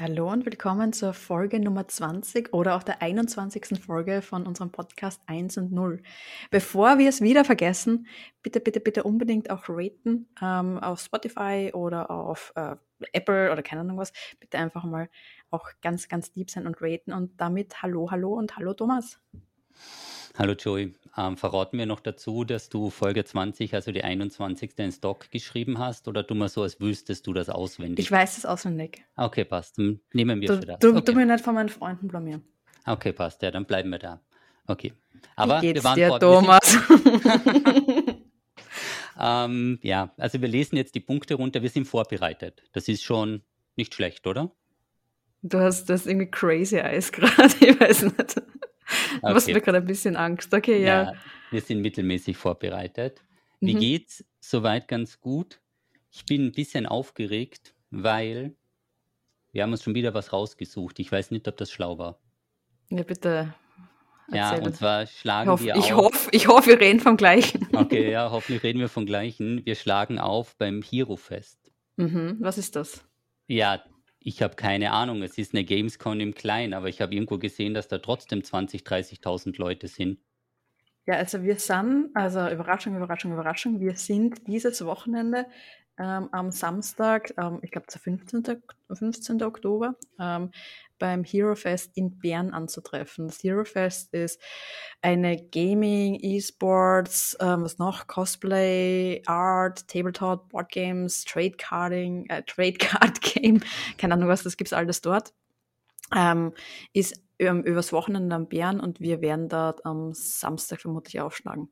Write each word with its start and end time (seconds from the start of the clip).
Hallo 0.00 0.30
und 0.30 0.46
willkommen 0.46 0.92
zur 0.92 1.12
Folge 1.12 1.58
Nummer 1.58 1.88
20 1.88 2.52
oder 2.54 2.76
auch 2.76 2.84
der 2.84 3.02
21. 3.02 3.80
Folge 3.84 4.22
von 4.22 4.46
unserem 4.46 4.70
Podcast 4.70 5.20
1 5.26 5.58
und 5.58 5.72
0. 5.72 6.04
Bevor 6.52 6.98
wir 6.98 7.08
es 7.08 7.20
wieder 7.20 7.44
vergessen, 7.44 8.06
bitte, 8.40 8.60
bitte, 8.60 8.78
bitte 8.78 9.02
unbedingt 9.02 9.50
auch 9.50 9.64
raten 9.68 10.28
ähm, 10.40 10.78
auf 10.78 11.00
Spotify 11.00 11.72
oder 11.74 12.12
auf 12.12 12.52
äh, 12.54 12.76
Apple 13.12 13.50
oder 13.50 13.60
keine 13.64 13.80
Ahnung 13.80 13.98
was. 13.98 14.12
Bitte 14.38 14.58
einfach 14.58 14.84
mal 14.84 15.10
auch 15.50 15.68
ganz, 15.82 16.08
ganz 16.08 16.32
lieb 16.36 16.48
sein 16.52 16.68
und 16.68 16.80
raten 16.80 17.12
und 17.12 17.40
damit 17.40 17.82
Hallo, 17.82 18.12
Hallo 18.12 18.34
und 18.34 18.56
Hallo 18.56 18.74
Thomas. 18.74 19.18
Hallo 20.38 20.52
Joey, 20.52 20.94
ähm, 21.16 21.36
verraten 21.36 21.78
wir 21.78 21.86
noch 21.86 21.98
dazu, 21.98 22.44
dass 22.44 22.68
du 22.68 22.90
Folge 22.90 23.24
20, 23.24 23.74
also 23.74 23.90
die 23.90 24.04
21. 24.04 24.70
in 24.78 24.92
Stock 24.92 25.28
geschrieben 25.32 25.80
hast 25.80 26.06
oder 26.06 26.22
du 26.22 26.36
mal 26.36 26.48
so, 26.48 26.62
als 26.62 26.78
wüsstest 26.80 27.26
du 27.26 27.32
das 27.32 27.48
auswendig? 27.48 27.98
Ich 28.04 28.12
weiß 28.12 28.38
es 28.38 28.46
auswendig. 28.46 29.02
Okay, 29.16 29.44
passt. 29.44 29.78
Dann 29.78 29.98
nehmen 30.12 30.40
wir 30.40 30.46
Du, 30.46 30.58
für 30.60 30.66
das. 30.66 30.78
du, 30.78 30.90
okay. 30.90 31.02
du 31.04 31.12
mir 31.14 31.26
nicht 31.26 31.42
von 31.42 31.56
meinen 31.56 31.68
Freunden 31.68 32.06
blamieren. 32.06 32.44
okay, 32.86 33.12
passt. 33.12 33.42
Ja, 33.42 33.50
dann 33.50 33.64
bleiben 33.64 33.90
wir 33.90 33.98
da. 33.98 34.20
Okay. 34.68 34.92
Aber 35.34 35.60
Wie 35.60 35.72
geht's 35.72 35.82
wir 35.82 35.90
waren 35.90 35.96
dir, 35.96 36.18
Thomas? 36.20 36.78
Ähm, 39.20 39.80
ja, 39.82 40.12
also 40.16 40.40
wir 40.40 40.46
lesen 40.46 40.76
jetzt 40.76 40.94
die 40.94 41.00
Punkte 41.00 41.34
runter. 41.34 41.60
Wir 41.60 41.70
sind 41.70 41.88
vorbereitet. 41.88 42.62
Das 42.70 42.86
ist 42.86 43.02
schon 43.02 43.42
nicht 43.74 43.92
schlecht, 43.92 44.28
oder? 44.28 44.52
du 45.42 45.58
hast 45.58 45.86
das 45.86 46.06
irgendwie 46.06 46.30
crazy 46.30 46.76
Eyes 46.76 47.10
gerade, 47.12 47.52
ich 47.60 47.80
weiß 47.80 48.02
nicht. 48.02 48.42
Du 49.20 49.28
machst 49.28 49.46
Okay. 49.46 49.54
mir 49.54 49.60
gerade 49.60 49.78
ein 49.78 49.84
bisschen 49.86 50.16
Angst. 50.16 50.52
Okay, 50.54 50.82
ja. 50.82 51.02
Ja, 51.02 51.12
wir 51.50 51.60
sind 51.60 51.80
mittelmäßig 51.80 52.36
vorbereitet. 52.36 53.22
Wie 53.60 53.74
Mhm. 53.74 53.80
geht's? 53.80 54.24
Soweit 54.40 54.88
ganz 54.88 55.20
gut. 55.20 55.60
Ich 56.10 56.24
bin 56.24 56.46
ein 56.46 56.52
bisschen 56.52 56.86
aufgeregt, 56.86 57.74
weil 57.90 58.54
wir 59.52 59.62
haben 59.62 59.72
uns 59.72 59.82
schon 59.82 59.94
wieder 59.94 60.14
was 60.14 60.32
rausgesucht. 60.32 60.98
Ich 61.00 61.10
weiß 61.12 61.30
nicht, 61.32 61.46
ob 61.48 61.56
das 61.56 61.70
schlau 61.70 61.98
war. 61.98 62.18
Ja, 62.90 63.02
bitte. 63.02 63.54
Ja, 64.30 64.50
erzähl 64.50 64.58
und 64.60 64.66
uns. 64.68 64.78
zwar 64.78 65.02
Ich 65.04 65.10
schlagen 65.18 65.50
hoffe, 65.50 65.64
wir 65.64 65.76
ich, 65.76 65.92
auf. 65.92 66.04
hoff, 66.04 66.28
ich 66.32 66.48
hoffe, 66.48 66.66
wir 66.70 66.80
reden 66.80 67.00
vom 67.00 67.16
Gleichen. 67.16 67.66
Okay, 67.74 68.10
ja, 68.10 68.30
hoffentlich 68.30 68.62
reden 68.62 68.78
wir 68.78 68.88
vom 68.88 69.06
gleichen. 69.06 69.64
Wir 69.64 69.74
schlagen 69.74 70.18
auf 70.18 70.54
beim 70.56 70.82
Hero-Fest. 70.82 71.58
Mhm. 71.96 72.36
Was 72.40 72.58
ist 72.58 72.76
das? 72.76 73.04
Ja, 73.46 73.82
ich 74.28 74.42
habe 74.42 74.56
keine 74.56 74.92
Ahnung. 74.92 75.22
Es 75.22 75.38
ist 75.38 75.54
eine 75.54 75.64
Gamescom 75.64 76.20
im 76.20 76.34
Kleinen, 76.34 76.74
aber 76.74 76.88
ich 76.88 77.00
habe 77.00 77.14
irgendwo 77.14 77.38
gesehen, 77.38 77.72
dass 77.72 77.88
da 77.88 77.96
trotzdem 77.98 78.40
20.000, 78.40 78.84
30.000 78.84 79.58
Leute 79.58 79.88
sind. 79.88 80.18
Ja, 81.06 81.14
also 81.14 81.42
wir 81.42 81.56
sind, 81.56 82.10
also 82.12 82.46
Überraschung, 82.48 82.94
Überraschung, 82.94 83.32
Überraschung, 83.32 83.80
wir 83.80 83.96
sind 83.96 84.46
dieses 84.46 84.84
Wochenende 84.84 85.46
ähm, 85.98 86.28
am 86.32 86.50
Samstag, 86.50 87.32
ähm, 87.38 87.58
ich 87.62 87.70
glaube 87.70 87.86
der 87.92 88.00
15. 88.00 88.42
Ok- 88.48 88.76
15. 88.92 89.42
Oktober, 89.42 89.96
ähm, 90.18 90.50
beim 90.98 91.24
Hero 91.24 91.54
Fest 91.54 91.92
in 91.94 92.18
Bern 92.18 92.50
anzutreffen. 92.52 93.28
Das 93.28 93.42
Hero 93.42 93.64
Fest 93.64 94.12
ist 94.14 94.40
eine 95.02 95.36
Gaming, 95.50 96.18
E-Sports, 96.20 97.36
ähm, 97.40 97.62
was 97.62 97.78
noch, 97.78 98.06
Cosplay, 98.06 99.22
Art, 99.26 99.86
Tabletop, 99.88 100.48
Board 100.48 100.70
Games, 100.70 101.24
Trade 101.24 101.52
Carding, 101.52 102.26
äh, 102.28 102.42
Trade 102.44 102.74
Card 102.78 103.20
Game, 103.20 103.60
keine 103.96 104.14
Ahnung 104.14 104.28
was, 104.28 104.42
das 104.42 104.56
gibt's 104.56 104.72
alles 104.72 105.00
dort. 105.00 105.32
Ähm, 106.16 106.52
ist 106.92 107.22
ähm, 107.38 107.62
übers 107.62 107.92
Wochenende 107.92 108.34
am 108.34 108.48
Bären 108.48 108.80
und 108.80 109.00
wir 109.00 109.20
werden 109.20 109.48
dort 109.48 109.84
am 109.84 110.12
Samstag 110.14 110.80
vermutlich 110.80 111.20
aufschlagen. 111.20 111.68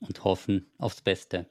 und 0.00 0.24
hoffen 0.24 0.70
aufs 0.78 1.00
Beste. 1.00 1.48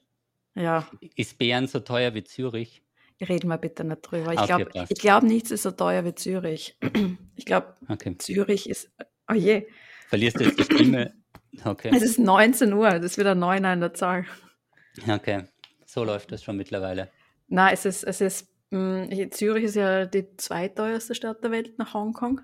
Ja, 0.58 0.90
Ist 1.16 1.38
Bern 1.38 1.68
so 1.68 1.80
teuer 1.80 2.14
wie 2.14 2.24
Zürich? 2.24 2.84
reden 3.22 3.48
wir 3.48 3.58
bitte 3.58 3.84
nicht 3.84 4.02
drüber. 4.04 4.34
Ich 4.34 4.44
glaube, 4.46 4.70
glaub, 5.00 5.24
nichts 5.24 5.52
ist 5.52 5.64
so 5.64 5.72
teuer 5.72 6.04
wie 6.06 6.16
Zürich. 6.16 6.78
Ich 7.36 7.46
glaube, 7.46 7.76
Okay. 7.88 8.18
Zürich 8.18 8.68
ist, 8.70 8.92
oh 9.30 9.34
je, 9.36 9.68
Verlierst 10.10 10.40
du 10.40 10.46
jetzt 10.46 10.58
die 10.60 10.64
Stimme? 10.64 11.14
Okay. 11.64 11.92
es 11.96 12.02
ist 12.02 12.18
19 12.20 12.74
Uhr, 12.74 12.90
das 12.90 13.04
ist 13.12 13.18
wieder 13.20 13.36
9 13.36 13.64
an 13.66 13.80
der 13.80 13.94
Zahl. 13.94 14.26
Okay. 15.08 15.44
So 15.86 16.04
läuft 16.04 16.32
das 16.32 16.44
schon 16.44 16.58
mittlerweile. 16.58 17.10
Na, 17.48 17.72
es 17.72 17.86
ist, 17.86 18.04
es 18.04 18.22
ist, 18.22 18.48
mh, 18.72 19.08
hier- 19.12 19.30
Zürich 19.32 19.66
ist 19.66 19.76
ja 19.76 20.06
die 20.06 20.36
zweiteuerste 20.38 21.14
Stadt 21.16 21.44
der 21.44 21.52
Welt 21.52 21.78
nach 21.78 21.94
Hongkong. 21.94 22.42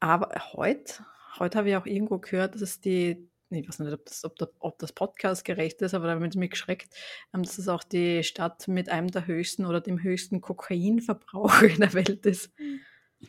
Aber 0.00 0.30
heute, 0.52 1.04
heute 1.38 1.58
habe 1.58 1.68
ich 1.70 1.76
auch 1.76 1.86
irgendwo 1.86 2.18
gehört, 2.18 2.54
dass 2.54 2.62
es 2.62 2.80
die, 2.80 3.28
ich 3.52 3.68
weiß 3.68 3.78
nicht, 3.80 3.92
ob 3.92 4.04
das, 4.04 4.24
ob, 4.24 4.36
der, 4.36 4.50
ob 4.58 4.78
das 4.78 4.92
Podcast 4.92 5.44
gerecht 5.44 5.82
ist, 5.82 5.94
aber 5.94 6.06
da 6.06 6.12
haben 6.12 6.22
wir 6.22 6.38
mich 6.38 6.50
geschreckt, 6.50 6.94
ähm, 7.34 7.42
dass 7.42 7.58
es 7.58 7.68
auch 7.68 7.84
die 7.84 8.22
Stadt 8.24 8.68
mit 8.68 8.88
einem 8.88 9.08
der 9.08 9.26
höchsten 9.26 9.66
oder 9.66 9.80
dem 9.80 10.02
höchsten 10.02 10.40
Kokainverbrauch 10.40 11.62
in 11.62 11.80
der 11.80 11.92
Welt 11.94 12.26
ist. 12.26 12.50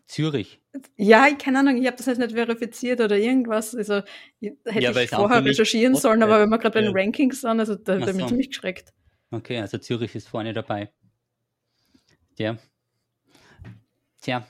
Zürich. 0.08 0.60
Ja, 0.98 1.28
ich 1.28 1.38
keine 1.38 1.60
Ahnung, 1.60 1.78
ich 1.78 1.86
habe 1.86 1.98
das 1.98 2.08
jetzt 2.08 2.18
nicht 2.18 2.32
verifiziert 2.32 3.00
oder 3.00 3.18
irgendwas. 3.18 3.76
Also 3.76 4.02
ich, 4.40 4.54
hätte 4.66 4.82
Ja, 4.82 4.96
ich 4.96 5.10
vorher 5.10 5.42
mich 5.42 5.52
recherchieren 5.52 5.96
sollen, 5.96 6.24
aber 6.24 6.40
wenn 6.40 6.50
wir 6.50 6.58
gerade 6.58 6.74
bei 6.74 6.82
den 6.82 6.96
ja. 6.96 7.02
Rankings 7.02 7.42
sind, 7.42 7.60
also 7.60 7.76
da, 7.76 7.98
bin 7.98 8.16
ich 8.16 8.22
so. 8.22 8.28
ziemlich 8.28 8.50
geschreckt. 8.50 8.94
Okay, 9.32 9.60
also 9.60 9.78
Zürich 9.78 10.16
ist 10.16 10.28
vorne 10.28 10.54
dabei. 10.54 10.92
Ja. 12.38 12.58
Tja. 14.22 14.48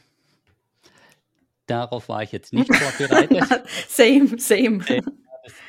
Darauf 1.66 2.10
war 2.10 2.24
ich 2.24 2.32
jetzt 2.32 2.54
nicht 2.54 2.74
vorbereitet. 2.76 3.64
same, 3.88 4.38
same. 4.38 4.84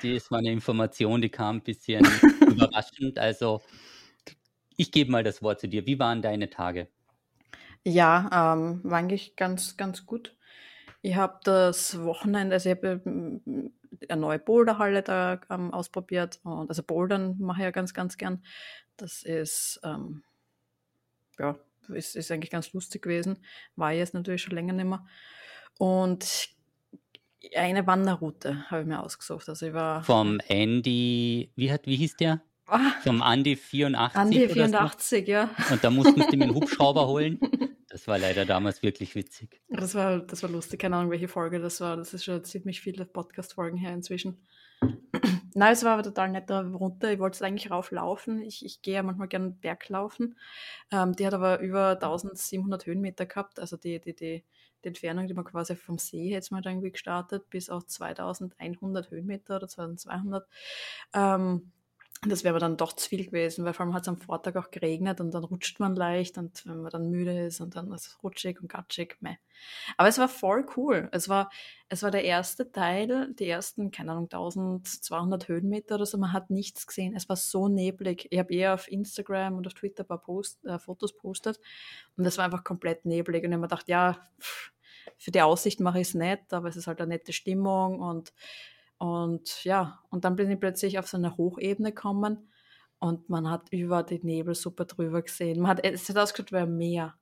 Das, 0.04 0.22
das 0.22 0.30
war 0.30 0.38
eine 0.38 0.52
Information, 0.52 1.22
die 1.22 1.30
kam 1.30 1.56
ein 1.56 1.62
bisschen 1.62 2.04
überraschend. 2.40 3.18
Also, 3.18 3.62
ich 4.76 4.92
gebe 4.92 5.10
mal 5.10 5.22
das 5.22 5.42
Wort 5.42 5.60
zu 5.60 5.68
dir. 5.68 5.86
Wie 5.86 5.98
waren 5.98 6.22
deine 6.22 6.50
Tage? 6.50 6.88
Ja, 7.84 8.54
ähm, 8.54 8.80
war 8.82 8.98
eigentlich 8.98 9.36
ganz, 9.36 9.76
ganz 9.76 10.06
gut. 10.06 10.36
Ich 11.02 11.16
habe 11.16 11.38
das 11.44 12.02
Wochenende, 12.02 12.54
also 12.54 12.70
ich 12.70 12.76
habe 12.76 13.02
ähm, 13.04 13.72
eine 14.08 14.20
neue 14.20 14.38
Boulderhalle 14.38 15.02
da 15.02 15.40
ähm, 15.50 15.72
ausprobiert. 15.72 16.40
Und 16.44 16.70
also 16.70 16.82
Bouldern 16.82 17.36
mache 17.38 17.60
ich 17.60 17.64
ja 17.64 17.70
ganz, 17.70 17.92
ganz 17.92 18.16
gern. 18.16 18.42
Das 18.96 19.22
ist, 19.22 19.80
ähm, 19.84 20.22
ja, 21.38 21.58
ist, 21.88 22.16
ist 22.16 22.30
eigentlich 22.30 22.50
ganz 22.50 22.72
lustig 22.72 23.02
gewesen. 23.02 23.38
War 23.76 23.92
jetzt 23.92 24.14
natürlich 24.14 24.42
schon 24.42 24.54
länger 24.54 24.72
nicht 24.72 24.86
mehr. 24.86 25.04
Und 25.78 26.48
eine 27.56 27.86
Wanderroute 27.86 28.70
habe 28.70 28.82
ich 28.82 28.86
mir 28.88 29.02
ausgesucht. 29.02 29.48
Also 29.48 29.66
ich 29.66 29.72
war 29.74 30.02
Vom 30.04 30.40
Andy, 30.48 31.50
wie, 31.56 31.72
hat, 31.72 31.86
wie 31.86 31.96
hieß 31.96 32.16
der? 32.16 32.40
ah, 32.66 32.92
Vom 33.02 33.22
Andy 33.22 33.56
84 33.56 34.16
Andi 34.20 34.38
oder 34.44 34.48
so. 34.48 34.54
84, 34.54 35.28
ja. 35.28 35.50
Und 35.70 35.84
da 35.84 35.90
mussten 35.90 36.22
sie 36.30 36.36
mir 36.36 36.44
einen 36.44 36.54
Hubschrauber 36.54 37.06
holen. 37.06 37.38
Das 37.88 38.08
war 38.08 38.18
leider 38.18 38.44
damals 38.44 38.82
wirklich 38.82 39.14
witzig. 39.14 39.60
Das 39.68 39.94
war, 39.94 40.18
das 40.20 40.42
war 40.42 40.50
lustig, 40.50 40.80
keine 40.80 40.96
Ahnung, 40.96 41.10
welche 41.10 41.28
Folge 41.28 41.60
das 41.60 41.80
war. 41.80 41.96
Das 41.96 42.12
ist 42.14 42.24
schon 42.24 42.42
ziemlich 42.44 42.80
viele 42.80 43.04
Podcast-Folgen 43.04 43.76
her 43.78 43.92
inzwischen. 43.92 44.44
Nein, 45.56 45.72
es 45.72 45.84
war 45.84 45.92
aber 45.94 46.02
total 46.02 46.30
netter 46.30 46.64
runter. 46.66 47.12
Ich 47.12 47.18
wollte 47.20 47.36
es 47.36 47.42
eigentlich 47.42 47.70
rauflaufen. 47.70 48.42
Ich, 48.42 48.64
ich 48.64 48.82
gehe 48.82 48.94
ja 48.94 49.02
manchmal 49.04 49.28
gerne 49.28 49.50
Berglaufen. 49.50 50.36
Ähm, 50.90 51.14
die 51.14 51.26
hat 51.26 51.34
aber 51.34 51.60
über 51.60 51.96
1700 51.96 52.86
Höhenmeter 52.86 53.26
gehabt. 53.26 53.60
Also 53.60 53.76
die, 53.76 54.00
die, 54.00 54.14
die, 54.14 54.44
die 54.82 54.88
Entfernung, 54.88 55.28
die 55.28 55.34
man 55.34 55.44
quasi 55.44 55.76
vom 55.76 55.98
See 55.98 56.28
jetzt 56.30 56.50
mal 56.50 56.62
irgendwie 56.64 56.90
gestartet, 56.90 57.48
bis 57.50 57.70
auf 57.70 57.86
2100 57.86 59.10
Höhenmeter 59.10 59.56
oder 59.56 59.68
2200. 59.68 60.48
Ähm, 61.14 61.70
das 62.30 62.44
wäre 62.44 62.52
aber 62.52 62.60
dann 62.60 62.76
doch 62.76 62.92
zu 62.92 63.08
viel 63.08 63.24
gewesen, 63.26 63.64
weil 63.64 63.72
vor 63.72 63.84
allem 63.84 63.94
hat 63.94 64.02
es 64.02 64.08
am 64.08 64.16
Vortag 64.16 64.56
auch 64.56 64.70
geregnet 64.70 65.20
und 65.20 65.32
dann 65.32 65.44
rutscht 65.44 65.80
man 65.80 65.96
leicht 65.96 66.38
und 66.38 66.66
wenn 66.66 66.82
man 66.82 66.90
dann 66.90 67.10
müde 67.10 67.46
ist 67.46 67.60
und 67.60 67.76
dann 67.76 67.92
ist 67.92 68.06
es 68.06 68.22
rutschig 68.22 68.60
und 68.60 68.68
gatschig. 68.68 69.16
Meh. 69.20 69.36
Aber 69.96 70.08
es 70.08 70.18
war 70.18 70.28
voll 70.28 70.66
cool. 70.76 71.08
Es 71.12 71.28
war, 71.28 71.50
es 71.88 72.02
war 72.02 72.10
der 72.10 72.24
erste 72.24 72.70
Teil, 72.70 73.32
die 73.34 73.48
ersten, 73.48 73.90
keine 73.90 74.12
Ahnung, 74.12 74.24
1200 74.24 75.48
Höhenmeter 75.48 75.96
oder 75.96 76.06
so. 76.06 76.18
Man 76.18 76.32
hat 76.32 76.50
nichts 76.50 76.86
gesehen. 76.86 77.14
Es 77.14 77.28
war 77.28 77.36
so 77.36 77.68
neblig. 77.68 78.26
Ich 78.30 78.38
habe 78.38 78.52
eher 78.54 78.74
auf 78.74 78.88
Instagram 78.88 79.56
und 79.56 79.66
auf 79.66 79.74
Twitter 79.74 80.04
ein 80.04 80.08
paar 80.08 80.20
Post, 80.20 80.64
äh, 80.64 80.78
Fotos 80.78 81.16
postet 81.16 81.60
und 82.16 82.24
es 82.24 82.38
war 82.38 82.44
einfach 82.44 82.64
komplett 82.64 83.04
neblig. 83.04 83.44
Und 83.44 83.50
ich 83.50 83.54
habe 83.54 83.60
mir 83.60 83.68
gedacht, 83.68 83.88
ja, 83.88 84.18
für 85.18 85.30
die 85.30 85.42
Aussicht 85.42 85.80
mache 85.80 86.00
ich 86.00 86.08
es 86.08 86.14
nicht, 86.14 86.52
aber 86.52 86.68
es 86.68 86.76
ist 86.76 86.86
halt 86.86 87.00
eine 87.00 87.08
nette 87.08 87.32
Stimmung 87.32 88.00
und 88.00 88.32
und 88.98 89.64
ja, 89.64 90.00
und 90.10 90.24
dann 90.24 90.36
bin 90.36 90.50
ich 90.50 90.60
plötzlich 90.60 90.98
auf 90.98 91.06
so 91.06 91.16
eine 91.16 91.36
Hochebene 91.36 91.90
gekommen 91.90 92.50
und 92.98 93.28
man 93.28 93.50
hat 93.50 93.68
über 93.70 94.02
die 94.02 94.20
Nebelsuppe 94.24 94.86
drüber 94.86 95.22
gesehen. 95.22 95.60
Man 95.60 95.70
hat, 95.72 95.84
es 95.84 96.08
hat 96.08 96.16
ausgeschaut 96.16 96.52
wie 96.52 96.56
ein 96.56 96.76
Meer. 96.76 97.14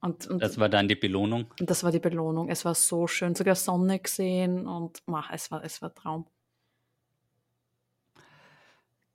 Und, 0.00 0.26
und, 0.26 0.42
Das 0.42 0.58
war 0.58 0.68
dann 0.68 0.88
die 0.88 0.96
Belohnung. 0.96 1.46
das 1.58 1.84
war 1.84 1.92
die 1.92 2.00
Belohnung. 2.00 2.48
Es 2.48 2.64
war 2.64 2.74
so 2.74 3.06
schön, 3.06 3.34
sogar 3.36 3.54
Sonne 3.54 4.00
gesehen 4.00 4.66
und 4.66 5.00
ach, 5.06 5.30
es 5.32 5.50
war, 5.50 5.64
es 5.64 5.80
war 5.80 5.94
Traum. 5.94 6.26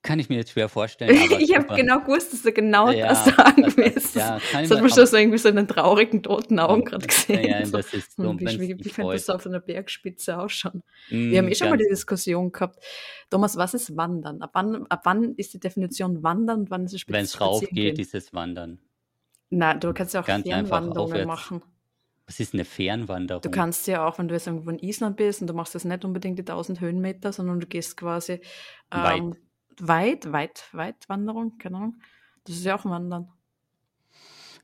Kann 0.08 0.18
ich 0.20 0.30
mir 0.30 0.36
jetzt 0.36 0.52
schwer 0.52 0.70
vorstellen. 0.70 1.14
Ich 1.38 1.54
habe 1.54 1.74
genau 1.76 2.00
gewusst, 2.00 2.32
dass 2.32 2.40
du 2.42 2.50
genau 2.50 2.90
Ja, 2.90 3.08
das 3.08 3.26
sagen 3.26 3.76
willst. 3.76 4.14
ja, 4.16 4.40
das 4.54 4.70
hat 4.70 4.80
man 4.80 4.88
schon 4.88 5.06
so 5.06 5.16
irgendwie 5.18 5.36
so 5.36 5.50
in 5.50 5.56
den 5.56 5.68
traurigen, 5.68 6.22
toten 6.22 6.58
Augen 6.58 6.82
gerade 6.86 7.06
gesehen. 7.06 7.44
ja, 7.46 7.62
so, 7.66 7.76
das 7.76 7.92
ist 7.92 8.16
so, 8.16 8.22
hm, 8.30 8.40
wie, 8.40 8.46
wie, 8.58 8.68
wie 8.84 8.88
könnte 8.88 9.12
das 9.12 9.28
auf 9.28 9.44
einer 9.46 9.60
Bergspitze 9.60 10.38
ausschauen? 10.38 10.82
Mm, 11.10 11.30
Wir 11.30 11.38
haben 11.40 11.48
eh 11.48 11.54
schon 11.54 11.68
mal 11.68 11.76
ganz- 11.76 11.88
die 11.88 11.92
Diskussion 11.94 12.50
gehabt. 12.52 12.82
Thomas, 13.28 13.58
was 13.58 13.74
ist 13.74 13.94
Wandern? 13.98 14.40
Ab 14.40 14.50
wann, 14.54 14.86
ab 14.86 15.02
wann 15.04 15.34
ist 15.34 15.52
die 15.52 15.60
Definition 15.60 16.22
Wandern 16.22 16.60
und 16.60 16.70
wann 16.70 16.86
ist 16.86 16.94
es 16.94 17.06
Wenn 17.06 17.24
es 17.24 17.34
spazieren 17.34 17.52
rauf 17.52 17.60
geht, 17.60 17.74
gehen? 17.74 17.96
ist 17.98 18.14
es 18.14 18.32
Wandern. 18.32 18.78
Nein, 19.50 19.78
du 19.78 19.92
kannst 19.92 20.14
ja 20.14 20.22
auch 20.22 20.24
Fernwanderungen 20.24 21.26
machen. 21.26 21.62
Was 22.26 22.40
ist 22.40 22.52
eine 22.54 22.64
Fernwanderung? 22.64 23.42
Du 23.42 23.50
kannst 23.50 23.86
ja 23.86 24.06
auch, 24.06 24.18
wenn 24.18 24.28
du 24.28 24.34
jetzt 24.34 24.46
irgendwo 24.46 24.70
in 24.70 24.78
Island 24.78 25.16
bist 25.16 25.40
und 25.42 25.48
du 25.48 25.54
machst 25.54 25.74
das 25.74 25.84
nicht 25.84 26.04
unbedingt 26.04 26.38
die 26.38 26.42
1000 26.42 26.80
Höhenmeter, 26.80 27.32
sondern 27.32 27.60
du 27.60 27.66
gehst 27.66 27.96
quasi 27.96 28.40
ähm, 28.92 29.34
weit. 29.80 30.32
weit, 30.32 30.68
weit, 30.72 31.08
Wanderung, 31.08 31.58
keine 31.58 31.76
Ahnung. 31.76 32.00
Das 32.44 32.56
ist 32.56 32.64
ja 32.64 32.76
auch 32.76 32.84
Wandern. 32.84 33.30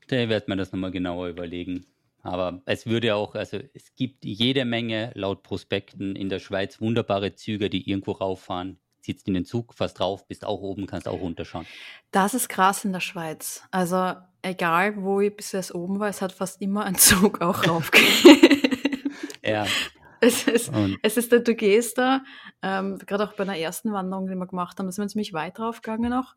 Da 0.07 0.29
wird 0.29 0.47
man 0.47 0.57
das 0.57 0.71
nochmal 0.71 0.91
genauer 0.91 1.27
überlegen. 1.27 1.85
Aber 2.21 2.61
es 2.65 2.87
würde 2.87 3.15
auch, 3.15 3.35
also 3.35 3.59
es 3.73 3.93
gibt 3.93 4.25
jede 4.25 4.65
Menge 4.65 5.11
laut 5.13 5.43
Prospekten 5.43 6.15
in 6.15 6.27
der 6.27 6.39
Schweiz 6.39 6.81
wunderbare 6.81 7.35
Züge, 7.35 7.69
die 7.69 7.87
irgendwo 7.87 8.13
rauffahren. 8.13 8.79
Sitzt 9.01 9.27
in 9.27 9.35
den 9.35 9.45
Zug, 9.45 9.75
fast 9.75 9.99
drauf, 9.99 10.27
bist 10.27 10.43
auch 10.43 10.61
oben, 10.61 10.87
kannst 10.87 11.07
auch 11.07 11.21
runterschauen. 11.21 11.67
Das 12.09 12.33
ist 12.33 12.49
krass 12.49 12.83
in 12.83 12.93
der 12.93 12.99
Schweiz. 12.99 13.61
Also 13.69 14.15
egal, 14.41 15.03
wo 15.03 15.21
ich 15.21 15.35
bis 15.35 15.51
jetzt 15.51 15.75
oben 15.75 15.99
war, 15.99 16.09
es 16.09 16.23
hat 16.23 16.31
fast 16.31 16.59
immer 16.61 16.85
ein 16.85 16.95
Zug 16.95 17.41
auch 17.41 17.67
raufgegeben. 17.67 18.59
ja. 19.43 19.67
Es 20.21 20.47
ist, 20.47 20.71
es 21.01 21.17
ist, 21.17 21.31
du 21.31 21.55
gehst 21.55 21.97
da, 21.97 22.23
ähm, 22.61 22.97
gerade 22.99 23.25
auch 23.25 23.33
bei 23.33 23.45
der 23.45 23.59
ersten 23.59 23.91
Wanderung, 23.91 24.27
die 24.27 24.35
wir 24.35 24.47
gemacht 24.47 24.79
haben, 24.79 24.87
da 24.87 24.91
sind 24.91 25.03
wir 25.03 25.09
ziemlich 25.09 25.33
weit 25.33 25.57
draufgegangen 25.57 26.09
noch. 26.09 26.35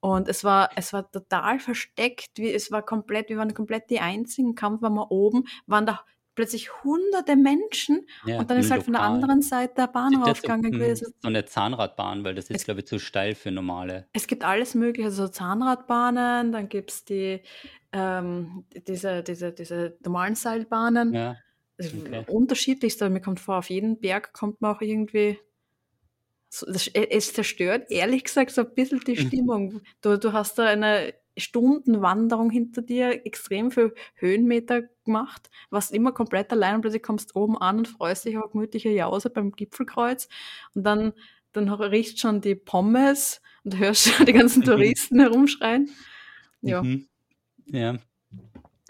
Und 0.00 0.28
es 0.28 0.42
war, 0.42 0.70
es 0.74 0.92
war 0.92 1.10
total 1.10 1.60
versteckt, 1.60 2.30
wie, 2.36 2.52
es 2.52 2.72
war 2.72 2.82
komplett, 2.82 3.28
wir 3.28 3.36
waren 3.36 3.54
komplett 3.54 3.88
die 3.88 4.00
einzigen, 4.00 4.56
kaum 4.56 4.82
waren 4.82 4.94
wir 4.94 5.12
oben, 5.12 5.44
waren 5.66 5.86
da 5.86 6.00
plötzlich 6.34 6.82
hunderte 6.82 7.36
Menschen 7.36 8.06
ja, 8.24 8.38
und 8.38 8.50
dann 8.50 8.58
ist 8.58 8.70
halt 8.70 8.82
von 8.82 8.94
der 8.94 9.02
anderen 9.02 9.42
Seite 9.42 9.74
der 9.76 9.86
Bahn 9.86 10.14
raufgegangen 10.16 10.72
gewesen. 10.72 11.12
So 11.20 11.28
eine 11.28 11.44
Zahnradbahn, 11.44 12.24
weil 12.24 12.34
das 12.34 12.46
ist, 12.46 12.56
es, 12.56 12.64
glaube 12.64 12.80
ich, 12.80 12.86
zu 12.86 12.98
steil 12.98 13.34
für 13.34 13.50
normale. 13.50 14.08
Es 14.12 14.26
gibt 14.26 14.44
alles 14.44 14.74
mögliche, 14.74 15.08
also 15.08 15.28
Zahnradbahnen, 15.28 16.52
dann 16.52 16.68
gibt 16.68 16.90
es 16.90 17.04
die, 17.04 17.42
ähm, 17.92 18.64
diese, 18.86 19.22
diese, 19.22 19.52
diese 19.52 19.96
normalen 20.02 20.34
Seilbahnen. 20.34 21.12
Ja. 21.12 21.36
Okay. 21.86 22.24
Unterschiedlichst, 22.28 23.02
aber 23.02 23.10
mir 23.10 23.20
kommt 23.20 23.40
vor, 23.40 23.58
auf 23.58 23.70
jeden 23.70 23.98
Berg 23.98 24.32
kommt 24.32 24.60
man 24.60 24.74
auch 24.74 24.80
irgendwie 24.80 25.38
äh, 26.94 27.06
es 27.10 27.32
zerstört 27.32 27.90
ehrlich 27.90 28.24
gesagt 28.24 28.50
so 28.50 28.62
ein 28.62 28.74
bisschen 28.74 29.00
die 29.00 29.12
mhm. 29.12 29.26
Stimmung. 29.26 29.80
Du, 30.02 30.18
du 30.18 30.32
hast 30.32 30.58
da 30.58 30.66
eine 30.66 31.14
Stundenwanderung 31.36 32.50
hinter 32.50 32.82
dir, 32.82 33.24
extrem 33.24 33.70
viel 33.70 33.94
Höhenmeter 34.16 34.82
gemacht, 35.04 35.50
warst 35.70 35.92
immer 35.92 36.12
komplett 36.12 36.52
allein 36.52 36.76
und 36.76 36.80
plötzlich 36.82 37.02
kommst 37.02 37.34
oben 37.34 37.56
an 37.56 37.78
und 37.78 37.88
freust 37.88 38.26
dich 38.26 38.36
auf 38.36 38.52
gemütliche 38.52 38.90
Jause 38.90 39.30
beim 39.30 39.52
Gipfelkreuz 39.52 40.28
und 40.74 40.84
dann, 40.84 41.14
dann 41.52 41.68
riechst 41.70 42.20
schon 42.20 42.42
die 42.42 42.54
Pommes 42.54 43.40
und 43.64 43.78
hörst 43.78 44.08
schon 44.08 44.26
die 44.26 44.34
ganzen 44.34 44.60
mhm. 44.60 44.66
Touristen 44.66 45.20
herumschreien. 45.20 45.90
Ja. 46.60 46.82
Mhm. 46.82 47.08
Ja. 47.66 47.98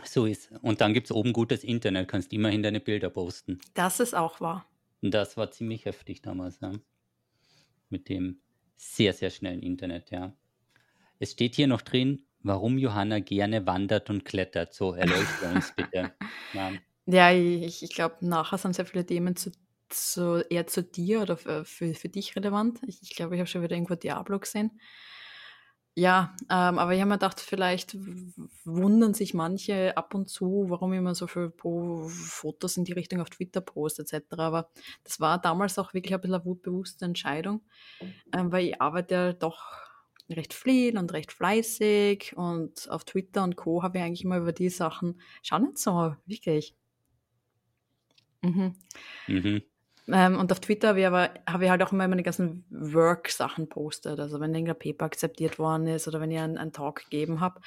So 0.04 0.26
ist. 0.26 0.50
Und 0.62 0.80
dann 0.80 0.94
gibt 0.94 1.06
es 1.06 1.12
oben 1.12 1.32
gutes 1.32 1.64
Internet, 1.64 2.08
kannst 2.08 2.32
immerhin 2.32 2.62
deine 2.62 2.80
Bilder 2.80 3.10
posten. 3.10 3.60
Das 3.74 4.00
ist 4.00 4.14
auch 4.14 4.40
wahr. 4.40 4.66
Das 5.00 5.36
war 5.36 5.50
ziemlich 5.50 5.84
heftig 5.84 6.22
damals, 6.22 6.60
ja 6.60 6.72
mit 7.92 8.08
dem 8.08 8.40
sehr, 8.76 9.12
sehr 9.12 9.30
schnellen 9.30 9.60
Internet, 9.60 10.10
ja. 10.10 10.34
Es 11.20 11.30
steht 11.30 11.54
hier 11.54 11.68
noch 11.68 11.82
drin, 11.82 12.26
warum 12.40 12.78
Johanna 12.78 13.20
gerne 13.20 13.64
wandert 13.64 14.10
und 14.10 14.24
klettert. 14.24 14.74
So, 14.74 14.94
erleuchte 14.94 15.46
uns 15.54 15.72
bitte. 15.76 16.12
Ja, 16.52 16.72
ja 17.06 17.32
ich, 17.32 17.84
ich 17.84 17.94
glaube, 17.94 18.16
nachher 18.26 18.58
sind 18.58 18.74
sehr 18.74 18.86
viele 18.86 19.06
Themen 19.06 19.36
zu, 19.36 19.52
zu, 19.88 20.44
eher 20.50 20.66
zu 20.66 20.82
dir 20.82 21.22
oder 21.22 21.36
für, 21.36 21.64
für, 21.64 21.94
für 21.94 22.08
dich 22.08 22.34
relevant. 22.34 22.80
Ich, 22.88 23.00
ich 23.02 23.14
glaube, 23.14 23.36
ich 23.36 23.40
habe 23.40 23.46
schon 23.46 23.62
wieder 23.62 23.76
irgendwo 23.76 23.94
Diablo 23.94 24.40
gesehen. 24.40 24.72
Ja, 25.94 26.34
ähm, 26.48 26.78
aber 26.78 26.94
ich 26.94 27.00
habe 27.00 27.10
mir 27.10 27.16
gedacht, 27.16 27.38
vielleicht 27.40 27.94
wundern 28.64 29.12
sich 29.12 29.34
manche 29.34 29.94
ab 29.94 30.14
und 30.14 30.30
zu, 30.30 30.64
warum 30.68 30.94
ich 30.94 30.98
immer 30.98 31.14
so 31.14 31.26
viele 31.26 31.52
Fotos 32.08 32.78
in 32.78 32.84
die 32.84 32.92
Richtung 32.92 33.20
auf 33.20 33.28
Twitter 33.28 33.60
poste 33.60 34.02
etc. 34.02 34.46
Aber 34.46 34.70
das 35.04 35.20
war 35.20 35.38
damals 35.38 35.78
auch 35.78 35.92
wirklich 35.92 36.14
ein 36.14 36.20
bisschen 36.22 36.34
eine 36.36 36.44
wutbewusste 36.46 37.04
Entscheidung, 37.04 37.60
ähm, 38.32 38.52
weil 38.52 38.66
ich 38.68 38.80
arbeite 38.80 39.14
ja 39.14 39.32
doch 39.34 39.62
recht 40.30 40.54
viel 40.54 40.98
und 40.98 41.12
recht 41.12 41.32
fleißig 41.32 42.36
und 42.36 42.88
auf 42.90 43.04
Twitter 43.04 43.44
und 43.44 43.56
Co. 43.56 43.82
habe 43.82 43.98
ich 43.98 44.04
eigentlich 44.04 44.24
immer 44.24 44.38
über 44.38 44.52
die 44.52 44.70
Sachen, 44.70 45.20
schau 45.42 45.58
nicht 45.58 45.78
so, 45.78 46.16
wirklich. 46.26 46.74
Mhm. 48.42 48.72
Mhm. 49.28 49.62
Ähm, 50.08 50.38
und 50.38 50.50
auf 50.50 50.60
Twitter 50.60 50.88
habe 50.88 51.00
ich 51.00 51.06
aber 51.06 51.30
ich 51.62 51.70
halt 51.70 51.82
auch 51.82 51.92
immer 51.92 52.08
meine 52.08 52.22
ganzen 52.22 52.64
Work-Sachen 52.70 53.68
postet. 53.68 54.18
Also 54.20 54.40
wenn 54.40 54.54
irgendein 54.54 54.78
Paper 54.78 55.04
akzeptiert 55.06 55.58
worden 55.58 55.86
ist 55.86 56.08
oder 56.08 56.20
wenn 56.20 56.30
ich 56.30 56.38
einen, 56.38 56.58
einen 56.58 56.72
Talk 56.72 57.04
gegeben 57.04 57.40
habe. 57.40 57.60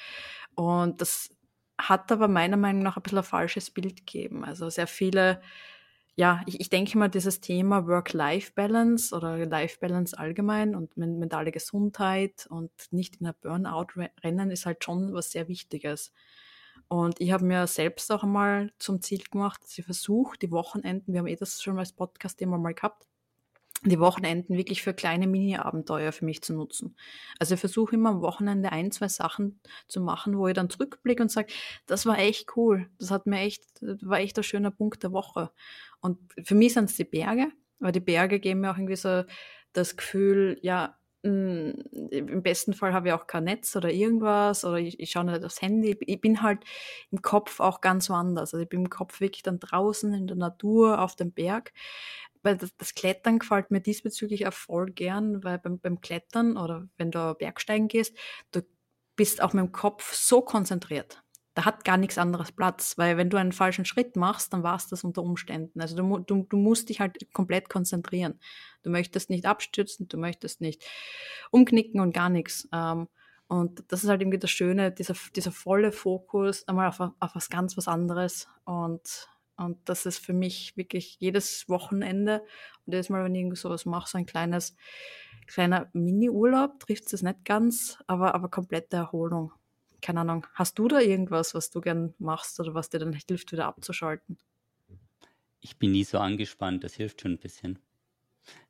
Und 0.54 1.00
das 1.00 1.30
hat 1.78 2.10
aber 2.12 2.28
meiner 2.28 2.56
Meinung 2.56 2.82
nach 2.82 2.96
ein 2.96 3.02
bisschen 3.02 3.18
ein 3.18 3.24
falsches 3.24 3.70
Bild 3.70 3.96
gegeben. 4.06 4.44
Also 4.44 4.68
sehr 4.70 4.86
viele, 4.86 5.40
ja, 6.16 6.42
ich, 6.46 6.60
ich 6.60 6.70
denke 6.70 6.98
mal, 6.98 7.08
dieses 7.08 7.40
Thema 7.40 7.86
Work-Life-Balance 7.86 9.14
oder 9.14 9.38
Life-Balance 9.46 10.18
allgemein 10.18 10.74
und 10.76 10.96
mentale 10.96 11.52
Gesundheit 11.52 12.46
und 12.50 12.70
nicht 12.90 13.16
in 13.20 13.26
ein 13.28 13.34
Burnout 13.42 13.88
rennen 14.24 14.50
ist 14.50 14.66
halt 14.66 14.84
schon 14.84 15.12
was 15.14 15.30
sehr 15.32 15.48
Wichtiges. 15.48 16.12
Und 16.88 17.20
ich 17.20 17.32
habe 17.32 17.44
mir 17.44 17.66
selbst 17.66 18.12
auch 18.12 18.22
einmal 18.22 18.72
zum 18.78 19.02
Ziel 19.02 19.22
gemacht, 19.30 19.62
dass 19.62 19.76
ich 19.76 19.84
versuche, 19.84 20.38
die 20.38 20.52
Wochenenden, 20.52 21.12
wir 21.12 21.20
haben 21.20 21.26
eh 21.26 21.36
das 21.36 21.62
schon 21.62 21.78
als 21.78 21.92
Podcast-Thema 21.92 22.58
mal 22.58 22.74
gehabt, 22.74 23.06
die 23.84 24.00
Wochenenden 24.00 24.56
wirklich 24.56 24.82
für 24.82 24.94
kleine 24.94 25.26
Mini-Abenteuer 25.26 26.12
für 26.12 26.24
mich 26.24 26.42
zu 26.42 26.54
nutzen. 26.54 26.96
Also 27.38 27.54
ich 27.54 27.60
versuche 27.60 27.94
immer 27.94 28.10
am 28.10 28.22
Wochenende 28.22 28.72
ein, 28.72 28.90
zwei 28.90 29.08
Sachen 29.08 29.60
zu 29.86 30.00
machen, 30.00 30.38
wo 30.38 30.48
ich 30.48 30.54
dann 30.54 30.70
zurückblicke 30.70 31.22
und 31.22 31.30
sage, 31.30 31.52
das 31.86 32.06
war 32.06 32.18
echt 32.18 32.56
cool, 32.56 32.88
das 32.98 33.10
hat 33.10 33.26
mir 33.26 33.40
echt, 33.40 33.64
war 33.80 34.18
echt 34.18 34.38
ein 34.38 34.44
schöner 34.44 34.70
Punkt 34.70 35.02
der 35.02 35.12
Woche. 35.12 35.50
Und 36.00 36.18
für 36.42 36.54
mich 36.54 36.72
sind 36.74 36.90
es 36.90 36.96
die 36.96 37.04
Berge, 37.04 37.52
weil 37.78 37.92
die 37.92 38.00
Berge 38.00 38.40
geben 38.40 38.60
mir 38.60 38.70
auch 38.70 38.78
irgendwie 38.78 38.96
so 38.96 39.24
das 39.72 39.96
Gefühl, 39.96 40.58
ja, 40.62 40.96
hm, 41.26 41.74
im 42.10 42.42
besten 42.42 42.72
Fall 42.72 42.92
habe 42.92 43.08
ich 43.08 43.14
auch 43.14 43.26
kein 43.26 43.44
Netz 43.44 43.74
oder 43.74 43.90
irgendwas 43.90 44.64
oder 44.64 44.78
ich, 44.78 45.00
ich 45.00 45.10
schaue 45.10 45.24
nicht 45.24 45.44
aufs 45.44 45.60
Handy. 45.60 45.96
Ich 46.00 46.20
bin 46.20 46.40
halt 46.42 46.60
im 47.10 47.20
Kopf 47.20 47.58
auch 47.58 47.80
ganz 47.80 48.08
woanders. 48.10 48.54
Also 48.54 48.62
ich 48.62 48.68
bin 48.68 48.82
im 48.82 48.90
Kopf 48.90 49.20
wirklich 49.20 49.42
dann 49.42 49.58
draußen 49.58 50.12
in 50.14 50.28
der 50.28 50.36
Natur, 50.36 51.00
auf 51.00 51.16
dem 51.16 51.32
Berg. 51.32 51.72
Weil 52.42 52.56
das, 52.56 52.76
das 52.76 52.94
Klettern 52.94 53.40
gefällt 53.40 53.72
mir 53.72 53.80
diesbezüglich 53.80 54.46
auch 54.46 54.52
voll 54.52 54.86
gern, 54.92 55.42
weil 55.42 55.58
beim, 55.58 55.80
beim 55.80 56.00
Klettern 56.00 56.56
oder 56.56 56.88
wenn 56.96 57.10
du 57.10 57.34
Bergsteigen 57.34 57.88
gehst, 57.88 58.16
du 58.52 58.62
bist 59.16 59.42
auch 59.42 59.52
mit 59.52 59.64
dem 59.64 59.72
Kopf 59.72 60.14
so 60.14 60.42
konzentriert 60.42 61.24
da 61.56 61.64
hat 61.64 61.86
gar 61.86 61.96
nichts 61.96 62.18
anderes 62.18 62.52
Platz, 62.52 62.98
weil 62.98 63.16
wenn 63.16 63.30
du 63.30 63.38
einen 63.38 63.50
falschen 63.50 63.86
Schritt 63.86 64.14
machst, 64.14 64.52
dann 64.52 64.62
war 64.62 64.76
es 64.76 64.88
das 64.88 65.04
unter 65.04 65.22
Umständen. 65.22 65.80
Also 65.80 65.96
du, 65.96 66.18
du, 66.18 66.46
du 66.46 66.56
musst 66.58 66.90
dich 66.90 67.00
halt 67.00 67.32
komplett 67.32 67.70
konzentrieren. 67.70 68.38
Du 68.82 68.90
möchtest 68.90 69.30
nicht 69.30 69.46
abstürzen, 69.46 70.06
du 70.06 70.18
möchtest 70.18 70.60
nicht 70.60 70.84
umknicken 71.50 72.00
und 72.00 72.12
gar 72.12 72.28
nichts. 72.28 72.68
Ähm, 72.74 73.08
und 73.48 73.84
das 73.88 74.04
ist 74.04 74.10
halt 74.10 74.20
irgendwie 74.20 74.38
das 74.38 74.50
Schöne, 74.50 74.92
dieser, 74.92 75.14
dieser 75.34 75.50
volle 75.50 75.92
Fokus 75.92 76.68
einmal 76.68 76.88
auf, 76.88 77.00
auf 77.00 77.34
was 77.34 77.48
ganz 77.48 77.74
was 77.78 77.88
anderes. 77.88 78.48
Und, 78.66 79.26
und 79.56 79.78
das 79.88 80.04
ist 80.04 80.18
für 80.18 80.34
mich 80.34 80.76
wirklich 80.76 81.16
jedes 81.20 81.70
Wochenende 81.70 82.42
und 82.84 82.92
jedes 82.92 83.08
Mal, 83.08 83.24
wenn 83.24 83.34
ich 83.34 83.40
irgend 83.40 83.56
sowas 83.56 83.86
mache, 83.86 84.10
so 84.10 84.18
ein 84.18 84.26
kleines, 84.26 84.76
kleiner 85.46 85.88
Mini-Urlaub, 85.94 86.80
trifft 86.80 87.10
es 87.14 87.22
nicht 87.22 87.46
ganz, 87.46 87.96
aber, 88.06 88.34
aber 88.34 88.50
komplette 88.50 88.98
Erholung 88.98 89.52
keine 90.02 90.20
Ahnung, 90.20 90.46
hast 90.54 90.78
du 90.78 90.88
da 90.88 91.00
irgendwas, 91.00 91.54
was 91.54 91.70
du 91.70 91.80
gern 91.80 92.14
machst 92.18 92.60
oder 92.60 92.74
was 92.74 92.90
dir 92.90 92.98
dann 92.98 93.12
hilft, 93.12 93.52
wieder 93.52 93.66
abzuschalten? 93.66 94.38
Ich 95.60 95.78
bin 95.78 95.92
nie 95.92 96.04
so 96.04 96.18
angespannt, 96.18 96.84
das 96.84 96.94
hilft 96.94 97.22
schon 97.22 97.32
ein 97.32 97.38
bisschen. 97.38 97.78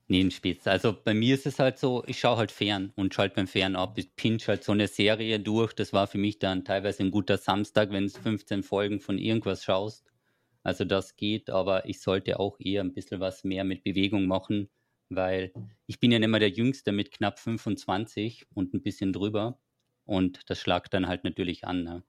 Nee, 0.08 0.20
ein 0.20 0.30
Spitz. 0.30 0.68
Also 0.68 0.96
bei 1.04 1.14
mir 1.14 1.34
ist 1.34 1.46
es 1.46 1.58
halt 1.58 1.78
so, 1.78 2.04
ich 2.06 2.20
schaue 2.20 2.36
halt 2.36 2.52
fern 2.52 2.92
und 2.94 3.12
schalte 3.12 3.34
beim 3.34 3.48
Fern 3.48 3.74
ab. 3.74 3.98
Ich 3.98 4.14
pinch 4.14 4.46
halt 4.46 4.62
so 4.62 4.70
eine 4.70 4.86
Serie 4.86 5.40
durch. 5.40 5.72
Das 5.72 5.92
war 5.92 6.06
für 6.06 6.18
mich 6.18 6.38
dann 6.38 6.64
teilweise 6.64 7.02
ein 7.02 7.10
guter 7.10 7.38
Samstag, 7.38 7.90
wenn 7.90 8.06
du 8.06 8.10
15 8.10 8.62
Folgen 8.62 9.00
von 9.00 9.18
irgendwas 9.18 9.64
schaust. 9.64 10.06
Also 10.62 10.84
das 10.84 11.16
geht, 11.16 11.50
aber 11.50 11.86
ich 11.86 12.00
sollte 12.00 12.38
auch 12.38 12.58
eher 12.60 12.82
ein 12.82 12.92
bisschen 12.92 13.20
was 13.20 13.42
mehr 13.42 13.64
mit 13.64 13.82
Bewegung 13.82 14.26
machen, 14.26 14.68
weil 15.08 15.52
ich 15.86 15.98
bin 15.98 16.12
ja 16.12 16.20
nicht 16.20 16.28
mehr 16.28 16.40
der 16.40 16.50
Jüngste 16.50 16.92
mit 16.92 17.10
knapp 17.10 17.40
25 17.40 18.46
und 18.54 18.74
ein 18.74 18.82
bisschen 18.82 19.12
drüber. 19.12 19.58
Und 20.06 20.48
das 20.48 20.60
schlagt 20.60 20.94
dann 20.94 21.08
halt 21.08 21.24
natürlich 21.24 21.66
an. 21.66 21.82
Ne? 21.82 22.02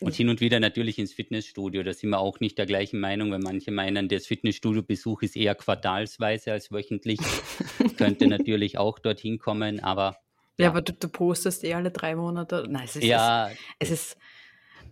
Und 0.00 0.14
hin 0.14 0.28
und 0.28 0.40
wieder 0.40 0.58
natürlich 0.58 0.98
ins 0.98 1.12
Fitnessstudio. 1.12 1.84
Da 1.84 1.92
sind 1.92 2.10
wir 2.10 2.18
auch 2.18 2.40
nicht 2.40 2.58
der 2.58 2.66
gleichen 2.66 2.98
Meinung, 2.98 3.30
weil 3.30 3.38
manche 3.38 3.70
meinen, 3.70 4.08
das 4.08 4.26
Fitnessstudio-Besuch 4.26 5.22
ist 5.22 5.36
eher 5.36 5.54
quartalsweise 5.54 6.52
als 6.52 6.72
wöchentlich. 6.72 7.20
Könnte 7.96 8.26
natürlich 8.26 8.76
auch 8.76 8.98
dorthin 8.98 9.38
kommen, 9.38 9.80
aber. 9.80 10.16
Ja, 10.58 10.64
ja 10.64 10.70
aber 10.70 10.82
du, 10.82 10.92
du, 10.92 11.08
postest 11.08 11.62
eh 11.62 11.74
alle 11.74 11.92
drei 11.92 12.16
Monate. 12.16 12.66
Nein, 12.68 12.84
es 12.84 12.96
ist. 12.96 13.04
Ja, 13.04 13.50
es, 13.78 13.90
ist 13.90 14.16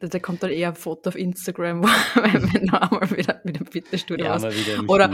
da 0.09 0.19
kommt 0.19 0.43
dann 0.43 0.51
eher 0.51 0.69
ein 0.69 0.75
Foto 0.75 1.11
auf 1.11 1.17
Instagram, 1.17 1.83
wenn 2.15 2.67
du 2.67 2.81
einmal 2.81 3.11
wieder 3.11 3.41
mit 3.45 3.59
dem 3.59 3.67
Fitnessstudio 3.67 4.27
Ja, 4.27 4.43
warst. 4.43 4.57
Oder, 4.89 5.11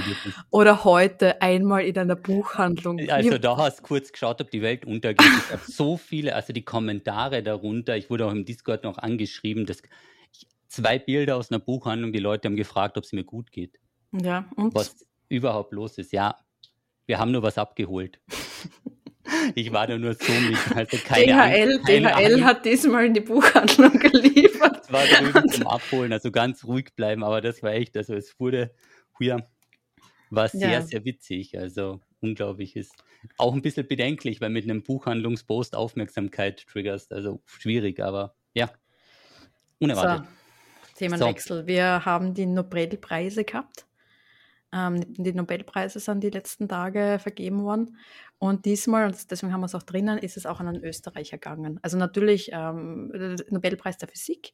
oder 0.50 0.85
heute 0.85 1.40
einmal 1.42 1.85
in 1.85 1.99
einer 1.99 2.16
Buchhandlung. 2.16 2.99
Also 3.09 3.38
da 3.38 3.57
hast 3.57 3.80
du 3.80 3.83
kurz 3.83 4.12
geschaut, 4.12 4.40
ob 4.40 4.50
die 4.50 4.62
Welt 4.62 4.85
untergeht. 4.85 5.26
Ich 5.26 5.52
habe 5.52 5.62
so 5.66 5.97
viele, 5.97 6.35
also 6.35 6.52
die 6.52 6.64
Kommentare 6.64 7.42
darunter, 7.42 7.97
ich 7.97 8.11
wurde 8.11 8.26
auch 8.26 8.33
im 8.33 8.45
Discord 8.45 8.85
noch 8.85 8.99
angeschrieben, 8.99 9.66
dass 9.66 9.83
ich, 10.33 10.47
zwei 10.68 10.99
Bilder 10.99 11.37
aus 11.37 11.50
einer 11.50 11.61
Buchhandlung, 11.61 12.12
die 12.12 12.18
Leute 12.18 12.49
haben 12.49 12.57
gefragt, 12.57 12.97
ob 12.97 13.04
es 13.04 13.12
mir 13.12 13.25
gut 13.25 13.52
geht, 13.52 13.78
ja, 14.12 14.49
und 14.57 14.75
was 14.75 15.07
überhaupt 15.28 15.73
los 15.73 15.99
ist. 15.99 16.12
Ja, 16.12 16.37
wir 17.07 17.18
haben 17.18 17.33
nur 17.33 17.42
was 17.42 17.59
abgeholt. 17.59 18.21
Ich 19.54 19.73
war 19.73 19.87
da 19.87 19.99
nur 19.99 20.14
so 20.14 20.32
mit, 20.32 20.58
also 20.76 20.97
keine 21.04 21.26
DHL, 21.26 21.73
Angst, 21.73 21.87
keine 21.87 22.08
DHL 22.08 22.32
Angst. 22.35 22.44
hat 22.44 22.64
diesmal 22.64 23.06
in 23.06 23.14
die 23.14 23.20
Buchhandlung 23.20 23.92
geliefert. 23.99 24.80
Es 24.85 24.92
war 24.92 25.04
drüben 25.04 25.49
zum 25.49 25.66
Abholen, 25.66 26.12
also 26.12 26.30
ganz 26.30 26.64
ruhig 26.64 26.94
bleiben, 26.97 27.23
aber 27.25 27.40
das 27.40 27.62
war 27.62 27.73
echt, 27.73 27.97
also 27.97 28.14
es 28.14 28.38
wurde 28.40 28.73
hier, 29.18 29.47
war 30.30 30.49
sehr, 30.49 30.70
Ja. 30.70 30.82
sehr 30.82 31.04
witzig, 31.04 31.58
also 31.58 32.00
unglaublich 32.20 32.76
ist 32.76 32.92
auch 33.37 33.52
ein 33.54 33.62
bisschen 33.62 33.87
bedenklich, 33.87 34.40
weil 34.40 34.50
mit 34.50 34.64
einem 34.64 34.82
Buchhandlungspost 34.82 35.75
Aufmerksamkeit 35.75 36.66
triggerst, 36.66 37.12
also 37.12 37.40
schwierig, 37.47 38.00
aber 38.00 38.35
ja, 38.54 38.70
unerwartet. 39.78 40.26
So, 40.26 40.94
Themenwechsel. 40.99 41.66
Wir 41.66 42.04
haben 42.04 42.35
die 42.35 42.47
Nobelpreise 42.47 43.44
gehabt. 43.44 43.87
Ähm, 44.72 45.00
die 45.14 45.32
Nobelpreise 45.32 45.98
sind 45.98 46.22
die 46.22 46.30
letzten 46.30 46.68
Tage 46.68 47.18
vergeben 47.20 47.62
worden. 47.62 47.96
Und 48.40 48.66
diesmal, 48.66 49.06
und 49.06 49.30
deswegen 49.30 49.52
haben 49.52 49.62
wir 49.62 49.66
es 49.66 49.75
auch 49.75 49.82
drinnen, 49.82 50.18
ist 50.18 50.37
es 50.37 50.46
auch 50.46 50.60
an 50.60 50.68
einen 50.68 50.84
Österreicher 50.84 51.38
gegangen. 51.38 51.80
Also 51.82 51.96
natürlich 51.96 52.50
ähm, 52.52 53.10
der 53.12 53.37
Nobelpreis 53.50 53.98
der 53.98 54.08
Physik. 54.08 54.52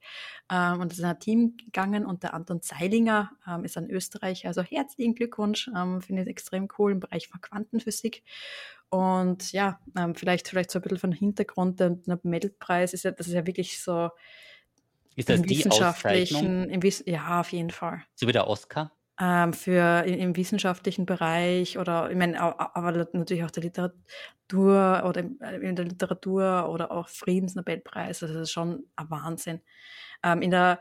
Ähm, 0.50 0.80
und 0.80 0.92
es 0.92 0.98
ist 0.98 1.04
ein 1.04 1.20
Team 1.20 1.56
gegangen 1.58 2.06
und 2.06 2.22
der 2.22 2.32
Anton 2.32 2.62
Zeilinger 2.62 3.32
ähm, 3.46 3.64
ist 3.64 3.76
ein 3.76 3.90
Österreicher. 3.90 4.48
Also 4.48 4.62
herzlichen 4.62 5.14
Glückwunsch. 5.14 5.68
Ähm, 5.76 6.00
Finde 6.00 6.22
ich 6.22 6.28
extrem 6.28 6.68
cool 6.78 6.92
im 6.92 7.00
Bereich 7.00 7.28
von 7.28 7.40
Quantenphysik. 7.40 8.22
Und 8.88 9.52
ja, 9.52 9.80
ähm, 9.98 10.14
vielleicht, 10.14 10.48
vielleicht 10.48 10.70
so 10.70 10.78
ein 10.78 10.82
bisschen 10.82 10.98
von 10.98 11.12
Hintergrund. 11.12 11.80
Der 11.80 11.98
Nobelpreis 12.06 12.94
ist 12.94 13.02
ja, 13.02 13.10
das 13.10 13.26
ist 13.26 13.34
ja 13.34 13.46
wirklich 13.46 13.82
so 13.82 14.10
Ist 15.16 15.28
das 15.28 15.40
im 15.40 15.46
die 15.46 15.58
wissenschaftlichen, 15.58 16.70
im 16.70 16.82
Wiss 16.82 17.02
ja, 17.04 17.40
auf 17.40 17.52
jeden 17.52 17.70
Fall. 17.70 18.02
so 18.14 18.26
wie 18.26 18.32
der 18.32 18.46
Oscar? 18.46 18.92
Ähm, 19.20 19.52
für 19.52 20.04
im, 20.06 20.14
im 20.18 20.36
wissenschaftlichen 20.36 21.06
Bereich 21.06 21.78
oder 21.78 22.10
ich 22.10 22.16
meine, 22.16 22.40
aber 22.40 23.06
natürlich 23.12 23.44
auch 23.44 23.50
der 23.52 23.62
Literatur 23.62 25.04
oder 25.08 25.20
im- 25.20 25.40
äh, 25.40 25.56
in 25.58 25.76
der 25.76 25.84
Literatur 25.84 26.68
oder 26.68 26.90
auch 26.90 27.08
Friedensnobelpreis, 27.08 28.24
also 28.24 28.34
das 28.34 28.42
ist 28.44 28.50
schon 28.52 28.86
ein 28.96 29.10
Wahnsinn. 29.10 29.60
Ähm, 30.24 30.42
in, 30.42 30.50
der, 30.50 30.80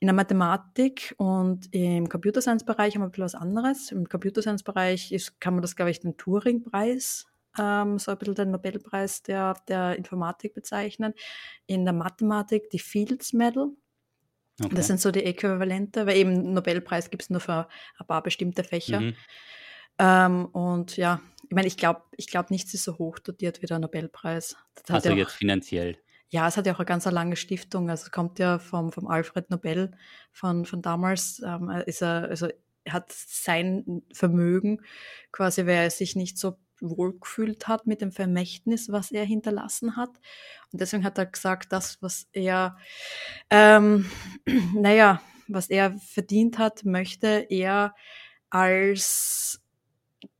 in 0.00 0.06
der 0.06 0.14
Mathematik 0.14 1.14
und 1.18 1.74
im 1.74 2.08
Computer 2.08 2.40
Science 2.40 2.64
Bereich 2.64 2.94
haben 2.94 3.02
wir 3.02 3.06
ein 3.06 3.10
bisschen 3.10 3.24
was 3.24 3.34
anderes. 3.34 3.90
Im 3.90 4.08
Computer 4.08 4.42
Science 4.42 4.62
Bereich 4.62 5.10
ist, 5.12 5.40
kann 5.40 5.54
man 5.54 5.62
das, 5.62 5.74
glaube 5.74 5.90
ich, 5.90 5.98
den 6.00 6.16
Turing-Preis, 6.16 7.26
ähm, 7.58 7.98
so 7.98 8.12
ein 8.12 8.18
bisschen 8.18 8.34
den 8.34 8.50
Nobelpreis 8.52 9.22
der, 9.22 9.54
der 9.68 9.96
Informatik 9.96 10.54
bezeichnen. 10.54 11.14
In 11.66 11.84
der 11.84 11.94
Mathematik 11.94 12.70
die 12.70 12.78
Fields 12.78 13.32
Medal, 13.32 13.70
Okay. 14.60 14.74
das 14.74 14.86
sind 14.86 15.00
so 15.00 15.10
die 15.10 15.24
Äquivalente, 15.24 16.06
weil 16.06 16.16
eben 16.16 16.52
Nobelpreis 16.52 17.10
gibt 17.10 17.22
es 17.22 17.30
nur 17.30 17.40
für 17.40 17.68
ein 17.98 18.06
paar 18.06 18.22
bestimmte 18.22 18.64
Fächer. 18.64 19.00
Mhm. 19.00 19.16
Ähm, 19.98 20.46
und 20.46 20.96
ja, 20.96 21.20
ich 21.48 21.54
meine, 21.54 21.66
ich 21.66 21.76
glaube 21.76 22.02
ich 22.16 22.26
glaub, 22.26 22.50
nichts 22.50 22.72
ist 22.74 22.84
so 22.84 22.98
hoch 22.98 23.18
dotiert 23.18 23.62
wie 23.62 23.66
der 23.66 23.78
Nobelpreis. 23.78 24.56
Das 24.74 24.84
hat 24.84 24.90
Also 24.90 25.08
ja, 25.08 25.14
auch, 25.14 25.18
jetzt 25.18 25.34
finanziell. 25.34 25.96
ja, 26.28 26.48
es 26.48 26.56
hat 26.56 26.66
ja 26.66 26.74
auch 26.74 26.78
eine 26.78 26.86
ganz 26.86 27.04
lange 27.04 27.36
Stiftung. 27.36 27.90
Also 27.90 28.10
kommt 28.10 28.38
ja 28.38 28.58
vom, 28.58 28.92
vom 28.92 29.06
Alfred 29.08 29.50
Nobel 29.50 29.92
von, 30.32 30.64
von 30.64 30.82
damals. 30.82 31.42
Ähm, 31.44 31.70
ist 31.86 32.02
er, 32.02 32.28
also 32.28 32.48
er 32.84 32.92
hat 32.92 33.12
sein 33.12 34.02
Vermögen 34.12 34.80
quasi, 35.30 35.66
weil 35.66 35.76
er 35.76 35.90
sich 35.90 36.16
nicht 36.16 36.38
so 36.38 36.56
wohl 36.82 37.18
gefühlt 37.18 37.68
hat 37.68 37.86
mit 37.86 38.00
dem 38.00 38.12
Vermächtnis, 38.12 38.90
was 38.90 39.10
er 39.10 39.24
hinterlassen 39.24 39.96
hat. 39.96 40.10
Und 40.72 40.80
deswegen 40.80 41.04
hat 41.04 41.18
er 41.18 41.26
gesagt, 41.26 41.72
das, 41.72 42.02
was 42.02 42.28
er, 42.32 42.76
ähm, 43.50 44.10
naja, 44.74 45.22
was 45.48 45.70
er 45.70 45.96
verdient 45.98 46.58
hat, 46.58 46.84
möchte 46.84 47.46
er 47.48 47.94
als 48.50 49.62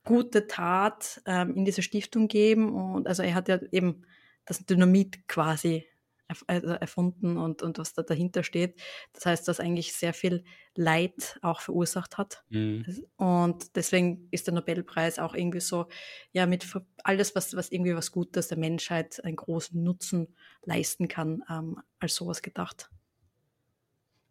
gute 0.05 0.47
Tat 0.47 1.23
ähm, 1.27 1.55
in 1.55 1.65
diese 1.65 1.83
Stiftung 1.83 2.29
geben. 2.29 2.75
Und 2.75 3.07
also 3.07 3.23
er 3.23 3.35
hat 3.35 3.49
ja 3.49 3.61
eben 3.71 4.05
das 4.45 4.65
Dynamit 4.67 5.27
quasi 5.29 5.87
erf 6.33 6.45
also 6.47 6.69
erfunden 6.69 7.37
und, 7.37 7.63
und 7.63 7.79
was 7.79 7.95
da 7.95 8.03
dahinter 8.03 8.43
steht. 8.43 8.81
Das 9.13 9.27
heißt, 9.27 9.47
dass 9.49 9.61
eigentlich 9.61 9.93
sehr 9.95 10.13
viel 10.15 10.45
Leid 10.75 11.39
auch 11.43 11.61
verursacht 11.61 12.19
hat. 12.19 12.45
Mhm. 12.49 12.85
Und 13.17 13.77
deswegen 13.77 14.29
ist 14.31 14.47
der 14.47 14.55
Nobelpreis 14.55 15.19
auch 15.19 15.35
irgendwie 15.35 15.61
so, 15.61 15.87
ja, 16.33 16.47
mit 16.47 16.67
alles, 17.05 17.35
was, 17.35 17.55
was 17.55 17.71
irgendwie 17.71 17.95
was 17.95 18.11
Gutes 18.13 18.49
der 18.49 18.59
Menschheit 18.59 19.23
einen 19.25 19.37
großen 19.37 19.83
Nutzen 19.83 20.35
leisten 20.65 21.09
kann, 21.09 21.43
ähm, 21.51 21.81
als 21.99 22.15
sowas 22.15 22.43
gedacht. 22.43 22.91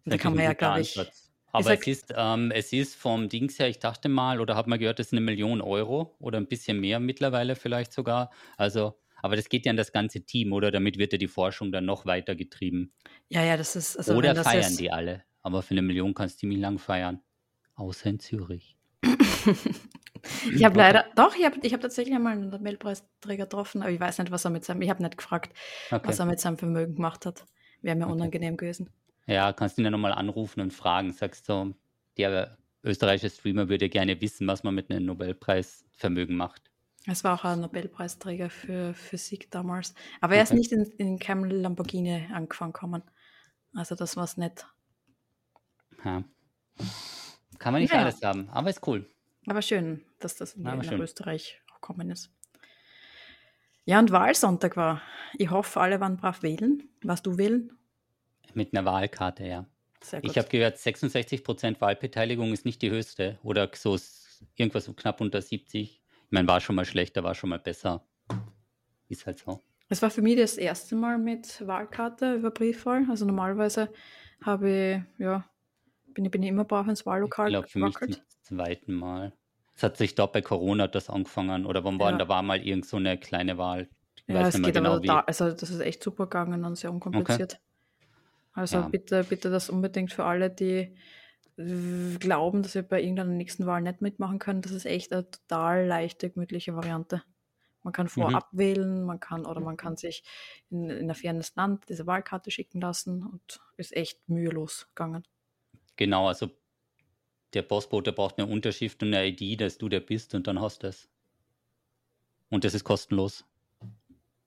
Und 0.06 0.14
da 0.14 0.18
kann 0.18 0.34
man 0.36 0.44
ja, 0.44 0.54
glaube 0.54 0.82
ich, 0.82 0.98
Ansatz. 0.98 1.32
Aber 1.54 1.64
sag- 1.64 1.82
es 1.82 1.88
ist, 1.88 2.14
ähm, 2.16 2.52
es 2.52 2.72
ist 2.74 2.96
vom 2.96 3.28
Dings 3.28 3.60
her, 3.60 3.68
ich 3.68 3.80
dachte 3.80 4.08
mal, 4.10 4.40
oder 4.40 4.56
habe 4.56 4.70
mal 4.70 4.80
gehört, 4.80 5.00
das 5.00 5.08
ist 5.08 5.14
eine 5.14 5.22
Million 5.22 5.62
Euro 5.62 6.16
oder 6.20 6.38
ein 6.38 6.48
bisschen 6.48 6.80
mehr 6.80 7.00
mittlerweile 7.00 7.56
vielleicht 7.56 7.92
sogar. 7.92 8.32
Also, 8.58 9.01
aber 9.22 9.36
das 9.36 9.50
geht 9.50 9.66
ja 9.66 9.70
an 9.72 9.78
das 9.78 9.92
ganze 9.92 10.22
Team, 10.22 10.54
oder? 10.54 10.72
Damit 10.72 10.98
wird 10.98 11.12
ja 11.14 11.18
die 11.18 11.28
Forschung 11.28 11.72
dann 11.72 11.86
noch 11.86 12.06
weiter 12.06 12.36
getrieben. 12.36 12.92
ja, 13.30 13.44
ja, 13.44 13.58
das 13.58 13.76
ist, 13.76 13.98
also 13.98 14.16
oder 14.16 14.34
das 14.34 14.48
feiern 14.48 14.64
jetzt, 14.64 14.80
die 14.80 14.92
alle. 14.92 15.24
Aber 15.42 15.62
für 15.62 15.72
eine 15.72 15.82
Million 15.82 16.14
kannst 16.14 16.36
du 16.36 16.40
ziemlich 16.42 16.60
lang 16.60 16.78
feiern. 16.80 17.22
Außer 17.76 18.10
in 18.10 18.20
Zürich. 18.20 18.78
Ich 20.54 20.64
habe 20.64 20.78
leider, 20.78 21.06
doch, 21.16 21.36
ich 21.36 21.44
habe 21.46 21.58
ich 21.64 21.74
hab 21.74 21.82
tatsächlich 21.82 22.14
einmal 22.14 22.34
einen 22.34 22.50
Nobelpreisträger 22.50 23.46
getroffen, 23.46 23.82
aber 23.82 23.92
ich 23.92 24.00
weiß 24.00 24.20
nicht, 24.20 24.32
was 24.32 24.46
er 24.46 24.52
mit 24.52 24.64
seinem, 24.64 24.82
ich 24.84 24.90
habe 24.90 25.02
nicht 25.02 25.18
gefragt, 25.18 25.52
Okay. 25.90 26.08
was 26.08 26.20
er 26.20 26.26
mit 26.26 26.40
seinem 26.40 26.58
Vermögen 26.58 26.96
gemacht 26.96 27.26
hat. 27.26 27.46
Wäre 27.82 27.96
mir 27.96 28.06
Okay. 28.06 28.14
unangenehm 28.14 28.56
gewesen. 28.58 28.90
Ja, 29.26 29.52
kannst 29.54 29.78
ihn 29.80 29.86
ja 29.86 29.90
nochmal 29.92 30.12
anrufen 30.14 30.62
und 30.62 30.74
fragen. 30.74 31.12
Sagst 31.12 31.46
so, 31.46 31.74
der 32.18 32.58
österreichische 32.84 33.34
Streamer 33.34 33.70
würde 33.70 33.90
gerne 33.90 34.20
wissen, 34.22 34.48
was 34.48 34.64
man 34.64 34.76
mit 34.76 34.92
einem 34.92 35.06
Nobelpreisvermögen 35.06 36.36
macht. 36.36 36.71
Es 37.08 37.24
war 37.24 37.34
auch 37.40 37.46
ein 37.46 37.62
Nobelpreisträger 37.62 38.50
für 38.50 38.94
Physik 38.94 39.50
damals. 39.50 39.96
Aber 40.20 40.36
er 40.36 40.44
ist 40.44 40.52
Okay. 40.52 40.60
nicht 40.60 40.72
in, 40.72 40.84
in 40.98 41.20
keinem 41.20 41.46
Lamborghini 41.46 42.28
angefangen 42.32 42.74
kommen. 42.74 43.02
Also 43.74 43.96
das 43.96 44.16
war 44.18 44.26
es 44.26 44.38
nicht. 44.38 44.68
Ja. 46.04 46.24
Kann 47.58 47.74
man 47.74 47.82
nicht 47.82 47.92
Naja. 47.92 48.04
alles 48.06 48.22
haben, 48.22 48.50
aber 48.50 48.70
ist 48.70 48.86
cool. 48.88 49.08
Aber 49.48 49.62
schön, 49.62 50.06
dass 50.20 50.36
das 50.36 50.54
in, 50.54 50.64
nach. 50.64 50.92
Österreich 50.92 51.62
auch 51.72 51.76
gekommen 51.76 52.12
ist. 52.12 52.32
Ja, 53.86 54.00
und 54.00 54.12
Wahlsonntag 54.12 54.78
war. 54.78 55.02
Ich 55.38 55.50
hoffe, 55.50 55.80
alle 55.80 56.00
waren 56.00 56.18
brav 56.18 56.44
wählen. 56.44 56.88
Warst 57.04 57.26
du 57.26 57.38
wählen? 57.38 57.72
Mit 58.54 58.74
einer 58.74 58.86
Wahlkarte, 58.86 59.46
ja. 59.48 59.66
Sehr 60.04 60.22
gut. 60.22 60.32
Ich 60.32 60.38
habe 60.38 60.50
gehört, 60.50 60.78
66% 60.78 61.82
Wahlbeteiligung 61.82 62.54
ist 62.54 62.66
nicht 62.66 62.82
die 62.82 62.92
höchste 62.92 63.40
oder 63.44 63.70
so 63.74 63.98
irgendwas 64.56 64.86
so 64.86 64.94
knapp 64.94 65.22
unter 65.22 65.42
70. 65.42 66.01
Ich 66.32 66.34
meine, 66.34 66.48
war 66.48 66.62
schon 66.62 66.78
mal 66.78 66.86
schlechter, 66.86 67.26
war 67.26 67.36
schon 67.36 67.50
mal 67.50 67.60
besser. 67.60 68.08
Ist 69.10 69.26
halt 69.26 69.40
so. 69.40 69.62
Es 69.90 70.02
war 70.02 70.10
für 70.10 70.22
mich 70.22 70.38
das 70.38 70.58
erste 70.58 70.96
Mal 70.96 71.18
mit 71.18 71.68
Wahlkarte 71.68 72.36
über 72.36 72.52
Briefwahl. 72.52 73.06
Also 73.10 73.26
normalerweise 73.26 73.92
habe 74.42 74.70
ich, 75.18 75.20
ja, 75.22 75.46
bin 76.14 76.26
ich, 76.26 76.32
bin 76.32 76.44
ich 76.44 76.50
immer 76.50 76.66
brav 76.66 76.88
ins 76.88 77.06
Ich 77.06 77.08
Wahllokal 77.08 77.48
glaube, 77.48 77.68
für 77.68 77.80
mich 77.80 78.00
gewackelt. 78.00 78.16
zum 78.18 78.24
zweiten 78.42 78.94
Mal. 78.94 79.34
Es 79.76 79.84
hat 79.84 79.98
sich 79.98 80.16
dort 80.16 80.34
bei 80.34 80.42
Corona 80.42 80.88
das 80.88 81.10
angefangen 81.10 81.66
oder 81.66 81.84
wann 81.84 82.00
war 82.00 82.12
Ja. 82.12 82.12
denn, 82.12 82.20
da 82.20 82.28
war 82.28 82.44
mal 82.44 82.62
irgend 82.66 82.86
so 82.86 82.98
eine 82.98 83.18
kleine 83.18 83.58
Wahl. 83.58 83.90
Ich 84.28 84.34
Ja, 84.36 84.36
weiß 84.36 84.48
es 84.48 84.54
nicht 84.54 84.62
mehr 84.62 84.72
geht 84.72 84.78
aber 84.78 85.00
genau 85.00 85.02
wie. 85.02 85.08
da, 85.08 85.22
also 85.22 85.52
das 85.52 85.70
ist 85.70 85.80
echt 85.80 86.04
super 86.04 86.26
gegangen 86.26 86.64
und 86.66 86.76
sehr 86.76 86.92
unkompliziert. 86.92 87.60
Also 88.54 88.84
Ja. 88.84 88.90
bitte, 88.92 89.24
bitte 89.26 89.50
das 89.50 89.70
unbedingt 89.70 90.14
für 90.14 90.26
alle, 90.26 90.50
die 90.50 90.96
glauben, 92.20 92.64
dass 92.64 92.74
sie 92.74 92.84
bei 92.84 93.02
irgendeiner 93.02 93.32
nächsten 93.32 93.66
Wahl 93.66 93.82
nicht 93.82 94.02
mitmachen 94.02 94.40
können. 94.40 94.62
Das 94.62 94.72
ist 94.72 94.86
echt 94.86 95.12
eine 95.14 95.30
total 95.30 95.86
leichte, 95.88 96.30
gemütliche 96.30 96.76
Variante. 96.76 97.24
Man 97.84 97.94
kann 97.94 98.08
Mhm. 98.08 98.10
vorab 98.10 98.48
wählen, 98.52 99.04
man 99.04 99.20
kann 99.20 99.46
oder 99.46 99.62
man 99.62 99.78
kann 99.78 99.98
sich 99.98 100.24
in, 100.70 100.90
in 100.90 101.10
ein 101.10 101.16
fernes 101.16 101.56
Land 101.56 101.90
diese 101.90 102.06
Wahlkarte 102.08 102.52
schicken 102.52 102.82
lassen 102.82 103.26
und 103.26 103.62
ist 103.78 103.96
echt 103.96 104.28
mühelos 104.30 104.88
gegangen. 104.90 105.24
Genau, 105.96 106.28
also 106.28 106.50
der 107.54 107.62
Postbote 107.62 108.12
braucht 108.12 108.38
eine 108.40 108.52
Unterschrift 108.52 109.02
und 109.04 109.14
eine 109.14 109.28
ID, 109.28 109.62
dass 109.62 109.78
du 109.78 109.88
der 109.90 110.02
bist 110.02 110.36
und 110.36 110.48
dann 110.48 110.60
hast 110.60 110.84
du 110.84 110.88
es. 110.88 111.10
Und 112.50 112.64
das 112.66 112.76
ist 112.76 112.84
kostenlos. 112.84 113.46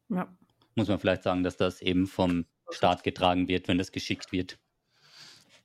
Ja. 0.09 0.29
Muss 0.77 0.87
man 0.89 0.99
vielleicht 1.01 1.23
sagen, 1.25 1.43
dass 1.43 1.57
das 1.57 1.83
eben 1.83 2.07
vom 2.07 2.47
Staat 2.71 3.03
getragen 3.03 3.49
wird, 3.49 3.67
wenn 3.69 3.79
das 3.79 3.91
geschickt 3.93 4.31
wird. 4.33 4.59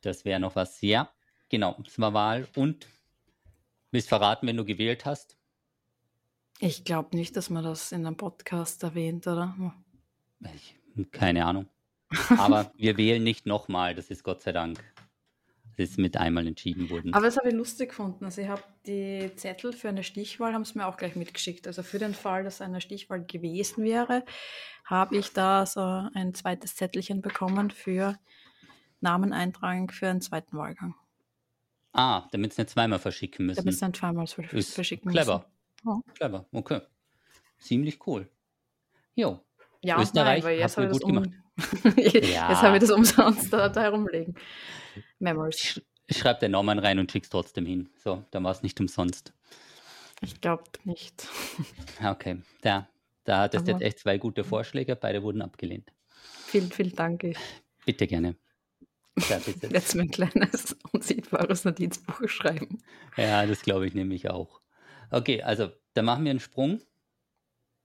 Das 0.02 0.26
wäre 0.26 0.40
noch 0.40 0.56
was. 0.56 0.82
Ja, 0.82 1.12
genau, 1.50 1.76
es 1.86 2.00
war 2.00 2.14
Wahl. 2.14 2.48
Und 2.56 2.88
willst 3.92 4.10
verraten, 4.10 4.48
wenn 4.48 4.58
du 4.58 4.66
gewählt 4.66 5.06
hast? 5.06 5.38
Ich 6.60 6.84
glaube 6.84 7.16
nicht, 7.16 7.36
dass 7.36 7.50
man 7.50 7.64
das 7.64 7.92
in 7.92 8.06
einem 8.06 8.18
Podcast 8.18 8.84
erwähnt, 8.84 9.28
oder? 9.28 9.56
Ich, 10.54 10.76
keine 11.12 11.46
Ahnung. 11.46 11.68
Aber 12.38 12.72
wir 12.78 12.98
wählen 12.98 13.24
nicht 13.24 13.46
nochmal, 13.46 13.96
das 13.96 14.10
ist 14.10 14.24
Gott 14.24 14.42
sei 14.42 14.52
Dank. 14.52 14.84
Das 15.78 15.92
ist 15.92 15.98
mit 15.98 16.18
einmal 16.18 16.46
entschieden 16.46 16.90
worden. 16.90 17.14
Aber 17.14 17.26
das 17.26 17.38
habe 17.38 17.48
ich 17.48 17.56
lustig 17.56 17.90
gefunden. 17.90 18.26
Also 18.26 18.42
ich 18.42 18.50
habe 18.50 18.64
die 18.86 19.32
Zettel 19.38 19.72
für 19.72 19.88
eine 19.88 20.04
Stichwahl, 20.04 20.54
haben 20.54 20.64
es 20.64 20.76
mir 20.76 20.86
auch 20.86 20.98
gleich 20.98 21.16
mitgeschickt. 21.16 21.68
Also 21.68 21.84
für 21.84 22.00
den 22.00 22.14
Fall, 22.14 22.44
dass 22.44 22.60
eine 22.60 22.82
Stichwahl 22.82 23.24
gewesen 23.24 23.86
wäre, 23.86 24.26
habe 24.84 25.16
ich 25.16 25.32
da 25.32 25.66
so 25.66 25.80
ein 25.80 26.34
zweites 26.34 26.76
Zettelchen 26.76 27.22
bekommen 27.22 27.72
für 27.72 28.20
Namen 29.00 29.32
eintragen 29.32 29.88
für 29.90 30.10
einen 30.10 30.20
zweiten 30.20 30.58
Wahlgang. 30.58 30.96
Ah, 31.94 32.28
damit 32.32 32.52
es 32.52 32.58
nicht 32.58 32.70
zweimal 32.70 33.00
verschicken 33.00 33.46
müssen. 33.46 33.58
Damit 33.58 33.74
es 33.74 33.82
nicht 33.82 33.96
zweimal 33.96 34.28
verschicken 34.28 35.12
clever. 35.12 35.38
müssen. 35.38 35.46
Clever. 35.82 36.02
Clever, 36.16 36.46
okay. 36.52 36.82
Ziemlich 37.60 38.06
cool. 38.08 38.30
Jo. 39.16 39.40
Ja, 39.82 40.02
Österreich 40.02 40.44
nein, 40.44 40.60
jetzt 40.60 40.78
habe 40.78 40.90
gut 40.90 41.04
um... 41.04 41.14
gemacht. 41.14 41.30
ja. 41.98 42.50
Jetzt 42.50 42.62
habe 42.62 42.78
ich 42.78 42.82
das 42.82 42.92
umsonst 42.92 43.52
da, 43.52 43.70
da 43.70 43.82
herumlegen. 43.82 44.36
Memories. 45.20 45.82
Ich 46.08 46.18
schreibe 46.18 46.40
den 46.40 46.52
Namen 46.52 46.80
rein 46.80 47.00
und 47.00 47.12
schick's 47.12 47.30
trotzdem 47.30 47.66
hin. 47.66 47.90
So, 47.96 48.24
dann 48.32 48.44
war 48.44 48.52
es 48.52 48.64
nicht 48.64 48.80
umsonst. 48.80 49.34
Ich 50.22 50.42
glaube 50.42 50.64
nicht. 50.84 51.28
Okay, 52.04 52.42
da, 52.62 52.88
da 53.26 53.42
hattest 53.42 53.68
du 53.68 53.72
jetzt 53.72 53.82
echt 53.82 54.00
zwei 54.00 54.18
gute 54.18 54.44
Vorschläge, 54.44 54.96
beide 54.96 55.22
wurden 55.22 55.42
abgelehnt. 55.42 55.92
Vielen, 56.46 56.72
vielen 56.72 56.96
Dank. 56.96 57.36
Bitte 57.86 58.08
gerne. 58.08 58.36
Ja, 59.30 59.40
Jetzt 59.70 59.96
mein 59.96 60.10
kleines 60.10 60.76
unsichtbares 60.92 61.66
Notizbuch 61.66 62.28
schreiben. 62.28 62.82
Ja, 63.18 63.46
das 63.46 63.62
glaube 63.62 63.88
ich 63.88 63.94
nämlich 63.94 64.30
auch. 64.30 64.62
Okay, 65.12 65.42
also 65.42 65.72
da 65.94 66.02
machen 66.02 66.24
wir 66.24 66.32
einen 66.32 66.40
Sprung. 66.40 66.82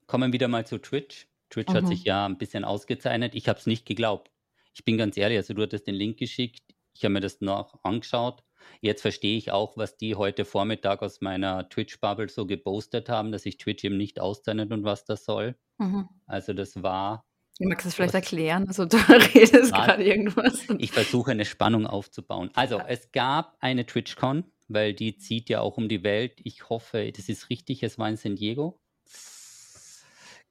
Kommen 0.06 0.32
wieder 0.32 0.48
mal 0.48 0.66
zu 0.66 0.78
Twitch. 0.78 1.26
Twitch 1.50 1.72
mhm. 1.72 1.76
hat 1.76 1.86
sich 1.88 2.04
ja 2.04 2.26
ein 2.26 2.38
bisschen 2.38 2.64
ausgezeichnet. 2.64 3.34
Ich 3.34 3.48
habe 3.48 3.58
es 3.58 3.66
nicht 3.66 3.86
geglaubt. 3.86 4.30
Ich 4.74 4.84
bin 4.84 4.98
ganz 4.98 5.16
ehrlich, 5.16 5.38
also 5.38 5.54
du 5.54 5.62
hattest 5.62 5.86
den 5.86 5.94
Link 5.94 6.18
geschickt. 6.18 6.62
Ich 6.94 7.04
habe 7.04 7.14
mir 7.14 7.20
das 7.20 7.40
noch 7.40 7.82
angeschaut. 7.82 8.42
Jetzt 8.80 9.02
verstehe 9.02 9.36
ich 9.36 9.50
auch, 9.50 9.76
was 9.76 9.96
die 9.96 10.14
heute 10.14 10.44
Vormittag 10.44 11.02
aus 11.02 11.20
meiner 11.20 11.68
Twitch-Bubble 11.68 12.28
so 12.28 12.46
gepostet 12.46 13.08
haben, 13.08 13.30
dass 13.32 13.42
sich 13.42 13.58
Twitch 13.58 13.84
eben 13.84 13.96
nicht 13.96 14.20
auszeichnet 14.20 14.72
und 14.72 14.84
was 14.84 15.04
das 15.04 15.24
soll. 15.24 15.56
Mhm. 15.78 16.08
Also 16.26 16.52
das 16.52 16.82
war 16.82 17.26
Magst 17.60 17.84
du 17.84 17.88
das 17.88 17.94
vielleicht 17.94 18.14
erklären? 18.14 18.66
Also 18.66 18.84
du 18.84 18.96
redest 19.34 19.72
gerade 19.72 20.02
irgendwas. 20.02 20.66
Ich 20.78 20.90
versuche 20.90 21.30
eine 21.30 21.44
Spannung 21.44 21.86
aufzubauen. 21.86 22.50
Also 22.54 22.80
es 22.80 23.12
gab 23.12 23.56
eine 23.60 23.86
TwitchCon, 23.86 24.44
weil 24.68 24.92
die 24.92 25.16
zieht 25.16 25.48
ja 25.48 25.60
auch 25.60 25.76
um 25.76 25.88
die 25.88 26.02
Welt. 26.02 26.40
Ich 26.42 26.68
hoffe, 26.68 27.12
das 27.12 27.28
ist 27.28 27.50
richtig, 27.50 27.82
es 27.82 27.98
war 27.98 28.08
in 28.08 28.16
San 28.16 28.36
Diego. 28.36 28.80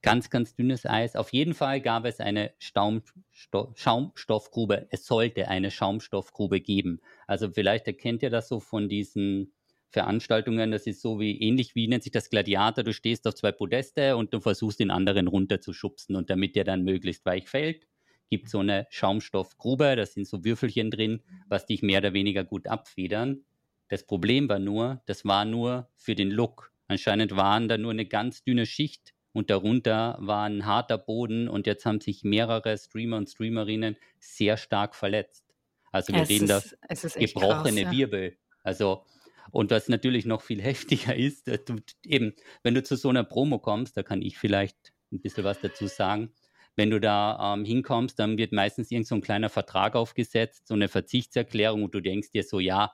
Ganz, 0.01 0.29
ganz 0.29 0.53
dünnes 0.55 0.86
Eis. 0.86 1.15
Auf 1.15 1.31
jeden 1.31 1.53
Fall 1.53 1.79
gab 1.79 2.03
es 2.05 2.19
eine 2.19 2.53
Schaumsto 2.60 3.74
Schaumstoffgrube. 3.75 4.88
Es 4.89 5.05
sollte 5.05 5.48
eine 5.48 5.72
Schaumstoffgrube 5.72 6.60
geben. 6.60 7.00
Also 7.25 7.50
vielleicht 7.51 7.88
erkennt 7.88 8.22
ihr 8.22 8.29
das 8.29 8.50
so 8.50 8.60
von 8.60 8.89
diesen 8.89 9.53
Veranstaltungen, 9.93 10.71
das 10.71 10.88
ist 10.88 11.01
so 11.01 11.19
wie 11.19 11.39
ähnlich 11.39 11.75
wie 11.75 11.88
nennt 11.88 12.03
sich 12.03 12.12
das 12.12 12.29
Gladiator, 12.29 12.83
du 12.83 12.93
stehst 12.93 13.27
auf 13.27 13.35
zwei 13.35 13.51
Podeste 13.51 14.17
und 14.17 14.33
du 14.33 14.39
versuchst 14.39 14.79
den 14.79 14.91
anderen 14.91 15.27
runterzuschubsen 15.27 16.15
und 16.15 16.29
damit 16.29 16.55
der 16.55 16.63
dann 16.63 16.83
möglichst 16.83 17.25
weich 17.25 17.47
fällt, 17.47 17.88
gibt 18.29 18.50
so 18.50 18.59
eine 18.59 18.88
Schaumstoffgrube, 18.89 19.95
da 19.95 20.05
sind 20.05 20.27
so 20.27 20.43
Würfelchen 20.43 20.89
drin, 20.89 21.21
was 21.47 21.67
dich 21.67 21.83
mehr 21.83 22.00
oder 22.00 22.13
weniger 22.13 22.43
gut 22.43 22.67
abfedern. 22.67 23.45
Das 23.89 24.03
Problem 24.03 24.50
war 24.50 24.59
nur, 24.59 25.03
das 25.05 25.23
war 25.25 25.45
nur 25.45 25.89
für 25.95 26.15
den 26.15 26.31
Look. 26.31 26.71
Anscheinend 26.88 27.35
waren 27.35 27.67
da 27.67 27.77
nur 27.77 27.91
eine 27.91 28.05
ganz 28.05 28.43
dünne 28.43 28.65
Schicht 28.65 29.13
und 29.33 29.51
darunter 29.51 30.17
war 30.19 30.45
ein 30.45 30.65
harter 30.65 30.97
Boden 30.97 31.47
und 31.47 31.67
jetzt 31.67 31.85
haben 31.85 32.01
sich 32.01 32.23
mehrere 32.23 32.77
Streamer 32.77 33.17
und 33.17 33.29
Streamerinnen 33.29 33.97
sehr 34.19 34.57
stark 34.57 34.95
verletzt. 34.95 35.45
Also 35.91 36.12
wir 36.12 36.23
es 36.23 36.29
reden 36.29 36.47
da 36.47 36.62
gebrochene 37.19 37.83
krass, 37.83 37.91
ja. 37.91 37.91
Wirbel. 37.91 38.38
Also 38.63 39.05
und 39.51 39.71
was 39.71 39.89
natürlich 39.89 40.25
noch 40.25 40.41
viel 40.41 40.62
heftiger 40.63 41.15
ist, 41.15 41.47
du, 41.47 41.75
eben, 42.05 42.33
wenn 42.63 42.75
du 42.75 42.83
zu 42.83 42.95
so 42.95 43.09
einer 43.09 43.23
Promo 43.23 43.59
kommst, 43.59 43.97
da 43.97 44.03
kann 44.03 44.21
ich 44.21 44.38
vielleicht 44.38 44.93
ein 45.12 45.21
bisschen 45.21 45.43
was 45.43 45.59
dazu 45.62 45.88
sagen. 45.88 46.31
Wenn 46.75 46.89
du 46.89 47.00
da 47.00 47.53
ähm, 47.53 47.65
hinkommst, 47.65 48.17
dann 48.17 48.38
wird 48.38 48.51
meistens 48.51 48.89
irgend 48.89 49.07
so 49.07 49.15
ein 49.15 49.21
kleiner 49.21 49.50
Vertrag 49.50 49.95
aufgesetzt, 49.95 50.67
so 50.67 50.73
eine 50.73 50.88
Verzichtserklärung 50.88 51.83
und 51.83 51.93
du 51.93 52.01
denkst 52.01 52.31
dir 52.31 52.43
so, 52.43 52.59
ja, 52.59 52.93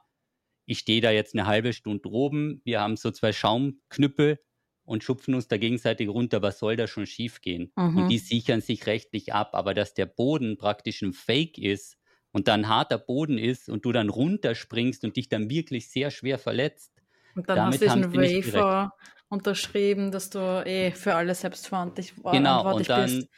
ich 0.66 0.80
stehe 0.80 1.02
da 1.02 1.12
jetzt 1.12 1.34
eine 1.34 1.48
halbe 1.48 1.74
Stunde 1.74 2.10
oben, 2.10 2.62
wir 2.66 2.82
haben 2.82 2.98
so 2.98 3.10
zwei 3.12 3.32
Schaumknüppel 3.32 4.40
und 4.84 5.04
schupfen 5.04 5.34
uns 5.34 5.48
da 5.48 5.58
gegenseitig 5.58 6.10
runter, 6.10 6.42
was 6.42 6.60
soll 6.60 6.76
da 6.76 6.88
schon 6.88 7.06
schiefgehen? 7.06 7.72
Mhm. 7.76 7.98
Und 7.98 8.08
die 8.10 8.18
sichern 8.18 8.60
sich 8.60 8.86
rechtlich 8.86 9.34
ab, 9.34 9.52
aber 9.54 9.74
dass 9.74 9.94
der 9.94 10.08
Boden 10.08 10.58
praktisch 10.58 11.02
ein 11.02 11.14
Fake 11.14 11.58
ist, 11.58 11.99
und 12.32 12.48
dann 12.48 12.68
harter 12.68 12.98
Boden 12.98 13.38
ist 13.38 13.70
und 13.70 13.86
du 13.86 13.92
dann 13.92 14.10
runterspringst 14.10 15.04
und 15.04 15.18
dich 15.18 15.30
dann 15.30 15.50
wirklich 15.50 15.90
sehr 15.90 16.12
schwer 16.12 16.38
verletzt. 16.38 16.92
Und 17.36 17.50
dann 17.50 17.58
damit 17.58 17.82
hast 17.88 17.96
du 17.96 18.08
diesen 18.08 18.54
Wafer 18.54 18.94
unterschrieben, 19.30 20.12
dass 20.12 20.30
du 20.30 20.64
eh 20.66 20.92
für 20.92 21.16
alles 21.16 21.42
selbstverantwortlich 21.42 22.14
genau, 22.32 22.76
und 22.76 22.90
dann, 22.90 23.06
bist. 23.06 23.30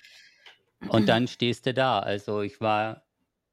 Und 0.90 1.10
dann 1.10 1.28
stehst 1.28 1.66
du 1.66 1.74
da. 1.74 2.00
Also 2.00 2.42
ich 2.42 2.60
war 2.62 3.04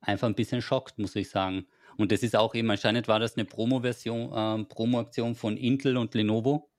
einfach 0.00 0.28
ein 0.28 0.34
bisschen 0.34 0.62
schockt, 0.62 0.98
muss 0.98 1.16
ich 1.16 1.30
sagen. 1.30 1.66
Und 1.96 2.12
das 2.12 2.22
ist 2.22 2.36
auch 2.36 2.54
eben, 2.54 2.70
anscheinend 2.70 3.08
war 3.08 3.18
das 3.18 3.36
eine 3.36 3.44
Promo-Version, 3.44 4.60
äh, 4.62 4.64
Promo-Aktion 4.64 5.34
von 5.34 5.56
Intel 5.56 5.96
und 5.96 6.14
Lenovo 6.14 6.70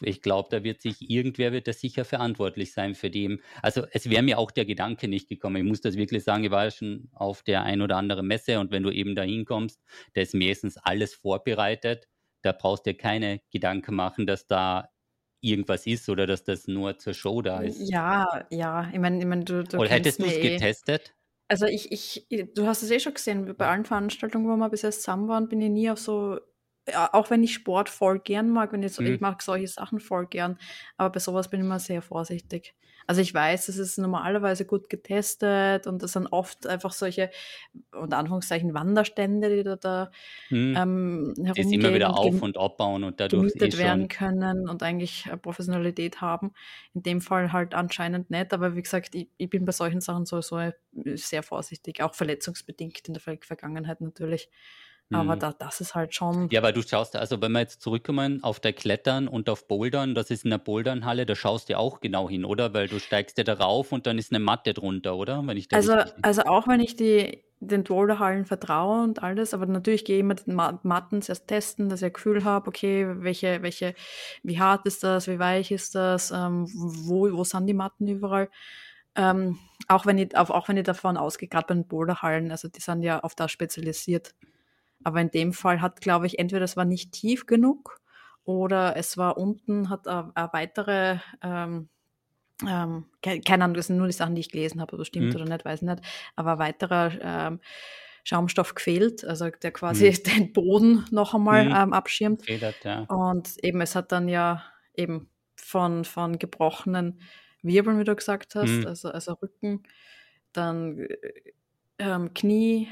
ich 0.00 0.22
glaube, 0.22 0.48
da 0.50 0.64
wird 0.64 0.80
sich 0.80 1.10
irgendwer 1.10 1.52
wird 1.52 1.68
da 1.68 1.72
sicher 1.72 2.04
verantwortlich 2.04 2.72
sein 2.72 2.94
für 2.94 3.10
dem. 3.10 3.40
Also 3.62 3.86
es 3.92 4.08
wäre 4.10 4.22
mir 4.22 4.38
auch 4.38 4.50
der 4.50 4.64
Gedanke 4.64 5.08
nicht 5.08 5.28
gekommen. 5.28 5.56
Ich 5.56 5.64
muss 5.64 5.80
das 5.80 5.96
wirklich 5.96 6.24
sagen, 6.24 6.44
ich 6.44 6.50
war 6.50 6.64
ja 6.64 6.70
schon 6.70 7.08
auf 7.12 7.42
der 7.42 7.62
ein 7.62 7.82
oder 7.82 7.96
anderen 7.96 8.26
Messe 8.26 8.60
und 8.60 8.70
wenn 8.70 8.82
du 8.82 8.90
eben 8.90 9.14
da 9.14 9.22
hinkommst, 9.22 9.80
da 10.14 10.20
ist 10.20 10.34
meistens 10.34 10.76
alles 10.76 11.14
vorbereitet. 11.14 12.08
Da 12.42 12.52
brauchst 12.52 12.86
du 12.86 12.92
dir 12.92 12.98
keine 12.98 13.40
Gedanken 13.50 13.94
machen, 13.94 14.26
dass 14.26 14.46
da 14.46 14.90
irgendwas 15.40 15.86
ist 15.86 16.08
oder 16.08 16.26
dass 16.26 16.44
das 16.44 16.66
nur 16.66 16.98
zur 16.98 17.14
Show 17.14 17.42
da 17.42 17.60
ist. 17.60 17.88
Ja, 17.88 18.46
ja. 18.50 18.88
Ich 18.92 18.98
meine, 18.98 19.18
ich 19.18 19.26
mein, 19.26 19.44
du, 19.44 19.62
du 19.62 19.78
Oder 19.78 19.90
hättest 19.90 20.20
du 20.20 20.24
es 20.24 20.36
eh. 20.36 20.50
getestet? 20.50 21.14
Also 21.48 21.66
ich, 21.66 21.92
ich, 21.92 22.26
du 22.54 22.66
hast 22.66 22.82
es 22.82 22.90
eh 22.90 22.98
schon 22.98 23.14
gesehen, 23.14 23.54
bei 23.56 23.68
allen 23.68 23.84
Veranstaltungen, 23.84 24.48
wo 24.48 24.56
wir 24.56 24.70
bis 24.70 24.82
jetzt 24.82 25.02
zusammen 25.02 25.28
waren, 25.28 25.48
bin 25.48 25.60
ich 25.60 25.70
nie 25.70 25.90
auf 25.90 25.98
so 25.98 26.40
auch 27.12 27.30
wenn 27.30 27.42
ich 27.42 27.54
Sport 27.54 27.88
voll 27.88 28.18
gern 28.18 28.50
mag, 28.50 28.72
wenn 28.72 28.82
ich, 28.82 28.92
so, 28.92 29.02
mhm. 29.02 29.14
ich 29.14 29.20
mag 29.20 29.42
solche 29.42 29.68
Sachen 29.68 30.00
voll 30.00 30.26
gern, 30.26 30.58
aber 30.96 31.10
bei 31.10 31.20
sowas 31.20 31.48
bin 31.48 31.60
ich 31.60 31.66
immer 31.66 31.78
sehr 31.78 32.02
vorsichtig. 32.02 32.74
Also 33.06 33.20
ich 33.20 33.34
weiß, 33.34 33.68
es 33.68 33.76
ist 33.76 33.98
normalerweise 33.98 34.64
gut 34.64 34.88
getestet 34.88 35.86
und 35.86 36.02
das 36.02 36.12
sind 36.12 36.26
oft 36.28 36.66
einfach 36.66 36.92
solche, 36.92 37.30
unter 37.92 38.16
Anführungszeichen, 38.16 38.72
Wanderstände, 38.72 39.54
die 39.54 39.62
da, 39.62 39.76
da 39.76 40.10
mhm. 40.48 40.74
ähm, 40.76 41.34
herumgehen. 41.36 41.68
Die 41.68 41.74
immer 41.74 41.94
wieder 41.94 42.16
auf 42.16 42.40
und 42.40 42.56
abbauen 42.56 43.04
und 43.04 43.20
dadurch 43.20 43.54
eh 43.56 43.78
werden 43.78 44.08
können 44.08 44.68
und 44.68 44.82
eigentlich 44.82 45.28
Professionalität 45.42 46.20
haben. 46.20 46.52
In 46.94 47.02
dem 47.02 47.20
Fall 47.20 47.52
halt 47.52 47.74
anscheinend 47.74 48.30
nicht, 48.30 48.54
aber 48.54 48.74
wie 48.74 48.82
gesagt, 48.82 49.14
ich, 49.14 49.28
ich 49.36 49.50
bin 49.50 49.66
bei 49.66 49.72
solchen 49.72 50.00
Sachen 50.00 50.24
sowieso 50.24 50.70
sehr 51.14 51.42
vorsichtig, 51.42 52.02
auch 52.02 52.14
verletzungsbedingt 52.14 53.06
in 53.06 53.14
der 53.14 53.20
Vergangenheit 53.20 54.00
natürlich. 54.00 54.48
Aber 55.12 55.36
mhm. 55.36 55.40
da, 55.40 55.52
das 55.52 55.80
ist 55.80 55.94
halt 55.94 56.14
schon. 56.14 56.48
Ja, 56.50 56.62
weil 56.62 56.72
du 56.72 56.82
schaust, 56.82 57.14
also 57.14 57.40
wenn 57.42 57.52
wir 57.52 57.60
jetzt 57.60 57.82
zurückkommen 57.82 58.42
auf 58.42 58.58
der 58.58 58.72
Klettern 58.72 59.28
und 59.28 59.50
auf 59.50 59.68
Bouldern, 59.68 60.14
das 60.14 60.30
ist 60.30 60.44
in 60.44 60.50
der 60.50 60.58
Bouldernhalle, 60.58 61.26
da 61.26 61.34
schaust 61.34 61.68
du 61.68 61.78
auch 61.78 62.00
genau 62.00 62.28
hin, 62.28 62.44
oder? 62.44 62.72
Weil 62.72 62.88
du 62.88 62.98
steigst 62.98 63.36
ja 63.36 63.44
da 63.44 63.54
rauf 63.54 63.92
und 63.92 64.06
dann 64.06 64.18
ist 64.18 64.32
eine 64.32 64.42
Matte 64.42 64.72
drunter, 64.72 65.16
oder? 65.16 65.46
Wenn 65.46 65.56
ich 65.56 65.68
also, 65.72 65.96
also 66.22 66.42
auch 66.42 66.66
wenn 66.66 66.80
ich 66.80 66.96
die, 66.96 67.44
den 67.60 67.84
Boulderhallen 67.84 68.46
vertraue 68.46 69.02
und 69.02 69.22
alles, 69.22 69.52
aber 69.52 69.66
natürlich 69.66 70.06
gehe 70.06 70.16
ich 70.16 70.20
immer 70.20 70.34
den 70.34 70.54
Matten 70.54 71.20
erst 71.26 71.48
testen, 71.48 71.90
dass 71.90 72.00
ich 72.00 72.06
ein 72.06 72.12
Gefühl 72.14 72.44
habe, 72.44 72.68
okay, 72.68 73.06
welche, 73.18 73.62
welche, 73.62 73.94
wie 74.42 74.58
hart 74.58 74.86
ist 74.86 75.04
das, 75.04 75.28
wie 75.28 75.38
weich 75.38 75.70
ist 75.70 75.94
das, 75.94 76.30
ähm, 76.30 76.66
wo, 76.72 77.30
wo 77.30 77.44
sind 77.44 77.66
die 77.66 77.74
Matten 77.74 78.08
überall. 78.08 78.48
Ähm, 79.16 79.58
auch 79.86 80.06
wenn 80.06 80.18
ich, 80.18 80.36
auch 80.36 80.68
wenn 80.68 80.78
ich 80.78 80.84
davon 80.84 81.16
ausgehe, 81.16 81.48
gerade 81.48 81.66
bei 81.68 81.74
den 81.74 81.86
Boulderhallen, 81.86 82.50
also 82.50 82.68
die 82.68 82.80
sind 82.80 83.02
ja 83.02 83.20
auf 83.20 83.34
das 83.34 83.52
spezialisiert. 83.52 84.34
Aber 85.04 85.20
in 85.20 85.30
dem 85.30 85.52
Fall 85.52 85.80
hat, 85.80 86.00
glaube 86.00 86.26
ich, 86.26 86.38
entweder 86.38 86.64
es 86.64 86.76
war 86.76 86.84
nicht 86.84 87.12
tief 87.12 87.46
genug 87.46 88.00
oder 88.44 88.96
es 88.96 89.16
war 89.16 89.36
unten, 89.38 89.90
hat 89.90 90.08
eine, 90.08 90.32
eine 90.34 90.52
weitere, 90.52 91.18
ähm, 91.42 91.88
ähm, 92.66 93.06
keine 93.22 93.64
Ahnung, 93.64 93.74
das 93.74 93.86
sind 93.88 93.96
nur 93.96 94.06
die 94.06 94.12
Sachen, 94.12 94.34
die 94.34 94.40
ich 94.40 94.50
gelesen 94.50 94.80
habe, 94.80 94.92
ob 94.92 94.98
das 94.98 95.08
stimmt 95.08 95.34
mhm. 95.34 95.40
oder 95.40 95.44
nicht, 95.44 95.64
weiß 95.64 95.82
ich 95.82 95.88
nicht, 95.88 96.02
aber 96.36 96.52
ein 96.52 96.58
weiterer 96.58 97.12
ähm, 97.20 97.60
Schaumstoff 98.24 98.74
gefehlt, 98.74 99.24
also 99.24 99.50
der 99.50 99.72
quasi 99.72 100.10
mhm. 100.10 100.22
den 100.34 100.52
Boden 100.52 101.04
noch 101.10 101.34
einmal 101.34 101.66
mhm. 101.66 101.74
ähm, 101.74 101.92
abschirmt. 101.92 102.44
Federt, 102.44 102.82
ja. 102.84 103.00
Und 103.02 103.62
eben, 103.62 103.80
es 103.80 103.94
hat 103.94 104.12
dann 104.12 104.28
ja 104.28 104.62
eben 104.94 105.28
von, 105.56 106.04
von 106.04 106.38
gebrochenen 106.38 107.20
Wirbeln, 107.62 107.98
wie 107.98 108.04
du 108.04 108.14
gesagt 108.14 108.54
hast, 108.54 108.70
mhm. 108.70 108.86
also, 108.86 109.10
also 109.10 109.34
Rücken, 109.34 109.82
dann 110.52 111.00
äh, 111.00 111.52
ähm, 111.98 112.34
Knie, 112.34 112.88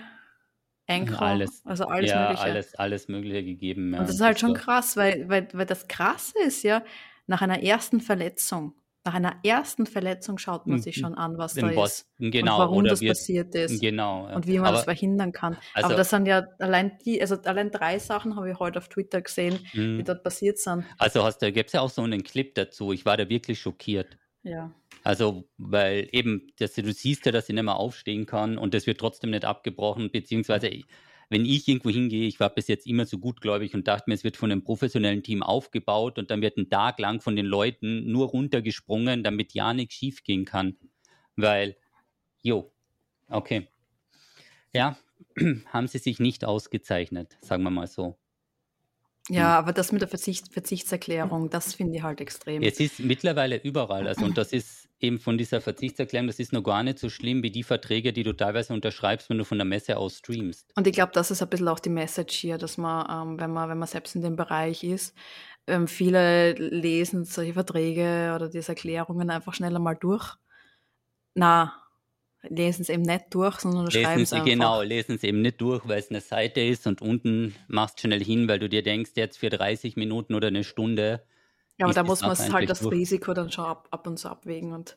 Ankle, 0.92 1.18
alles, 1.20 1.62
also 1.64 1.84
alles 1.86 2.10
ja, 2.10 2.20
Mögliche. 2.22 2.42
Alles, 2.42 2.74
alles 2.74 3.08
Mögliche 3.08 3.44
gegeben. 3.44 3.92
Ja. 3.92 4.00
Und 4.00 4.08
das 4.08 4.16
ist 4.16 4.20
halt 4.20 4.38
schon 4.38 4.54
krass, 4.54 4.96
weil, 4.96 5.28
weil, 5.28 5.48
weil 5.52 5.66
das 5.66 5.88
Krasse 5.88 6.34
ist 6.46 6.62
ja, 6.62 6.82
nach 7.26 7.42
einer 7.42 7.62
ersten 7.62 8.00
Verletzung 8.00 8.74
nach 9.04 9.14
einer 9.14 9.36
ersten 9.42 9.86
Verletzung 9.86 10.38
schaut 10.38 10.66
man 10.66 10.80
sich 10.80 10.96
schon 10.96 11.14
an, 11.14 11.36
was 11.36 11.54
da 11.54 11.74
was, 11.74 12.00
ist 12.00 12.08
genau, 12.18 12.54
und 12.54 12.60
warum 12.60 12.84
das 12.84 13.00
wird, 13.00 13.16
passiert 13.16 13.54
ist 13.54 13.80
genau. 13.80 14.28
Ja. 14.28 14.36
und 14.36 14.46
wie 14.46 14.58
man 14.58 14.68
Aber, 14.68 14.76
das 14.76 14.84
verhindern 14.84 15.32
kann. 15.32 15.56
also, 15.74 15.86
Aber 15.86 15.96
das 15.96 16.10
sind 16.10 16.26
ja 16.26 16.46
allein 16.60 16.98
die, 17.04 17.20
also 17.20 17.36
allein 17.42 17.72
drei 17.72 17.98
Sachen 17.98 18.36
habe 18.36 18.50
ich 18.50 18.58
heute 18.60 18.78
auf 18.78 18.88
Twitter 18.88 19.20
gesehen, 19.20 19.58
die 19.72 19.80
mh, 19.80 20.02
dort 20.04 20.22
passiert 20.22 20.58
sind. 20.58 20.84
also 20.98 21.24
hast 21.24 21.42
du, 21.42 21.50
gibt 21.50 21.68
es 21.68 21.72
ja 21.72 21.80
auch 21.80 21.90
so 21.90 22.02
einen 22.02 22.22
Clip 22.22 22.54
dazu. 22.54 22.92
Ich 22.92 23.04
war 23.04 23.16
da 23.16 23.28
wirklich 23.28 23.60
schockiert. 23.60 24.18
Ja. 24.44 24.70
Also, 25.04 25.48
weil 25.58 26.08
eben, 26.12 26.52
dass 26.58 26.74
du, 26.74 26.92
siehst 26.92 27.26
ja, 27.26 27.32
dass 27.32 27.46
sie 27.46 27.52
nicht 27.52 27.64
mehr 27.64 27.76
aufstehen 27.76 28.26
kann 28.26 28.58
und 28.58 28.74
das 28.74 28.86
wird 28.86 28.98
trotzdem 28.98 29.30
nicht 29.30 29.44
abgebrochen, 29.44 30.10
beziehungsweise 30.10 30.70
wenn 31.32 31.46
ich 31.46 31.66
irgendwo 31.66 31.88
hingehe, 31.88 32.28
ich 32.28 32.38
war 32.40 32.50
bis 32.50 32.68
jetzt 32.68 32.86
immer 32.86 33.06
so 33.06 33.18
gutgläubig 33.18 33.74
und 33.74 33.88
dachte 33.88 34.04
mir, 34.06 34.14
es 34.14 34.22
wird 34.22 34.36
von 34.36 34.52
einem 34.52 34.62
professionellen 34.62 35.22
Team 35.22 35.42
aufgebaut 35.42 36.18
und 36.18 36.30
dann 36.30 36.42
wird 36.42 36.58
ein 36.58 36.68
Tag 36.68 36.98
lang 36.98 37.20
von 37.20 37.36
den 37.36 37.46
Leuten 37.46 38.10
nur 38.10 38.28
runtergesprungen, 38.28 39.24
damit 39.24 39.54
ja 39.54 39.72
nichts 39.72 39.94
schief 39.94 40.24
gehen 40.24 40.44
kann. 40.44 40.76
Weil, 41.34 41.76
jo, 42.42 42.70
okay. 43.28 43.68
Ja, 44.74 44.98
haben 45.72 45.88
sie 45.88 45.98
sich 45.98 46.20
nicht 46.20 46.44
ausgezeichnet, 46.44 47.38
sagen 47.40 47.62
wir 47.62 47.70
mal 47.70 47.86
so. 47.86 48.18
Ja, 49.28 49.56
aber 49.58 49.72
das 49.72 49.90
mit 49.90 50.02
der 50.02 50.08
Verzicht, 50.08 50.52
Verzichtserklärung, 50.52 51.48
das 51.48 51.74
finde 51.74 51.96
ich 51.96 52.02
halt 52.02 52.20
extrem. 52.20 52.60
Es 52.62 52.78
ist 52.78 52.98
mittlerweile 53.00 53.56
überall, 53.62 54.06
also 54.06 54.24
und 54.24 54.36
das 54.36 54.52
ist 54.52 54.88
eben 55.02 55.18
von 55.18 55.38
dieser 55.38 55.60
Verzichtserklärung, 55.60 56.26
das 56.26 56.38
ist 56.38 56.52
noch 56.52 56.62
gar 56.62 56.82
nicht 56.82 56.98
so 56.98 57.08
schlimm 57.08 57.42
wie 57.42 57.50
die 57.50 57.62
Verträge, 57.62 58.12
die 58.12 58.22
du 58.22 58.32
teilweise 58.32 58.72
unterschreibst, 58.72 59.28
wenn 59.30 59.38
du 59.38 59.44
von 59.44 59.58
der 59.58 59.64
Messe 59.64 59.96
aus 59.96 60.18
streamst. 60.18 60.72
Und 60.76 60.86
ich 60.86 60.92
glaube, 60.92 61.12
das 61.14 61.30
ist 61.30 61.42
ein 61.42 61.48
bisschen 61.48 61.68
auch 61.68 61.80
die 61.80 61.90
Message 61.90 62.34
hier, 62.34 62.58
dass 62.58 62.78
man, 62.78 63.30
ähm, 63.30 63.40
wenn 63.40 63.52
man, 63.52 63.68
wenn 63.68 63.78
man 63.78 63.88
selbst 63.88 64.14
in 64.14 64.22
dem 64.22 64.36
Bereich 64.36 64.84
ist, 64.84 65.14
ähm, 65.66 65.86
viele 65.86 66.52
lesen 66.52 67.24
solche 67.24 67.54
Verträge 67.54 68.32
oder 68.34 68.48
diese 68.48 68.72
Erklärungen 68.72 69.30
einfach 69.30 69.54
schneller 69.54 69.78
mal 69.78 69.94
durch. 69.94 70.34
Na, 71.34 71.74
lesen 72.48 72.82
es 72.82 72.88
eben 72.88 73.02
nicht 73.02 73.26
durch, 73.30 73.60
sondern 73.60 73.90
schreiben 73.90 74.08
Lesen 74.08 74.22
es 74.22 74.30
sie 74.30 74.36
einfach. 74.36 74.46
genau, 74.46 74.82
lesen 74.82 75.18
sie 75.18 75.28
eben 75.28 75.42
nicht 75.42 75.60
durch, 75.60 75.86
weil 75.86 75.98
es 75.98 76.10
eine 76.10 76.20
Seite 76.20 76.60
ist 76.60 76.86
und 76.86 77.00
unten 77.00 77.54
machst 77.68 78.00
schnell 78.00 78.22
hin, 78.22 78.48
weil 78.48 78.58
du 78.58 78.68
dir 78.68 78.82
denkst, 78.82 79.12
jetzt 79.14 79.38
für 79.38 79.50
30 79.50 79.96
Minuten 79.96 80.34
oder 80.34 80.48
eine 80.48 80.64
Stunde 80.64 81.22
Ja, 81.82 81.86
aber 81.86 81.94
da 81.94 82.04
muss 82.04 82.22
man 82.22 82.36
halt 82.52 82.70
das 82.70 82.80
durch. 82.80 82.94
Risiko 82.94 83.34
dann 83.34 83.50
schon 83.50 83.64
ab, 83.64 83.88
ab 83.90 84.06
und 84.06 84.16
zu 84.16 84.28
abwägen 84.28 84.72
und 84.72 84.96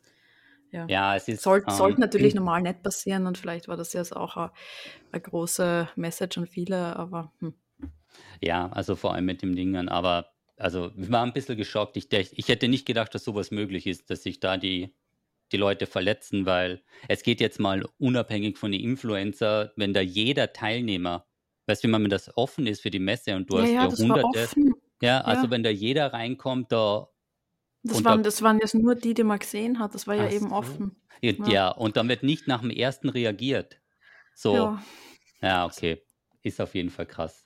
ja. 0.71 0.85
Ja, 0.87 1.15
es 1.15 1.27
ist, 1.27 1.41
Sollte, 1.41 1.71
sollte 1.71 1.95
ähm, 1.95 2.01
natürlich 2.01 2.35
normal 2.35 2.61
nicht 2.61 2.83
passieren 2.83 3.27
und 3.27 3.37
vielleicht 3.37 3.67
war 3.67 3.77
das 3.77 3.93
jetzt 3.93 4.15
auch 4.15 4.35
eine, 4.35 4.51
eine 5.11 5.21
große 5.21 5.89
Message 5.95 6.37
an 6.37 6.47
viele, 6.47 6.95
aber 6.95 7.31
hm. 7.39 7.53
ja, 8.41 8.69
also 8.71 8.95
vor 8.95 9.13
allem 9.13 9.25
mit 9.25 9.41
dem 9.41 9.55
Dingen, 9.55 9.89
aber 9.89 10.31
also 10.57 10.91
ich 10.95 11.11
war 11.11 11.25
ein 11.25 11.33
bisschen 11.33 11.57
geschockt. 11.57 11.97
Ich, 11.97 12.11
ich 12.11 12.47
hätte 12.47 12.67
nicht 12.67 12.85
gedacht, 12.85 13.15
dass 13.15 13.23
sowas 13.23 13.51
möglich 13.51 13.87
ist, 13.87 14.09
dass 14.09 14.23
sich 14.23 14.39
da 14.39 14.57
die, 14.57 14.93
die 15.51 15.57
Leute 15.57 15.87
verletzen, 15.87 16.45
weil 16.45 16.83
es 17.07 17.23
geht 17.23 17.41
jetzt 17.41 17.59
mal 17.59 17.85
unabhängig 17.97 18.57
von 18.57 18.71
den 18.71 18.81
Influencer, 18.81 19.73
wenn 19.75 19.93
da 19.93 20.01
jeder 20.01 20.53
Teilnehmer, 20.53 21.25
weißt 21.65 21.83
du, 21.83 21.91
wenn 21.91 22.09
das 22.09 22.35
offen 22.37 22.67
ist 22.67 22.81
für 22.81 22.91
die 22.91 22.99
Messe 22.99 23.35
und 23.35 23.49
du 23.49 23.57
ja, 23.57 23.63
hast 23.63 23.71
ja, 23.71 23.87
das 23.87 23.99
war 24.07 24.17
hunderte, 24.17 24.43
offen. 24.43 24.73
Ja, 25.01 25.21
also 25.21 25.45
Ja. 25.45 25.51
wenn 25.51 25.63
da 25.63 25.69
jeder 25.69 26.13
reinkommt, 26.13 26.71
da 26.71 27.09
Das 27.83 28.03
waren, 28.03 28.23
da, 28.23 28.29
das 28.29 28.41
waren 28.41 28.59
jetzt 28.59 28.73
nur 28.75 28.95
die, 28.95 29.13
die 29.13 29.23
man 29.23 29.39
gesehen 29.39 29.79
hat. 29.79 29.93
Das 29.95 30.07
war 30.07 30.15
ja 30.15 30.29
eben 30.29 30.49
so, 30.49 30.55
offen. 30.55 30.95
ja, 31.21 31.31
Ja. 31.33 31.47
ja, 31.47 31.69
und 31.69 31.97
dann 31.97 32.09
wird 32.09 32.23
nicht 32.23 32.47
nach 32.47 32.61
dem 32.61 32.69
ersten 32.71 33.09
reagiert. 33.09 33.79
So, 34.35 34.55
Ja. 34.55 34.83
ja, 35.41 35.65
okay, 35.65 36.03
ist 36.43 36.59
auf 36.61 36.75
jeden 36.75 36.89
Fall 36.89 37.05
krass. 37.05 37.45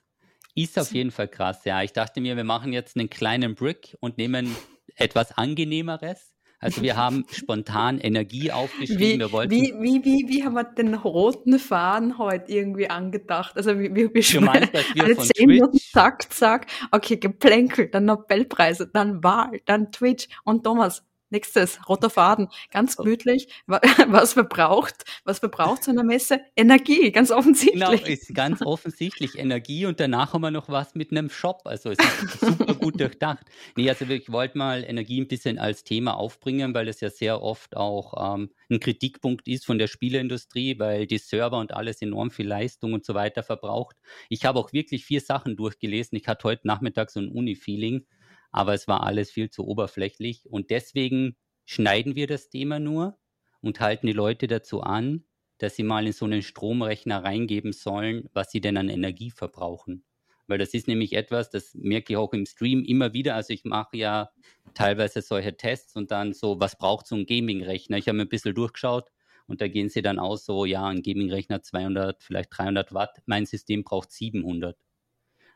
Ist 0.54 0.78
auf 0.78 0.92
jeden 0.92 1.10
Fall 1.12 1.28
krass, 1.28 1.64
ja. 1.64 1.82
Ich 1.82 1.92
dachte 1.92 2.20
mir, 2.20 2.36
wir 2.36 2.44
machen 2.44 2.72
jetzt 2.72 2.96
einen 2.96 3.08
kleinen 3.10 3.54
Brick 3.54 3.96
und 4.00 4.18
nehmen 4.18 4.56
etwas 4.96 5.32
angenehmeres. 5.38 6.34
Also 6.62 6.82
wir 6.82 6.96
haben 6.96 7.24
spontan 7.32 7.98
Energie 7.98 8.52
aufgeschrieben. 8.52 9.00
Wie, 9.00 9.18
Wir 9.18 9.32
wollten, 9.32 9.50
wie, 9.50 9.74
wie, 9.80 10.04
wie, 10.04 10.28
wie 10.28 10.44
haben 10.44 10.52
wir 10.52 10.64
den 10.64 10.92
roten 10.94 11.58
Faden 11.58 12.18
heute 12.18 12.52
irgendwie 12.52 12.90
angedacht? 12.90 13.56
Also 13.56 13.78
wir, 13.78 13.94
wir, 13.94 14.12
wir 14.12 14.22
du 14.22 14.40
meinst, 14.42 14.74
dass 14.74 14.94
wir 14.94 15.04
alle 15.04 15.14
von 15.14 15.24
zehn 15.24 15.46
Minuten, 15.48 15.78
zack, 15.78 16.30
zack, 16.30 16.66
okay, 16.92 17.16
Geplänkel, 17.16 17.88
dann 17.88 18.04
Nobelpreise, 18.04 18.88
dann 18.92 19.24
Wahl, 19.24 19.60
dann 19.64 19.90
Twitch 19.90 20.28
und 20.44 20.62
Thomas. 20.62 21.02
Nächstes, 21.30 21.78
roter 21.88 22.10
Faden, 22.10 22.48
ganz 22.72 22.96
gemütlich. 22.96 23.48
Wa- 23.66 23.80
Was 24.08 24.32
verbraucht, 24.34 25.04
was 25.24 25.38
verbraucht 25.38 25.84
so 25.84 25.90
eine 25.90 26.02
Messe? 26.04 26.40
Energie, 26.56 27.10
ganz 27.12 27.28
genau, 27.28 27.38
offensichtlich. 27.40 28.06
ist 28.08 28.34
ganz 28.34 28.62
offensichtlich 28.62 29.38
Energie 29.38 29.86
und 29.86 30.00
danach 30.00 30.32
haben 30.34 30.42
wir 30.42 30.50
noch 30.50 30.68
was 30.68 30.94
mit 30.94 31.10
einem 31.12 31.30
Shop. 31.30 31.62
Also 31.64 31.90
es 31.90 31.98
ist 31.98 32.40
super 32.40 32.74
gut 32.74 33.00
durchdacht. 33.00 33.46
Nee, 33.76 33.88
also 33.88 34.04
ich 34.06 34.30
wollte 34.32 34.58
mal 34.58 34.84
Energie 34.84 35.20
ein 35.20 35.28
bisschen 35.28 35.58
als 35.58 35.84
Thema 35.84 36.14
aufbringen, 36.16 36.74
weil 36.74 36.88
es 36.88 37.00
ja 37.00 37.10
sehr 37.10 37.40
oft 37.42 37.76
auch 37.76 38.34
ähm, 38.34 38.50
ein 38.70 38.80
Kritikpunkt 38.80 39.46
ist 39.48 39.66
von 39.66 39.78
der 39.78 39.86
Spieleindustrie, 39.86 40.78
weil 40.78 41.06
die 41.06 41.18
Server 41.18 41.58
und 41.58 41.72
alles 41.74 42.02
enorm 42.02 42.30
viel 42.30 42.48
Leistung 42.48 42.92
und 42.92 43.04
so 43.04 43.14
weiter 43.14 43.42
verbraucht. 43.42 43.96
Ich 44.28 44.44
habe 44.44 44.58
auch 44.58 44.72
wirklich 44.72 45.04
vier 45.04 45.20
Sachen 45.20 45.56
durchgelesen. 45.56 46.18
Ich 46.18 46.26
hatte 46.28 46.44
heute 46.44 46.66
Nachmittag 46.66 47.10
so 47.10 47.20
ein 47.20 47.28
Uni-Feeling, 47.28 48.04
aber 48.50 48.74
es 48.74 48.88
war 48.88 49.04
alles 49.04 49.30
viel 49.30 49.50
zu 49.50 49.66
oberflächlich 49.66 50.46
und 50.50 50.70
deswegen 50.70 51.36
schneiden 51.64 52.16
wir 52.16 52.26
das 52.26 52.48
Thema 52.48 52.78
nur 52.78 53.18
und 53.60 53.80
halten 53.80 54.06
die 54.06 54.12
Leute 54.12 54.46
dazu 54.46 54.82
an, 54.82 55.24
dass 55.58 55.76
sie 55.76 55.82
mal 55.82 56.06
in 56.06 56.12
so 56.12 56.24
einen 56.24 56.42
Stromrechner 56.42 57.22
reingeben 57.22 57.72
sollen, 57.72 58.28
was 58.32 58.50
sie 58.50 58.60
denn 58.60 58.76
an 58.76 58.88
Energie 58.88 59.30
verbrauchen. 59.30 60.04
Weil 60.46 60.58
das 60.58 60.74
ist 60.74 60.88
nämlich 60.88 61.12
etwas, 61.12 61.50
das 61.50 61.74
merke 61.74 62.14
ich 62.14 62.16
auch 62.16 62.32
im 62.32 62.44
Stream 62.44 62.82
immer 62.82 63.12
wieder. 63.12 63.36
Also 63.36 63.52
ich 63.52 63.64
mache 63.64 63.96
ja 63.98 64.30
teilweise 64.74 65.22
solche 65.22 65.56
Tests 65.56 65.94
und 65.94 66.10
dann 66.10 66.32
so, 66.32 66.58
was 66.58 66.76
braucht 66.76 67.06
so 67.06 67.14
ein 67.14 67.26
Gaming-Rechner? 67.26 67.98
Ich 67.98 68.08
habe 68.08 68.16
mir 68.16 68.24
ein 68.24 68.28
bisschen 68.28 68.54
durchgeschaut 68.54 69.10
und 69.46 69.60
da 69.60 69.68
gehen 69.68 69.90
sie 69.90 70.02
dann 70.02 70.18
aus, 70.18 70.44
so, 70.44 70.64
ja, 70.64 70.86
ein 70.86 71.02
Gaming-Rechner 71.02 71.62
200, 71.62 72.22
vielleicht 72.24 72.50
300 72.56 72.92
Watt. 72.92 73.22
Mein 73.26 73.46
System 73.46 73.84
braucht 73.84 74.10
700. 74.10 74.76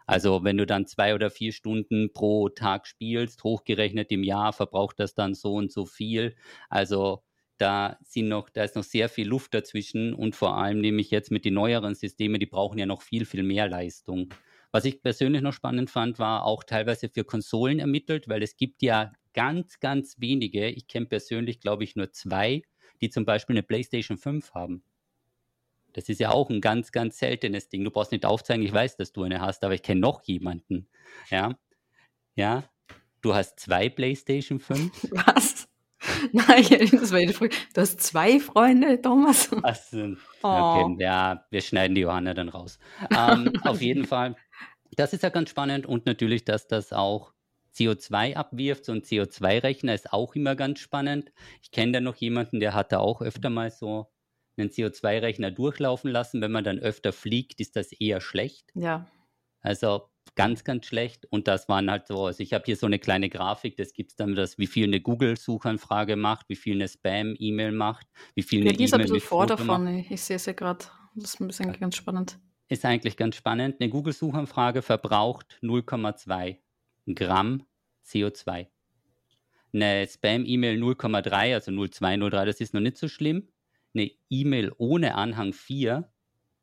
Also 0.06 0.44
wenn 0.44 0.56
du 0.56 0.66
dann 0.66 0.86
zwei 0.86 1.14
oder 1.14 1.30
vier 1.30 1.52
Stunden 1.52 2.12
pro 2.12 2.48
Tag 2.48 2.86
spielst, 2.86 3.44
hochgerechnet 3.44 4.12
im 4.12 4.22
Jahr, 4.22 4.52
verbraucht 4.52 5.00
das 5.00 5.14
dann 5.14 5.34
so 5.34 5.54
und 5.54 5.72
so 5.72 5.86
viel. 5.86 6.36
Also 6.68 7.22
da 7.58 7.98
sind 8.02 8.28
noch, 8.28 8.50
da 8.50 8.64
ist 8.64 8.76
noch 8.76 8.84
sehr 8.84 9.08
viel 9.08 9.28
Luft 9.28 9.54
dazwischen 9.54 10.12
und 10.12 10.34
vor 10.34 10.56
allem 10.56 10.80
nämlich 10.80 11.10
jetzt 11.10 11.30
mit 11.30 11.44
den 11.44 11.54
neueren 11.54 11.94
Systemen, 11.94 12.40
die 12.40 12.46
brauchen 12.46 12.78
ja 12.78 12.86
noch 12.86 13.02
viel, 13.02 13.24
viel 13.24 13.42
mehr 13.42 13.68
Leistung. 13.68 14.28
Was 14.72 14.84
ich 14.84 15.02
persönlich 15.02 15.40
noch 15.40 15.52
spannend 15.52 15.88
fand, 15.88 16.18
war 16.18 16.44
auch 16.44 16.64
teilweise 16.64 17.08
für 17.08 17.24
Konsolen 17.24 17.78
ermittelt, 17.78 18.28
weil 18.28 18.42
es 18.42 18.56
gibt 18.56 18.82
ja 18.82 19.12
ganz, 19.32 19.78
ganz 19.78 20.16
wenige, 20.18 20.68
ich 20.68 20.88
kenne 20.88 21.06
persönlich, 21.06 21.60
glaube 21.60 21.84
ich, 21.84 21.94
nur 21.94 22.10
zwei, 22.12 22.62
die 23.00 23.08
zum 23.10 23.24
Beispiel 23.24 23.54
eine 23.54 23.62
PlayStation 23.62 24.18
5 24.18 24.52
haben. 24.52 24.82
Das 25.94 26.08
ist 26.08 26.20
ja 26.20 26.30
auch 26.30 26.50
ein 26.50 26.60
ganz, 26.60 26.92
ganz 26.92 27.18
seltenes 27.18 27.68
Ding. 27.70 27.84
Du 27.84 27.90
brauchst 27.90 28.12
nicht 28.12 28.26
aufzeigen, 28.26 28.64
ich 28.64 28.72
weiß, 28.72 28.96
dass 28.96 29.12
du 29.12 29.22
eine 29.22 29.40
hast, 29.40 29.64
aber 29.64 29.74
ich 29.74 29.82
kenne 29.82 30.00
noch 30.00 30.22
jemanden. 30.24 30.88
Ja, 31.30 31.54
ja. 32.34 32.64
Du 33.22 33.34
hast 33.34 33.58
zwei 33.58 33.88
PlayStation 33.88 34.60
5. 34.60 35.08
Was? 35.12 35.66
Nein, 36.32 36.90
das 36.92 37.12
war 37.12 37.20
die 37.20 37.32
Frage. 37.32 37.54
Du 37.72 37.80
hast 37.80 38.00
zwei 38.02 38.38
Freunde, 38.38 39.00
Thomas. 39.00 39.50
Also, 39.62 40.16
Oh. 40.42 40.48
okay, 40.92 41.02
ja, 41.02 41.46
wir 41.50 41.62
schneiden 41.62 41.94
die 41.94 42.02
Johanna 42.02 42.34
dann 42.34 42.50
raus. 42.50 42.78
Ähm, 43.16 43.50
auf 43.64 43.80
jeden 43.80 44.04
Fall, 44.04 44.36
das 44.96 45.14
ist 45.14 45.22
ja 45.22 45.30
ganz 45.30 45.48
spannend 45.48 45.86
und 45.86 46.04
natürlich, 46.04 46.44
dass 46.44 46.66
das 46.68 46.92
auch 46.92 47.32
CO2 47.74 48.36
abwirft. 48.36 48.84
So 48.84 48.92
ein 48.92 49.00
CO2-Rechner 49.02 49.94
ist 49.94 50.12
auch 50.12 50.34
immer 50.34 50.54
ganz 50.54 50.80
spannend. 50.80 51.32
Ich 51.62 51.70
kenne 51.70 51.92
da 51.92 52.00
noch 52.00 52.16
jemanden, 52.16 52.60
der 52.60 52.74
hat 52.74 52.92
da 52.92 52.98
auch 52.98 53.22
öfter 53.22 53.48
mal 53.48 53.70
so 53.70 54.10
einen 54.56 54.70
CO2-Rechner 54.70 55.50
durchlaufen 55.50 56.10
lassen. 56.10 56.40
Wenn 56.40 56.52
man 56.52 56.64
dann 56.64 56.78
öfter 56.78 57.12
fliegt, 57.12 57.60
ist 57.60 57.76
das 57.76 57.92
eher 57.92 58.20
schlecht. 58.20 58.70
Ja. 58.74 59.06
Also 59.60 60.08
ganz, 60.34 60.64
ganz 60.64 60.86
schlecht. 60.86 61.26
Und 61.26 61.48
das 61.48 61.68
waren 61.68 61.90
halt 61.90 62.06
so, 62.06 62.26
also 62.26 62.42
ich 62.42 62.52
habe 62.52 62.64
hier 62.66 62.76
so 62.76 62.86
eine 62.86 62.98
kleine 62.98 63.28
Grafik, 63.28 63.76
das 63.76 63.92
gibt 63.92 64.10
es 64.10 64.16
dann, 64.16 64.34
das, 64.34 64.58
wie 64.58 64.66
viel 64.66 64.86
eine 64.86 65.00
Google-Suchanfrage 65.00 66.16
macht, 66.16 66.48
wie 66.48 66.56
viel 66.56 66.74
eine 66.74 66.88
Spam-E-Mail 66.88 67.72
macht, 67.72 68.06
wie 68.34 68.42
viel 68.42 68.60
Ja, 68.60 68.70
eine 68.70 68.76
die 68.76 68.84
ist 68.84 68.94
ein 68.94 69.00
bisschen 69.02 69.20
vor 69.20 69.42
Foto 69.48 69.54
macht. 69.64 69.68
davon. 69.68 69.98
Ich, 69.98 70.10
ich 70.10 70.22
sehe 70.22 70.38
sie 70.38 70.54
gerade. 70.54 70.84
Das 71.14 71.34
ist 71.34 71.40
ein 71.40 71.46
bisschen 71.46 71.72
ganz 71.78 71.96
spannend. 71.96 72.38
Ist 72.68 72.84
eigentlich 72.84 73.16
ganz 73.16 73.36
spannend. 73.36 73.80
Eine 73.80 73.90
Google-Suchanfrage 73.90 74.82
verbraucht 74.82 75.58
0,2 75.62 76.58
Gramm 77.14 77.66
CO2. 78.06 78.66
Eine 79.72 80.06
Spam-E-Mail 80.06 80.80
0,3, 80.82 81.54
also 81.54 81.70
0,203, 81.72 82.44
das 82.44 82.60
ist 82.60 82.74
noch 82.74 82.80
nicht 82.80 82.96
so 82.96 83.08
schlimm. 83.08 83.48
Eine 83.94 84.10
E-Mail 84.30 84.72
ohne 84.78 85.14
Anhang 85.14 85.52
4 85.52 86.10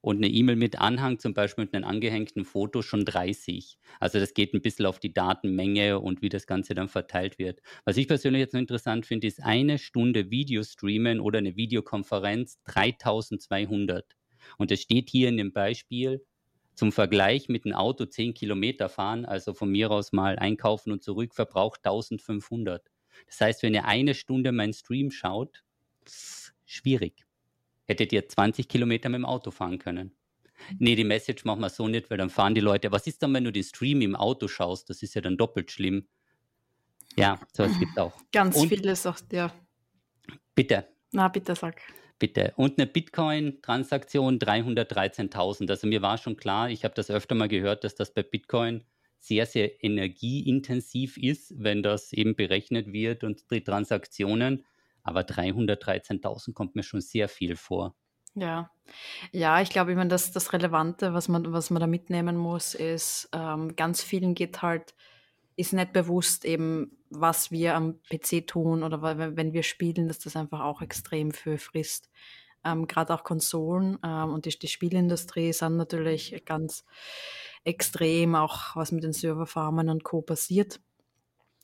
und 0.01 0.17
eine 0.17 0.27
E-Mail 0.27 0.55
mit 0.55 0.79
Anhang, 0.79 1.19
zum 1.19 1.33
Beispiel 1.33 1.65
mit 1.65 1.75
einem 1.75 1.85
angehängten 1.85 2.43
Foto, 2.43 2.81
schon 2.81 3.05
30. 3.05 3.77
Also 3.99 4.19
das 4.19 4.33
geht 4.33 4.53
ein 4.53 4.61
bisschen 4.61 4.87
auf 4.87 4.99
die 4.99 5.13
Datenmenge 5.13 5.99
und 5.99 6.21
wie 6.21 6.29
das 6.29 6.47
Ganze 6.47 6.73
dann 6.73 6.89
verteilt 6.89 7.37
wird. 7.37 7.61
Was 7.85 7.97
ich 7.97 8.07
persönlich 8.07 8.39
jetzt 8.39 8.53
noch 8.53 8.59
interessant 8.59 9.05
finde, 9.05 9.27
ist 9.27 9.43
eine 9.43 9.77
Stunde 9.77 10.31
Videostreamen 10.31 11.19
oder 11.19 11.37
eine 11.37 11.55
Videokonferenz 11.55 12.61
3200. 12.63 14.17
Und 14.57 14.71
es 14.71 14.81
steht 14.81 15.09
hier 15.09 15.29
in 15.29 15.37
dem 15.37 15.53
Beispiel 15.53 16.25
zum 16.73 16.91
Vergleich 16.91 17.47
mit 17.47 17.65
einem 17.65 17.75
Auto 17.75 18.05
10 18.05 18.33
Kilometer 18.33 18.89
fahren, 18.89 19.25
also 19.25 19.53
von 19.53 19.69
mir 19.69 19.91
aus 19.91 20.13
mal 20.13 20.39
einkaufen 20.39 20.91
und 20.91 21.03
zurück, 21.03 21.35
verbraucht 21.35 21.85
1500. 21.85 22.89
Das 23.27 23.39
heißt, 23.39 23.61
wenn 23.61 23.75
ihr 23.75 23.85
eine 23.85 24.15
Stunde 24.15 24.51
meinen 24.51 24.73
Stream 24.73 25.11
schaut, 25.11 25.63
schwierig. 26.71 27.25
Hättet 27.85 28.13
ihr 28.13 28.27
20 28.27 28.67
Kilometer 28.67 29.09
mit 29.09 29.19
dem 29.19 29.25
Auto 29.25 29.51
fahren 29.51 29.79
können. 29.79 30.15
Nee, 30.77 30.95
die 30.95 31.03
Message 31.03 31.43
machen 31.45 31.61
wir 31.61 31.69
so 31.69 31.87
nicht, 31.87 32.09
weil 32.09 32.17
dann 32.17 32.29
fahren 32.29 32.55
die 32.55 32.61
Leute. 32.61 32.91
Was 32.91 33.07
ist 33.07 33.21
dann, 33.23 33.33
wenn 33.33 33.43
du 33.43 33.51
den 33.51 33.63
Stream 33.63 34.01
im 34.01 34.15
Auto 34.15 34.47
schaust? 34.47 34.89
Das 34.89 35.01
ist 35.01 35.15
ja 35.15 35.21
dann 35.21 35.37
doppelt 35.37 35.71
schlimm. 35.71 36.07
Ja, 37.17 37.39
so 37.51 37.63
es 37.63 37.77
gibt 37.79 37.97
auch. 37.99 38.13
Ganz 38.31 38.55
Und, 38.55 38.69
vieles 38.69 39.05
auch, 39.05 39.17
ja. 39.31 39.53
Bitte. 40.55 40.87
Na, 41.11 41.27
bitte 41.27 41.55
sag. 41.55 41.81
Bitte. 42.19 42.53
Und 42.55 42.77
eine 42.77 42.87
Bitcoin-Transaktion 42.87 44.39
313.000. 44.39 45.69
Also 45.69 45.87
mir 45.87 46.01
war 46.01 46.17
schon 46.17 46.37
klar, 46.37 46.69
ich 46.69 46.83
habe 46.83 46.93
das 46.93 47.09
öfter 47.09 47.35
mal 47.35 47.47
gehört, 47.47 47.83
dass 47.83 47.95
das 47.95 48.13
bei 48.13 48.23
Bitcoin 48.23 48.83
sehr, 49.19 49.45
sehr 49.45 49.83
energieintensiv 49.83 51.17
ist, 51.17 51.53
wenn 51.57 51.83
das 51.83 52.13
eben 52.13 52.35
berechnet 52.35 52.93
wird 52.93 53.23
und 53.23 53.49
die 53.51 53.63
Transaktionen. 53.63 54.63
Aber 55.03 55.21
313.000 55.21 56.53
kommt 56.53 56.75
mir 56.75 56.83
schon 56.83 57.01
sehr 57.01 57.27
viel 57.27 57.55
vor. 57.55 57.95
Ja, 58.33 58.71
ja, 59.31 59.61
ich 59.61 59.69
glaube, 59.69 59.91
ich 59.91 59.97
meine, 59.97 60.09
das, 60.09 60.31
das 60.31 60.53
Relevante, 60.53 61.13
was 61.13 61.27
man, 61.27 61.51
was 61.51 61.69
man 61.69 61.81
da 61.81 61.87
mitnehmen 61.87 62.37
muss, 62.37 62.75
ist, 62.75 63.29
ähm, 63.33 63.75
ganz 63.75 64.01
vielen 64.03 64.35
geht 64.35 64.61
halt, 64.61 64.95
ist 65.57 65.73
nicht 65.73 65.91
bewusst 65.91 66.45
eben, 66.45 66.97
was 67.09 67.51
wir 67.51 67.75
am 67.75 67.99
PC 68.09 68.47
tun 68.47 68.83
oder 68.83 69.01
wenn 69.35 69.53
wir 69.53 69.63
spielen, 69.63 70.07
dass 70.07 70.19
das 70.19 70.37
einfach 70.37 70.61
auch 70.61 70.81
extrem 70.81 71.31
viel 71.31 71.57
frisst. 71.57 72.09
Ähm, 72.63 72.87
Gerade 72.87 73.13
auch 73.13 73.23
Konsolen 73.23 73.97
ähm, 74.03 74.29
und 74.29 74.45
die, 74.45 74.57
die 74.57 74.67
Spielindustrie 74.67 75.51
sind 75.51 75.75
natürlich 75.75 76.43
ganz 76.45 76.85
extrem, 77.63 78.35
auch 78.35 78.75
was 78.75 78.91
mit 78.91 79.03
den 79.03 79.13
Serverfarmen 79.13 79.89
und 79.89 80.03
Co. 80.03 80.21
passiert. 80.21 80.79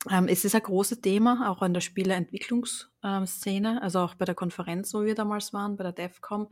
Ähm, 0.09 0.27
es 0.27 0.45
ist 0.45 0.53
ein 0.55 0.61
großes 0.61 1.01
Thema, 1.01 1.49
auch 1.49 1.61
in 1.63 1.73
der 1.73 1.81
Spieleentwicklungsszene, 1.81 3.69
ähm, 3.69 3.79
also 3.81 3.99
auch 3.99 4.15
bei 4.15 4.25
der 4.25 4.35
Konferenz, 4.35 4.93
wo 4.93 5.03
wir 5.03 5.15
damals 5.15 5.53
waren, 5.53 5.75
bei 5.75 5.83
der 5.83 5.91
DEFCOM, 5.91 6.49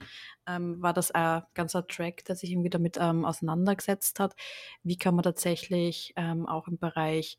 ähm, 0.48 0.82
war 0.82 0.94
das 0.94 1.12
ein 1.12 1.44
ganzer 1.54 1.88
Track, 1.88 2.26
der 2.26 2.36
sich 2.36 2.52
irgendwie 2.52 2.72
damit 2.72 2.98
ähm, 3.00 3.24
auseinandergesetzt 3.24 4.20
hat. 4.20 4.36
Wie 4.84 4.98
kann 4.98 5.16
man 5.16 5.24
tatsächlich 5.24 6.14
ähm, 6.16 6.48
auch 6.48 6.68
im 6.68 6.80
Bereich, 6.80 7.38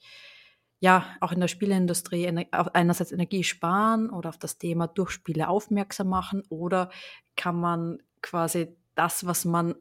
ja, 0.78 1.16
auch 1.20 1.32
in 1.32 1.40
der 1.40 1.48
Spieleindustrie 1.48 2.28
einerseits 2.28 3.12
Energie 3.12 3.42
sparen 3.42 4.10
oder 4.10 4.28
auf 4.28 4.38
das 4.38 4.58
Thema 4.58 4.86
durch 4.86 5.10
Spiele 5.10 5.48
aufmerksam 5.48 6.08
machen 6.08 6.44
oder 6.48 6.90
kann 7.34 7.56
man 7.56 7.98
quasi 8.22 8.76
das, 8.94 9.26
was 9.26 9.44
man 9.44 9.74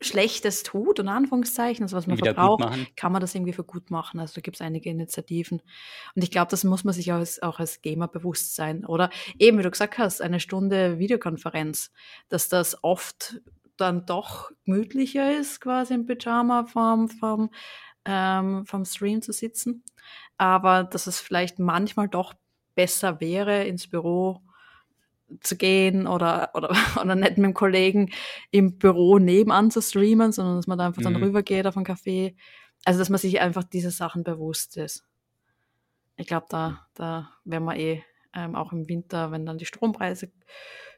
Schlechtes 0.00 0.62
tut, 0.62 1.00
und 1.00 1.08
Anführungszeichen, 1.08 1.82
also 1.82 1.96
was 1.96 2.06
man 2.06 2.18
verbraucht, 2.18 2.64
kann 2.94 3.10
man 3.10 3.20
das 3.20 3.34
irgendwie 3.34 3.52
für 3.52 3.64
gut 3.64 3.90
machen. 3.90 4.20
Also 4.20 4.34
da 4.36 4.40
gibt 4.40 4.56
es 4.56 4.60
einige 4.60 4.90
Initiativen. 4.90 5.60
Und 6.14 6.22
ich 6.22 6.30
glaube, 6.30 6.50
das 6.50 6.62
muss 6.62 6.84
man 6.84 6.94
sich 6.94 7.12
auch 7.12 7.16
als, 7.16 7.42
auch 7.42 7.58
als 7.58 7.82
Gamer 7.82 8.06
bewusst 8.06 8.54
sein. 8.54 8.84
Oder 8.84 9.10
eben, 9.38 9.58
wie 9.58 9.62
du 9.62 9.70
gesagt 9.70 9.98
hast, 9.98 10.22
eine 10.22 10.38
Stunde 10.38 10.98
Videokonferenz, 10.98 11.90
dass 12.28 12.48
das 12.48 12.82
oft 12.84 13.40
dann 13.76 14.06
doch 14.06 14.50
gemütlicher 14.64 15.36
ist, 15.36 15.60
quasi 15.60 15.94
im 15.94 16.06
Pyjama 16.06 16.64
vom, 16.64 17.08
vom, 17.08 17.50
ähm, 18.04 18.66
vom 18.66 18.84
Stream 18.84 19.20
zu 19.20 19.32
sitzen. 19.32 19.82
Aber 20.36 20.84
dass 20.84 21.08
es 21.08 21.20
vielleicht 21.20 21.58
manchmal 21.58 22.08
doch 22.08 22.34
besser 22.76 23.20
wäre, 23.20 23.64
ins 23.64 23.88
Büro 23.88 24.42
zu 25.40 25.56
gehen 25.56 26.06
oder, 26.06 26.50
oder, 26.54 26.70
oder 27.00 27.14
nicht 27.14 27.36
mit 27.38 27.46
dem 27.46 27.54
Kollegen 27.54 28.10
im 28.50 28.78
Büro 28.78 29.18
nebenan 29.18 29.70
zu 29.70 29.82
streamen, 29.82 30.32
sondern 30.32 30.56
dass 30.56 30.66
man 30.66 30.78
da 30.78 30.86
einfach 30.86 31.00
mhm. 31.00 31.04
dann 31.04 31.16
rübergeht 31.16 31.66
auf 31.66 31.76
einen 31.76 31.86
Café. 31.86 32.34
Also, 32.84 32.98
dass 32.98 33.10
man 33.10 33.18
sich 33.18 33.40
einfach 33.40 33.64
diese 33.64 33.90
Sachen 33.90 34.24
bewusst 34.24 34.76
ist. 34.76 35.04
Ich 36.16 36.26
glaube, 36.26 36.46
da, 36.48 36.86
da 36.94 37.30
wären 37.44 37.64
wir 37.64 37.76
eh 37.76 38.02
ähm, 38.34 38.54
auch 38.54 38.72
im 38.72 38.88
Winter, 38.88 39.30
wenn 39.30 39.46
dann 39.46 39.58
die 39.58 39.66
Strompreise 39.66 40.30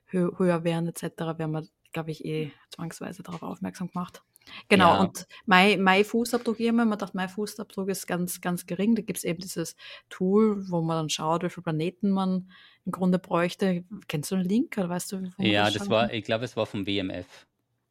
hö 0.06 0.30
höher 0.36 0.64
wären 0.64 0.86
etc., 0.86 1.02
wären 1.36 1.52
wir, 1.52 1.66
glaube 1.92 2.10
ich, 2.10 2.24
eh 2.24 2.52
zwangsweise 2.70 3.22
darauf 3.22 3.42
aufmerksam 3.42 3.88
gemacht. 3.88 4.22
Genau, 4.68 4.94
ja. 4.94 5.00
und 5.00 5.26
mein, 5.46 5.83
mein 5.83 6.05
Fußabdruck 6.05 6.61
immer, 6.61 6.85
man 6.85 6.98
dachte, 6.98 7.16
mein 7.16 7.29
Fußabdruck 7.29 7.88
ist 7.88 8.07
ganz, 8.07 8.40
ganz 8.40 8.66
gering. 8.66 8.94
Da 8.94 9.03
gibt 9.03 9.18
es 9.18 9.24
eben 9.24 9.40
dieses 9.40 9.76
Tool, 10.09 10.68
wo 10.70 10.81
man 10.81 10.96
dann 10.96 11.11
schaut, 11.11 11.42
wie 11.42 11.50
viele 11.50 11.64
Planeten 11.64 12.11
man 12.11 12.50
im 12.85 12.92
Grunde 12.92 13.18
bräuchte. 13.18 13.85
Kennst 14.09 14.31
du 14.31 14.37
den 14.37 14.46
Link 14.46 14.76
oder 14.79 14.88
weißt 14.88 15.12
du? 15.12 15.31
Ja, 15.38 15.64
das, 15.64 15.74
das 15.74 15.90
war, 15.90 16.12
ich 16.12 16.24
glaube, 16.24 16.44
es 16.44 16.57
war 16.57 16.66
vom 16.66 16.87
WMF. 16.87 17.46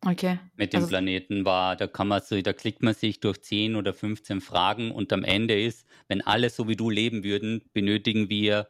Okay. 0.06 0.40
Mit 0.56 0.72
dem 0.72 0.78
also, 0.78 0.90
Planeten 0.90 1.44
war, 1.44 1.76
da 1.76 1.86
kann 1.86 2.08
man 2.08 2.22
so, 2.22 2.42
da 2.42 2.54
klickt 2.54 2.82
man 2.82 2.94
sich 2.94 3.20
durch 3.20 3.42
10 3.42 3.76
oder 3.76 3.94
15 3.94 4.40
Fragen 4.40 4.92
und 4.92 5.12
am 5.12 5.24
Ende 5.24 5.62
ist, 5.62 5.86
wenn 6.08 6.22
alle 6.22 6.50
so 6.50 6.70
wie 6.70 6.78
du 6.78 6.90
leben 6.90 7.24
würden, 7.24 7.70
benötigen 7.74 8.30
wir, 8.30 8.70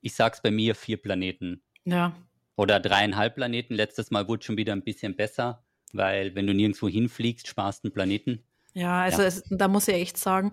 ich 0.00 0.14
sag's 0.14 0.42
bei 0.42 0.50
mir, 0.50 0.74
vier 0.74 0.96
Planeten. 0.96 1.62
Ja. 1.84 2.16
Oder 2.56 2.80
dreieinhalb 2.80 3.36
Planeten. 3.36 3.74
Letztes 3.74 4.10
Mal 4.10 4.26
wurde 4.28 4.44
schon 4.44 4.56
wieder 4.56 4.72
ein 4.72 4.82
bisschen 4.82 5.14
besser, 5.14 5.64
weil 5.92 6.34
wenn 6.34 6.46
du 6.46 6.54
nirgendwo 6.54 6.88
hinfliegst, 6.88 7.46
sparst 7.46 7.84
du 7.84 7.88
einen 7.88 7.94
Planeten. 7.94 8.42
Ja, 8.74 9.02
also 9.02 9.22
ja. 9.22 9.28
Es, 9.28 9.42
da 9.50 9.68
muss 9.68 9.88
ich 9.88 9.94
echt 9.94 10.18
sagen, 10.18 10.52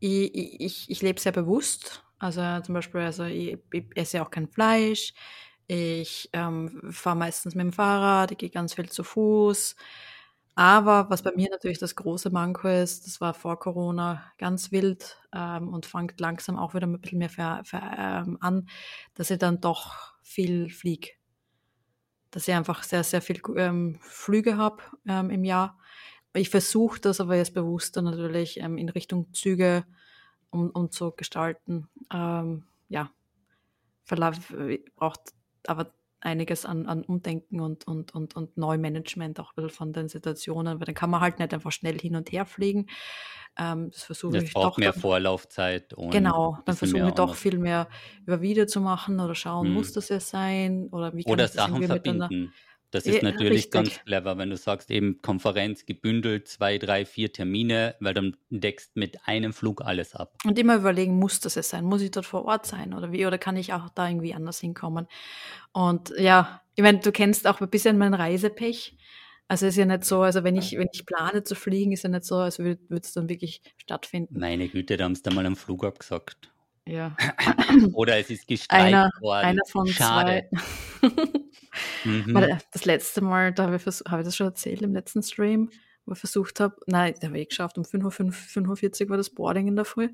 ich, 0.00 0.34
ich, 0.34 0.90
ich 0.90 1.02
lebe 1.02 1.20
sehr 1.20 1.32
bewusst 1.32 2.02
also 2.18 2.40
zum 2.62 2.74
Beispiel, 2.74 3.00
also 3.02 3.24
ich, 3.24 3.58
ich 3.72 3.84
esse 3.94 4.22
auch 4.22 4.30
kein 4.30 4.48
Fleisch. 4.48 5.14
Ich 5.66 6.30
ähm, 6.32 6.80
fahre 6.90 7.16
meistens 7.16 7.54
mit 7.54 7.64
dem 7.64 7.72
Fahrrad, 7.72 8.32
ich 8.32 8.38
gehe 8.38 8.50
ganz 8.50 8.74
viel 8.74 8.88
zu 8.88 9.04
Fuß. 9.04 9.76
Aber 10.54 11.08
was 11.10 11.22
bei 11.22 11.32
mir 11.36 11.48
natürlich 11.50 11.78
das 11.78 11.94
große 11.94 12.30
Manko 12.30 12.66
ist, 12.68 13.06
das 13.06 13.20
war 13.20 13.34
vor 13.34 13.60
Corona 13.60 14.24
ganz 14.38 14.72
wild 14.72 15.18
ähm, 15.32 15.68
und 15.68 15.86
fängt 15.86 16.18
langsam 16.18 16.58
auch 16.58 16.74
wieder 16.74 16.86
ein 16.86 17.00
bisschen 17.00 17.18
mehr 17.18 17.30
für, 17.30 17.60
für, 17.64 17.80
ähm, 17.96 18.38
an, 18.40 18.68
dass 19.14 19.30
ich 19.30 19.38
dann 19.38 19.60
doch 19.60 20.14
viel 20.22 20.68
fliege. 20.70 21.10
Dass 22.30 22.46
ich 22.46 22.54
einfach 22.54 22.82
sehr, 22.82 23.04
sehr 23.04 23.22
viel 23.22 23.40
ähm, 23.56 23.98
Flüge 24.00 24.56
habe 24.56 24.82
ähm, 25.06 25.30
im 25.30 25.44
Jahr. 25.44 25.78
Ich 26.34 26.50
versuche 26.50 27.00
das 27.00 27.20
aber 27.20 27.36
jetzt 27.36 27.54
bewusster 27.54 28.02
natürlich 28.02 28.60
ähm, 28.60 28.76
in 28.78 28.88
Richtung 28.88 29.32
Züge 29.32 29.84
um, 30.50 30.70
um 30.70 30.90
zu 30.90 31.12
gestalten. 31.12 31.88
Ähm, 32.12 32.64
ja, 32.88 33.10
braucht 34.96 35.20
aber 35.66 35.92
einiges 36.20 36.64
an, 36.64 36.86
an 36.86 37.04
Umdenken 37.04 37.60
und, 37.60 37.86
und, 37.86 38.14
und, 38.14 38.36
und 38.36 38.56
Neumanagement 38.56 39.40
auch 39.40 39.52
von 39.68 39.92
den 39.92 40.08
Situationen, 40.08 40.80
weil 40.80 40.86
dann 40.86 40.94
kann 40.94 41.10
man 41.10 41.20
halt 41.20 41.38
nicht 41.38 41.54
einfach 41.54 41.72
schnell 41.72 41.98
hin 41.98 42.16
und 42.16 42.32
her 42.32 42.44
fliegen. 42.44 42.86
Ähm, 43.58 43.90
das 43.90 44.04
versuche 44.04 44.38
ich 44.38 44.52
braucht 44.52 44.72
doch. 44.72 44.78
mehr 44.78 44.92
dann, 44.92 45.00
Vorlaufzeit. 45.00 45.94
Und 45.94 46.10
genau, 46.10 46.58
dann 46.64 46.76
versuche 46.76 47.08
ich 47.08 47.14
doch 47.14 47.34
viel 47.34 47.58
mehr 47.58 47.88
über 48.24 48.40
Video 48.40 48.66
zu 48.66 48.80
machen 48.80 49.20
oder 49.20 49.34
schauen, 49.34 49.66
hm. 49.66 49.74
muss 49.74 49.92
das 49.92 50.08
ja 50.08 50.20
sein 50.20 50.88
oder 50.90 51.14
wie 51.14 51.24
kann 51.24 51.32
oder 51.32 51.44
ich 51.44 51.52
das 51.52 51.66
Sachen 51.66 51.82
verbinden. 51.82 52.52
Das 52.90 53.04
ist 53.04 53.16
ja, 53.16 53.22
natürlich 53.22 53.64
richtig. 53.64 53.72
ganz 53.72 54.00
clever, 54.04 54.38
wenn 54.38 54.48
du 54.48 54.56
sagst, 54.56 54.90
eben 54.90 55.20
Konferenz 55.20 55.84
gebündelt, 55.84 56.48
zwei, 56.48 56.78
drei, 56.78 57.04
vier 57.04 57.32
Termine, 57.32 57.96
weil 58.00 58.14
dann 58.14 58.36
deckst 58.48 58.96
mit 58.96 59.26
einem 59.26 59.52
Flug 59.52 59.82
alles 59.82 60.14
ab. 60.14 60.38
Und 60.44 60.58
immer 60.58 60.76
überlegen, 60.76 61.18
muss 61.18 61.40
das 61.40 61.56
es 61.56 61.68
sein? 61.68 61.84
Muss 61.84 62.00
ich 62.00 62.10
dort 62.10 62.24
vor 62.24 62.46
Ort 62.46 62.64
sein 62.64 62.94
oder 62.94 63.12
wie? 63.12 63.26
Oder 63.26 63.36
kann 63.36 63.56
ich 63.56 63.74
auch 63.74 63.90
da 63.90 64.08
irgendwie 64.08 64.32
anders 64.32 64.60
hinkommen? 64.60 65.06
Und 65.72 66.14
ja, 66.16 66.62
ich 66.76 66.82
meine, 66.82 67.00
du 67.00 67.12
kennst 67.12 67.46
auch 67.46 67.60
ein 67.60 67.68
bisschen 67.68 67.98
mein 67.98 68.14
Reisepech. 68.14 68.96
Also 69.48 69.66
ist 69.66 69.76
ja 69.76 69.84
nicht 69.84 70.04
so, 70.04 70.22
also 70.22 70.44
wenn 70.44 70.56
ich, 70.56 70.76
wenn 70.76 70.88
ich 70.92 71.06
plane 71.06 71.42
zu 71.42 71.54
fliegen, 71.54 71.92
ist 71.92 72.04
ja 72.04 72.10
nicht 72.10 72.24
so, 72.24 72.36
als 72.36 72.58
würde 72.58 72.80
es 72.90 73.12
dann 73.12 73.28
wirklich 73.28 73.62
stattfinden. 73.76 74.38
Meine 74.38 74.68
Güte, 74.68 74.96
da 74.96 75.04
haben 75.04 75.14
sie 75.14 75.22
da 75.22 75.30
mal 75.30 75.46
am 75.46 75.56
Flug 75.56 75.84
abgesagt. 75.84 76.52
Ja. 76.88 77.14
Oder 77.92 78.18
es 78.18 78.30
ist 78.30 78.46
gestreikt 78.46 78.82
einer, 78.82 79.10
worden. 79.20 79.44
Einer 79.44 79.62
von 79.66 79.86
Schade. 79.86 80.48
zwei. 81.00 81.10
mhm. 82.04 82.58
Das 82.72 82.84
letzte 82.84 83.20
Mal, 83.20 83.52
da 83.52 83.64
habe 83.64 83.76
ich, 83.76 83.84
hab 83.84 84.18
ich 84.18 84.24
das 84.24 84.34
schon 84.34 84.46
erzählt 84.46 84.80
im 84.82 84.94
letzten 84.94 85.22
Stream, 85.22 85.70
wo 86.06 86.12
ich 86.12 86.18
versucht 86.18 86.60
habe, 86.60 86.76
nein, 86.86 87.14
da 87.20 87.28
habe 87.28 87.38
ich 87.38 87.50
geschafft, 87.50 87.76
um 87.76 87.84
5.45 87.84 89.04
Uhr 89.04 89.10
war 89.10 89.16
das 89.18 89.30
Boarding 89.30 89.68
in 89.68 89.76
der 89.76 89.84
Früh. 89.84 90.08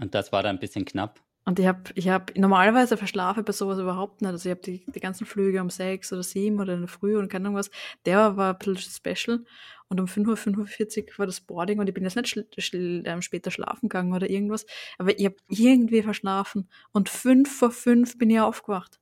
Und 0.00 0.14
das 0.14 0.32
war 0.32 0.42
dann 0.42 0.56
ein 0.56 0.60
bisschen 0.60 0.86
knapp. 0.86 1.20
Und 1.44 1.60
ich 1.60 1.66
habe, 1.66 1.80
ich 1.94 2.08
hab, 2.08 2.36
normalerweise 2.36 2.96
verschlafe 2.96 3.44
bei 3.44 3.52
sowas 3.52 3.78
überhaupt 3.78 4.20
nicht. 4.20 4.32
Also 4.32 4.48
ich 4.48 4.50
habe 4.50 4.62
die, 4.62 4.84
die 4.92 5.00
ganzen 5.00 5.26
Flüge 5.26 5.60
um 5.60 5.70
sechs 5.70 6.12
oder 6.12 6.24
sieben 6.24 6.58
oder 6.58 6.74
in 6.74 6.80
der 6.80 6.88
Früh 6.88 7.16
und 7.16 7.28
keine 7.28 7.46
Ahnung 7.46 7.58
was. 7.58 7.70
Der 8.04 8.36
war 8.36 8.54
ein 8.54 8.58
bisschen 8.58 8.90
special. 8.90 9.44
Und 9.88 10.00
um 10.00 10.06
5.45 10.06 11.12
Uhr 11.12 11.18
war 11.18 11.26
das 11.26 11.40
Boarding 11.40 11.78
und 11.78 11.88
ich 11.88 11.94
bin 11.94 12.02
jetzt 12.02 12.16
nicht 12.16 12.28
schl 12.28 12.46
schl 12.58 13.02
ähm, 13.06 13.22
später 13.22 13.50
schlafen 13.50 13.88
gegangen 13.88 14.12
oder 14.12 14.28
irgendwas. 14.28 14.66
Aber 14.98 15.16
ich 15.16 15.24
habe 15.24 15.36
irgendwie 15.48 16.02
verschlafen. 16.02 16.68
Und 16.92 17.08
fünf 17.08 17.56
vor 17.56 17.70
fünf 17.70 18.18
bin 18.18 18.30
ich 18.30 18.40
aufgewacht. 18.40 18.98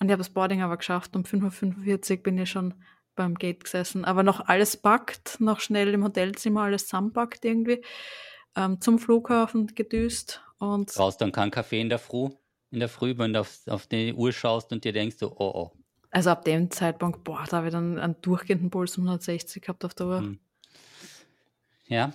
Und 0.00 0.08
ich 0.08 0.12
habe 0.12 0.20
das 0.20 0.30
Boarding 0.30 0.62
aber 0.62 0.78
geschafft. 0.78 1.14
Um 1.14 1.22
5.45 1.22 2.16
Uhr 2.16 2.22
bin 2.22 2.38
ich 2.38 2.50
schon 2.50 2.74
beim 3.14 3.34
Gate 3.34 3.62
gesessen. 3.62 4.04
Aber 4.04 4.22
noch 4.22 4.40
alles 4.48 4.76
packt, 4.76 5.40
noch 5.40 5.60
schnell 5.60 5.94
im 5.94 6.02
Hotelzimmer 6.02 6.62
alles 6.62 6.86
zusammenpackt 6.86 7.44
irgendwie. 7.44 7.82
Ähm, 8.56 8.80
zum 8.80 8.98
Flughafen 8.98 9.68
gedüst 9.68 10.42
und 10.58 10.92
Brauchst 10.92 11.20
dann 11.20 11.30
keinen 11.30 11.52
Kaffee 11.52 11.80
in 11.80 11.88
der 11.88 12.00
Früh, 12.00 12.30
in 12.70 12.80
der 12.80 12.88
Früh, 12.88 13.16
wenn 13.16 13.32
du 13.32 13.40
auf, 13.40 13.60
auf 13.68 13.86
die 13.86 14.12
Uhr 14.12 14.32
schaust 14.32 14.72
und 14.72 14.84
dir 14.84 14.92
denkst, 14.92 15.22
oh 15.22 15.30
oh. 15.38 15.70
Also 16.10 16.30
ab 16.30 16.44
dem 16.44 16.70
Zeitpunkt, 16.70 17.24
boah, 17.24 17.44
da 17.48 17.58
habe 17.58 17.68
ich 17.68 17.72
dann 17.72 17.98
einen 17.98 18.16
durchgehenden 18.20 18.70
Puls 18.70 18.98
um 18.98 19.04
160 19.04 19.62
gehabt 19.62 19.84
auf 19.84 19.94
der 19.94 20.06
Uhr. 20.06 20.18
Hm. 20.20 20.38
Ja. 21.86 22.12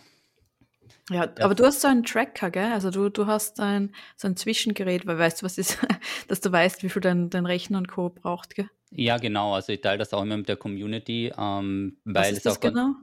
Ja, 1.09 1.29
aber 1.39 1.53
du 1.53 1.65
hast 1.65 1.81
so 1.81 1.87
einen 1.87 2.03
Tracker, 2.03 2.49
gell? 2.49 2.71
Also 2.71 2.89
du, 2.89 3.09
du 3.09 3.27
hast 3.27 3.59
ein, 3.59 3.93
so 4.17 4.27
ein 4.27 4.35
Zwischengerät, 4.35 5.05
weil 5.05 5.19
weißt 5.19 5.41
du, 5.41 5.45
was 5.45 5.57
ist, 5.57 5.77
dass 6.27 6.41
du 6.41 6.51
weißt, 6.51 6.83
wie 6.83 6.89
viel 6.89 7.01
dein, 7.01 7.29
dein 7.29 7.45
Rechner 7.45 7.77
und 7.77 7.87
Co. 7.87 8.09
braucht, 8.09 8.55
gell? 8.55 8.69
Ja, 8.91 9.17
genau. 9.17 9.53
Also 9.53 9.73
ich 9.73 9.81
teile 9.81 9.99
das 9.99 10.13
auch 10.13 10.23
immer 10.23 10.37
mit 10.37 10.49
der 10.49 10.57
Community, 10.57 11.31
ähm, 11.37 11.97
Was 12.05 12.15
weil 12.15 12.31
ist 12.31 12.37
es 12.37 12.43
das 12.43 12.57
auch 12.57 12.59
genau? 12.59 12.95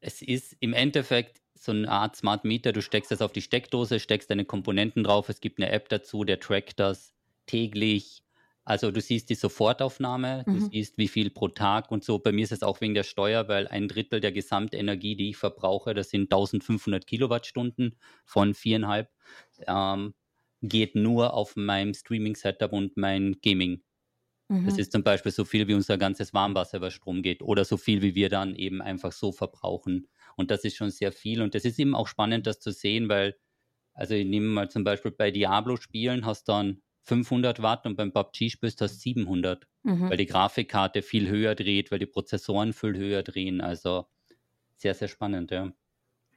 es 0.00 0.22
ist 0.22 0.56
im 0.60 0.72
Endeffekt 0.72 1.40
so 1.54 1.72
eine 1.72 1.88
Art 1.88 2.16
Smart 2.16 2.44
Meter. 2.44 2.72
Du 2.72 2.82
steckst 2.82 3.10
das 3.10 3.22
auf 3.22 3.32
die 3.32 3.42
Steckdose, 3.42 4.00
steckst 4.00 4.30
deine 4.30 4.44
Komponenten 4.44 5.04
drauf. 5.04 5.28
Es 5.28 5.40
gibt 5.40 5.58
eine 5.58 5.70
App 5.70 5.88
dazu, 5.88 6.24
der 6.24 6.40
trackt 6.40 6.78
das 6.78 7.14
täglich. 7.46 8.22
Also 8.64 8.90
du 8.90 9.00
siehst 9.00 9.28
die 9.30 9.34
Sofortaufnahme, 9.34 10.46
du 10.50 10.58
Mhm. 10.58 10.68
siehst, 10.70 10.96
wie 10.98 11.08
viel 11.08 11.30
pro 11.30 11.48
Tag 11.48 11.90
und 11.90 12.02
so. 12.04 12.18
Bei 12.18 12.32
mir 12.32 12.44
ist 12.44 12.52
es 12.52 12.62
auch 12.62 12.80
wegen 12.80 12.94
der 12.94 13.02
Steuer, 13.02 13.46
weil 13.48 13.68
ein 13.68 13.88
Drittel 13.88 14.20
der 14.20 14.32
Gesamtenergie, 14.32 15.16
die 15.16 15.30
ich 15.30 15.36
verbrauche, 15.36 15.92
das 15.94 16.10
sind 16.10 16.30
1500 16.30 17.06
Kilowattstunden 17.06 17.98
von 18.24 18.54
viereinhalb, 18.54 19.10
ähm, 19.66 20.14
geht 20.62 20.94
nur 20.94 21.34
auf 21.34 21.56
meinem 21.56 21.92
Streaming-Setup 21.94 22.72
und 22.72 22.96
mein 22.96 23.36
Gaming. 23.42 23.82
Das 24.62 24.78
Mhm. 24.78 24.78
ist 24.78 24.92
zum 24.92 25.02
Beispiel 25.02 25.32
so 25.32 25.44
viel, 25.44 25.68
wie 25.68 25.74
unser 25.74 25.98
ganzes 25.98 26.32
Warmwasser 26.32 26.78
über 26.78 26.90
Strom 26.90 27.22
geht 27.22 27.42
oder 27.42 27.64
so 27.64 27.76
viel, 27.76 28.00
wie 28.02 28.14
wir 28.14 28.30
dann 28.30 28.54
eben 28.56 28.80
einfach 28.80 29.12
so 29.12 29.30
verbrauchen. 29.32 30.08
Und 30.36 30.50
das 30.50 30.64
ist 30.64 30.76
schon 30.76 30.90
sehr 30.90 31.12
viel. 31.12 31.42
Und 31.42 31.54
das 31.54 31.64
ist 31.66 31.78
eben 31.78 31.94
auch 31.94 32.08
spannend, 32.08 32.46
das 32.46 32.60
zu 32.60 32.72
sehen, 32.72 33.08
weil, 33.10 33.36
also 33.94 34.14
ich 34.14 34.26
nehme 34.26 34.48
mal 34.48 34.70
zum 34.70 34.84
Beispiel 34.84 35.12
bei 35.12 35.32
Diablo-Spielen 35.32 36.26
hast 36.26 36.48
dann 36.48 36.82
500 37.04 37.62
Watt 37.62 37.86
und 37.86 37.96
beim 37.96 38.12
PUBG-Spielst 38.12 38.80
hast 38.80 39.00
700, 39.00 39.66
weil 39.82 39.94
Mhm. 39.94 40.16
die 40.16 40.26
Grafikkarte 40.26 41.02
viel 41.02 41.28
höher 41.28 41.54
dreht, 41.54 41.90
weil 41.90 41.98
die 41.98 42.06
Prozessoren 42.06 42.72
viel 42.72 42.96
höher 42.96 43.22
drehen. 43.22 43.60
Also 43.60 44.06
sehr, 44.76 44.94
sehr 44.94 45.08
spannend, 45.08 45.50
ja. 45.50 45.72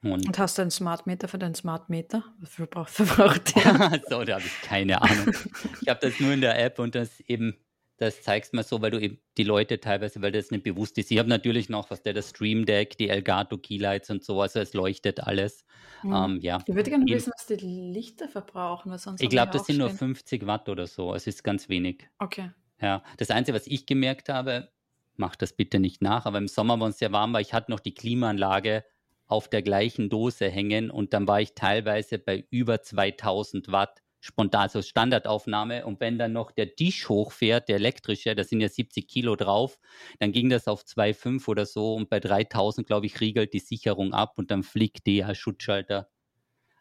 Und 0.04 0.28
Und 0.28 0.38
hast 0.40 0.58
du 0.58 0.62
einen 0.62 0.72
Smart 0.72 1.08
Meter 1.08 1.28
für 1.28 1.40
deinen 1.40 1.56
Smart 1.56 1.90
Meter? 1.90 2.24
Was 2.40 2.54
verbraucht, 2.56 2.90
verbraucht 2.92 3.56
der? 3.56 4.02
so, 4.10 4.24
da 4.24 4.36
habe 4.36 4.46
ich 4.46 4.62
keine 4.62 5.02
Ahnung. 5.02 5.34
Ich 5.82 5.88
habe 5.90 6.00
das 6.02 6.20
nur 6.20 6.34
in 6.34 6.42
der 6.42 6.60
App 6.64 6.78
und 6.80 6.94
das 6.96 7.20
eben, 7.22 7.56
das 7.98 8.22
zeigst 8.22 8.54
mir 8.54 8.64
so, 8.64 8.82
weil 8.82 8.92
du 8.92 9.00
eben 9.00 9.20
die 9.38 9.44
Leute 9.44 9.80
teilweise, 9.80 10.22
weil 10.22 10.32
das 10.32 10.52
nicht 10.52 10.64
bewusst 10.64 10.98
ist. 10.98 11.12
Ich 11.12 11.18
habe 11.18 11.30
natürlich 11.30 11.68
noch, 11.68 11.90
was 11.90 12.04
der, 12.04 12.14
das 12.14 12.30
Stream 12.30 12.66
Deck, 12.66 12.98
die 12.98 13.10
Elgato 13.10 13.58
Keylights 13.58 14.10
und 14.10 14.24
so, 14.24 14.42
also 14.42 14.60
es 14.60 14.74
leuchtet 14.74 15.22
alles. 15.22 15.66
Mhm. 16.04 16.14
Ähm, 16.14 16.40
ja, 16.42 16.60
Ich 16.66 16.76
würde 16.76 16.90
gerne 16.90 17.06
wissen, 17.06 17.32
was 17.36 17.48
die 17.48 17.56
Lichter 17.56 18.28
verbrauchen, 18.28 18.92
weil 18.92 19.00
sonst 19.00 19.22
ich 19.22 19.30
glaube, 19.30 19.52
das 19.52 19.66
sind 19.66 19.78
nur 19.78 19.88
aufstehen. 19.88 20.16
50 20.16 20.48
Watt 20.48 20.70
oder 20.70 20.86
so. 20.86 21.14
Es 21.14 21.26
ist 21.26 21.44
ganz 21.44 21.70
wenig. 21.70 22.08
Okay. 22.20 22.52
Ja, 22.80 23.04
das 23.18 23.32
Einzige, 23.32 23.56
was 23.56 23.66
ich 23.66 23.88
gemerkt 23.88 24.30
habe, 24.30 24.70
macht 25.16 25.42
das 25.42 25.54
bitte 25.54 25.80
nicht 25.80 26.02
nach, 26.02 26.26
aber 26.26 26.38
im 26.38 26.48
Sommer, 26.48 26.80
wenn 26.80 26.90
es 26.90 27.00
sehr 27.00 27.12
warm 27.12 27.34
war, 27.34 27.42
ich 27.42 27.54
hatte 27.54 27.72
noch 27.72 27.80
die 27.80 27.96
Klimaanlage 27.96 28.84
auf 29.26 29.50
der 29.50 29.64
gleichen 29.64 30.10
Dose 30.10 30.48
hängen 30.50 30.92
und 30.92 31.14
dann 31.14 31.28
war 31.28 31.42
ich 31.42 31.54
teilweise 31.54 32.20
bei 32.20 32.46
über 32.52 32.82
2000 32.82 33.72
Watt 33.72 34.02
spontan, 34.28 34.64
also 34.64 34.82
Standardaufnahme 34.82 35.86
und 35.86 36.00
wenn 36.00 36.20
dann 36.20 36.34
noch 36.34 36.52
der 36.52 36.66
Disch 36.66 37.08
hochfährt, 37.08 37.70
der 37.70 37.78
elektrische, 37.78 38.36
da 38.36 38.44
sind 38.44 38.60
ja 38.60 38.68
70 38.68 39.08
Kilo 39.08 39.36
drauf, 39.36 39.80
dann 40.20 40.34
ging 40.34 40.50
das 40.50 40.68
auf 40.68 40.84
2,5 40.84 41.48
oder 41.48 41.66
so 41.66 41.96
und 41.96 42.10
bei 42.10 42.20
3000, 42.20 42.86
glaube 42.86 43.06
ich, 43.06 43.22
riegelt 43.22 43.54
die 43.54 43.60
Sicherung 43.60 44.14
ab 44.14 44.34
und 44.38 44.52
dann 44.52 44.64
fliegt 44.64 45.08
der 45.08 45.34
Schutzschalter. 45.34 46.10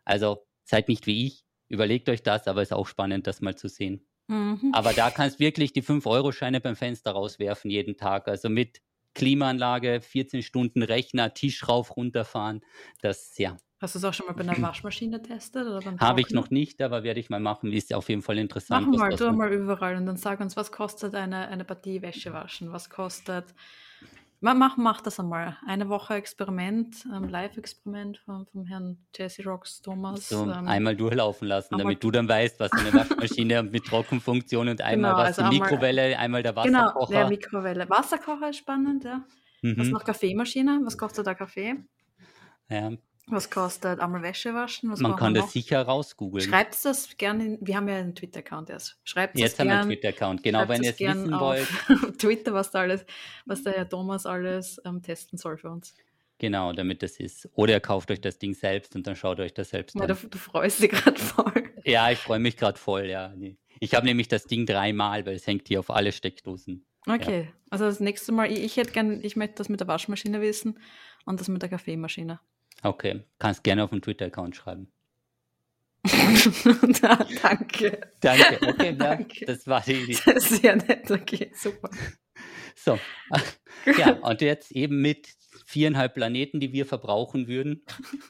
Also 0.04 0.44
seid 0.64 0.88
nicht 0.88 1.06
wie 1.06 1.26
ich, 1.26 1.44
überlegt 1.68 2.08
euch 2.08 2.22
das, 2.22 2.48
aber 2.48 2.62
ist 2.62 2.72
auch 2.72 2.88
spannend, 2.88 3.26
das 3.26 3.40
mal 3.40 3.56
zu 3.56 3.68
sehen. 3.68 4.06
Mhm. 4.26 4.72
Aber 4.72 4.92
da 4.92 5.10
kannst 5.10 5.38
wirklich 5.38 5.72
die 5.72 5.82
5-Euro-Scheine 5.82 6.60
beim 6.60 6.74
Fenster 6.74 7.12
rauswerfen 7.12 7.70
jeden 7.70 7.96
Tag. 7.96 8.26
Also 8.26 8.48
mit 8.48 8.80
Klimaanlage, 9.14 10.00
14 10.00 10.42
Stunden 10.42 10.82
Rechner, 10.82 11.32
Tisch 11.32 11.68
rauf, 11.68 11.96
runterfahren. 11.96 12.62
Das, 13.00 13.38
ja, 13.38 13.56
Hast 13.80 13.94
du 13.94 13.98
es 13.98 14.04
auch 14.04 14.14
schon 14.14 14.26
mal 14.26 14.32
bei 14.32 14.40
einer 14.42 14.60
Waschmaschine 14.62 15.20
getestet? 15.20 15.66
Habe 16.00 16.20
ich 16.20 16.30
noch 16.30 16.50
nicht, 16.50 16.80
aber 16.82 17.02
werde 17.02 17.20
ich 17.20 17.28
mal 17.30 17.40
machen. 17.40 17.72
Ist 17.72 17.92
auf 17.92 18.08
jeden 18.08 18.22
Fall 18.22 18.38
interessant. 18.38 18.86
Mach 18.86 18.92
was 19.10 19.20
mal, 19.20 19.30
tu 19.30 19.32
mal 19.36 19.52
überall 19.52 19.96
und 19.96 20.06
dann 20.06 20.16
sag 20.16 20.40
uns, 20.40 20.56
was 20.56 20.72
kostet 20.72 21.14
eine, 21.14 21.48
eine 21.48 21.64
Partie 21.64 22.00
Wäsche 22.02 22.32
waschen? 22.32 22.72
Was 22.72 22.88
kostet. 22.90 23.44
Ma- 24.40 24.52
Mach, 24.54 24.76
mach 24.76 25.00
das 25.00 25.18
einmal. 25.18 25.56
Eine 25.66 25.88
Woche 25.88 26.14
Experiment, 26.14 27.06
ähm, 27.14 27.28
Live-Experiment 27.28 28.18
vom, 28.18 28.46
vom 28.46 28.66
Herrn 28.66 28.98
Jesse 29.16 29.42
Rocks 29.44 29.80
Thomas. 29.80 30.28
so 30.28 30.42
ähm, 30.44 30.68
einmal 30.68 30.94
durchlaufen 30.94 31.48
lassen, 31.48 31.74
einmal- 31.74 31.84
damit 31.84 32.04
du 32.04 32.10
dann 32.10 32.28
weißt, 32.28 32.60
was 32.60 32.70
eine 32.72 32.92
Waschmaschine 32.94 33.62
mit 33.62 33.84
Trockenfunktion 33.86 34.68
und 34.68 34.82
einmal 34.82 35.12
Genau, 35.12 35.22
was 35.22 35.38
also 35.38 35.50
die 35.50 35.56
einmal- 35.56 35.70
Mikrowelle, 35.70 36.18
einmal 36.18 36.42
der 36.42 36.52
genau, 36.52 36.78
Wasserkocher. 36.80 37.12
der 37.14 37.28
Mikrowelle. 37.28 37.88
Wasserkocher 37.90 38.50
ist 38.50 38.58
spannend, 38.58 39.04
ja. 39.04 39.24
Was 39.62 39.86
mhm. 39.86 39.92
noch 39.92 40.04
Kaffeemaschine? 40.04 40.80
Was 40.84 40.96
kostet 40.98 41.26
der 41.26 41.34
Kaffee? 41.34 41.76
ja, 42.68 42.90
Was 43.28 43.50
kostet 43.50 43.98
einmal 43.98 44.22
Wäsche 44.22 44.54
waschen? 44.54 44.90
Was 44.90 45.00
man 45.00 45.16
kann 45.16 45.34
das 45.34 45.44
noch? 45.46 45.50
sicher 45.50 45.82
rausgoogeln. 45.82 46.48
Schreibt 46.48 46.74
es 46.84 47.16
gerne, 47.16 47.44
in, 47.44 47.58
wir 47.60 47.76
haben 47.76 47.88
ja 47.88 47.96
einen 47.96 48.14
Twitter-Account 48.14 48.70
erst. 48.70 48.98
Schreibt 49.02 49.36
Jetzt 49.36 49.58
haben 49.58 49.66
wir 49.66 49.72
einen 49.80 49.88
gerne. 49.88 49.94
Twitter-Account. 50.00 50.42
Genau, 50.44 50.68
wenn 50.68 50.82
ihr 50.84 50.90
es 50.90 50.96
gern 50.96 51.22
wissen 51.22 51.34
auf 51.34 51.40
wollt, 51.40 52.18
Twitter, 52.18 52.54
was 52.54 52.70
da 52.70 52.80
alles, 52.80 53.04
was 53.44 53.64
der 53.64 53.72
Herr 53.72 53.88
Thomas 53.88 54.26
alles 54.26 54.80
ähm, 54.84 55.02
testen 55.02 55.38
soll 55.38 55.56
für 55.58 55.70
uns. 55.70 55.94
genau, 56.38 56.72
damit 56.72 57.02
das 57.02 57.18
ist. 57.18 57.48
Oder 57.54 57.74
ihr 57.74 57.80
kauft 57.80 58.10
euch 58.12 58.20
das 58.20 58.38
Ding 58.38 58.54
selbst 58.54 58.94
und 58.94 59.06
dann 59.08 59.16
schaut 59.16 59.40
euch 59.40 59.54
das 59.54 59.70
selbst 59.70 59.96
Ja, 59.96 60.02
an. 60.02 60.08
du, 60.08 60.28
du 60.28 60.38
freust 60.38 60.80
dich 60.82 60.90
gerade 60.92 61.18
voll. 61.20 61.64
Ja, 61.84 62.10
ich 62.12 62.18
freue 62.18 62.38
mich 62.38 62.56
gerade 62.56 62.78
voll, 62.78 63.06
ja. 63.06 63.34
Ich 63.80 63.94
habe 63.94 64.06
nämlich 64.06 64.28
das 64.28 64.44
Ding 64.44 64.66
dreimal, 64.66 65.26
weil 65.26 65.34
es 65.34 65.46
hängt 65.48 65.66
hier 65.66 65.80
auf 65.80 65.90
alle 65.90 66.12
Steckdosen. 66.12 66.86
Okay, 67.08 67.48
also 67.70 67.84
das 67.84 68.00
nächste 68.00 68.32
Mal, 68.32 68.50
ich, 68.50 68.60
ich 68.62 68.76
hätte 68.76 68.90
gern, 68.92 69.20
ich 69.22 69.34
möchte 69.36 69.56
das 69.56 69.68
mit 69.68 69.80
der 69.80 69.86
Waschmaschine 69.88 70.40
wissen 70.40 70.78
und 71.24 71.40
das 71.40 71.48
mit 71.48 71.62
der 71.62 71.68
Kaffeemaschine. 71.68 72.40
Okay, 72.82 73.22
kannst 73.38 73.64
gerne 73.64 73.84
auf 73.84 73.90
den 73.90 74.02
Twitter-Account 74.02 74.56
schreiben. 74.56 74.92
Da, 77.02 77.26
danke. 77.42 78.00
Danke, 78.20 78.68
okay, 78.68 78.86
ja, 78.86 78.92
Danke. 78.92 79.44
das 79.44 79.66
war 79.66 79.82
die 79.82 79.92
Idee. 79.92 80.18
Sehr 80.36 80.76
nett, 80.76 81.10
okay, 81.10 81.50
super. 81.54 81.90
So, 82.76 82.98
ja, 83.98 84.12
und 84.20 84.40
jetzt 84.40 84.70
eben 84.72 85.00
mit 85.00 85.28
viereinhalb 85.66 86.14
Planeten, 86.14 86.60
die 86.60 86.72
wir 86.72 86.86
verbrauchen 86.86 87.48
würden, 87.48 87.82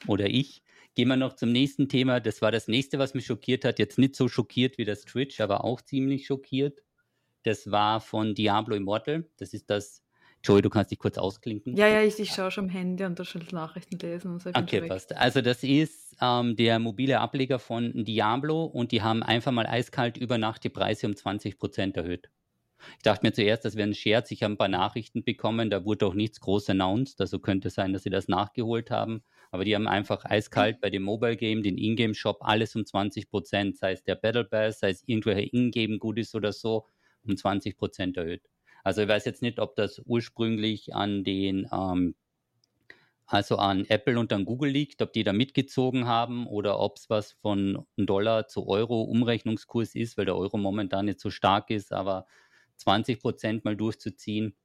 oder 0.07 0.25
ich, 0.27 0.63
gehen 0.95 1.09
wir 1.09 1.17
noch 1.17 1.33
zum 1.33 1.51
nächsten 1.51 1.89
Thema. 1.89 2.19
Das 2.19 2.41
war 2.41 2.51
das 2.51 2.67
nächste, 2.67 2.97
was 2.97 3.13
mich 3.13 3.25
schockiert 3.27 3.65
hat. 3.65 3.77
Jetzt 3.77 3.99
nicht 3.99 4.15
so 4.15 4.27
schockiert 4.27 4.77
wie 4.77 4.85
das 4.85 5.05
Twitch, 5.05 5.39
aber 5.41 5.63
auch 5.63 5.81
ziemlich 5.81 6.25
schockiert. 6.25 6.81
Das 7.43 7.69
war 7.69 8.01
von 8.01 8.33
Diablo 8.33 8.75
Immortal. 8.75 9.25
Das 9.37 9.53
ist 9.53 9.69
das. 9.69 10.01
Joey, 10.47 10.61
du 10.61 10.69
kannst 10.69 10.91
dich 10.91 10.99
kurz 10.99 11.17
ausklinken. 11.17 11.75
Ja, 11.75 11.87
ja, 11.87 12.01
ich, 12.01 12.17
ich 12.19 12.31
schaue 12.31 12.51
schon 12.51 12.65
am 12.65 12.69
Handy 12.69 13.03
und 13.03 13.19
da 13.19 13.25
schon 13.25 13.45
Nachrichten 13.51 13.97
lesen 13.99 14.31
und 14.31 14.41
so. 14.41 14.49
Okay, 14.51 14.81
weg. 14.81 14.89
passt. 14.89 15.13
Also 15.13 15.41
das 15.41 15.61
ist 15.63 16.15
ähm, 16.21 16.55
der 16.55 16.79
mobile 16.79 17.19
Ableger 17.19 17.59
von 17.59 18.05
Diablo 18.05 18.63
und 18.63 18.93
die 18.93 19.01
haben 19.01 19.23
einfach 19.23 19.51
mal 19.51 19.65
eiskalt 19.65 20.15
über 20.15 20.37
Nacht 20.37 20.63
die 20.63 20.69
Preise 20.69 21.07
um 21.07 21.15
20 21.17 21.57
Prozent 21.57 21.97
erhöht. 21.97 22.29
Ich 22.97 23.03
dachte 23.03 23.25
mir 23.25 23.33
zuerst, 23.33 23.65
das 23.65 23.75
wäre 23.75 23.89
ein 23.89 23.93
Scherz. 23.93 24.31
Ich 24.31 24.43
habe 24.43 24.53
ein 24.53 24.57
paar 24.57 24.69
Nachrichten 24.69 25.23
bekommen, 25.23 25.69
da 25.69 25.83
wurde 25.83 26.05
auch 26.05 26.13
nichts 26.13 26.39
groß 26.39 26.69
announced. 26.69 27.19
Also 27.19 27.39
könnte 27.39 27.69
sein, 27.69 27.91
dass 27.91 28.03
sie 28.03 28.09
das 28.09 28.29
nachgeholt 28.29 28.89
haben. 28.89 29.23
Aber 29.51 29.65
die 29.65 29.75
haben 29.75 29.87
einfach 29.87 30.23
eiskalt 30.23 30.79
bei 30.79 30.89
dem 30.89 31.03
Mobile 31.03 31.35
Game, 31.35 31.61
den 31.61 31.77
Ingame 31.77 32.15
Shop, 32.15 32.37
alles 32.41 32.73
um 32.75 32.85
20 32.85 33.29
Prozent, 33.29 33.77
sei 33.77 33.93
es 33.93 34.03
der 34.03 34.15
Battle 34.15 34.45
Pass, 34.45 34.79
sei 34.79 34.91
es 34.91 35.03
irgendwelche 35.05 35.49
Ingame 35.51 35.97
Goodies 35.97 36.35
oder 36.35 36.53
so, 36.53 36.85
um 37.25 37.35
20 37.35 37.75
Prozent 37.75 38.15
erhöht. 38.15 38.43
Also 38.83 39.01
ich 39.01 39.07
weiß 39.07 39.25
jetzt 39.25 39.41
nicht, 39.41 39.59
ob 39.59 39.75
das 39.75 40.01
ursprünglich 40.05 40.95
an 40.95 41.23
den 41.23 41.67
ähm, 41.71 42.15
also 43.25 43.57
an 43.57 43.85
Apple 43.89 44.17
und 44.19 44.31
an 44.31 44.45
Google 44.45 44.71
liegt, 44.71 45.01
ob 45.01 45.11
die 45.11 45.23
da 45.23 45.33
mitgezogen 45.33 46.05
haben 46.07 46.47
oder 46.47 46.79
ob 46.79 46.97
es 46.97 47.09
was 47.09 47.33
von 47.33 47.85
Dollar 47.97 48.47
zu 48.47 48.67
Euro 48.67 49.01
Umrechnungskurs 49.01 49.95
ist, 49.95 50.17
weil 50.17 50.25
der 50.25 50.37
Euro 50.37 50.57
momentan 50.57 51.05
nicht 51.05 51.19
so 51.19 51.29
stark 51.29 51.69
ist, 51.69 51.91
aber 51.91 52.25
20 52.77 53.19
Prozent 53.19 53.65
mal 53.65 53.75
durchzuziehen, 53.75 54.55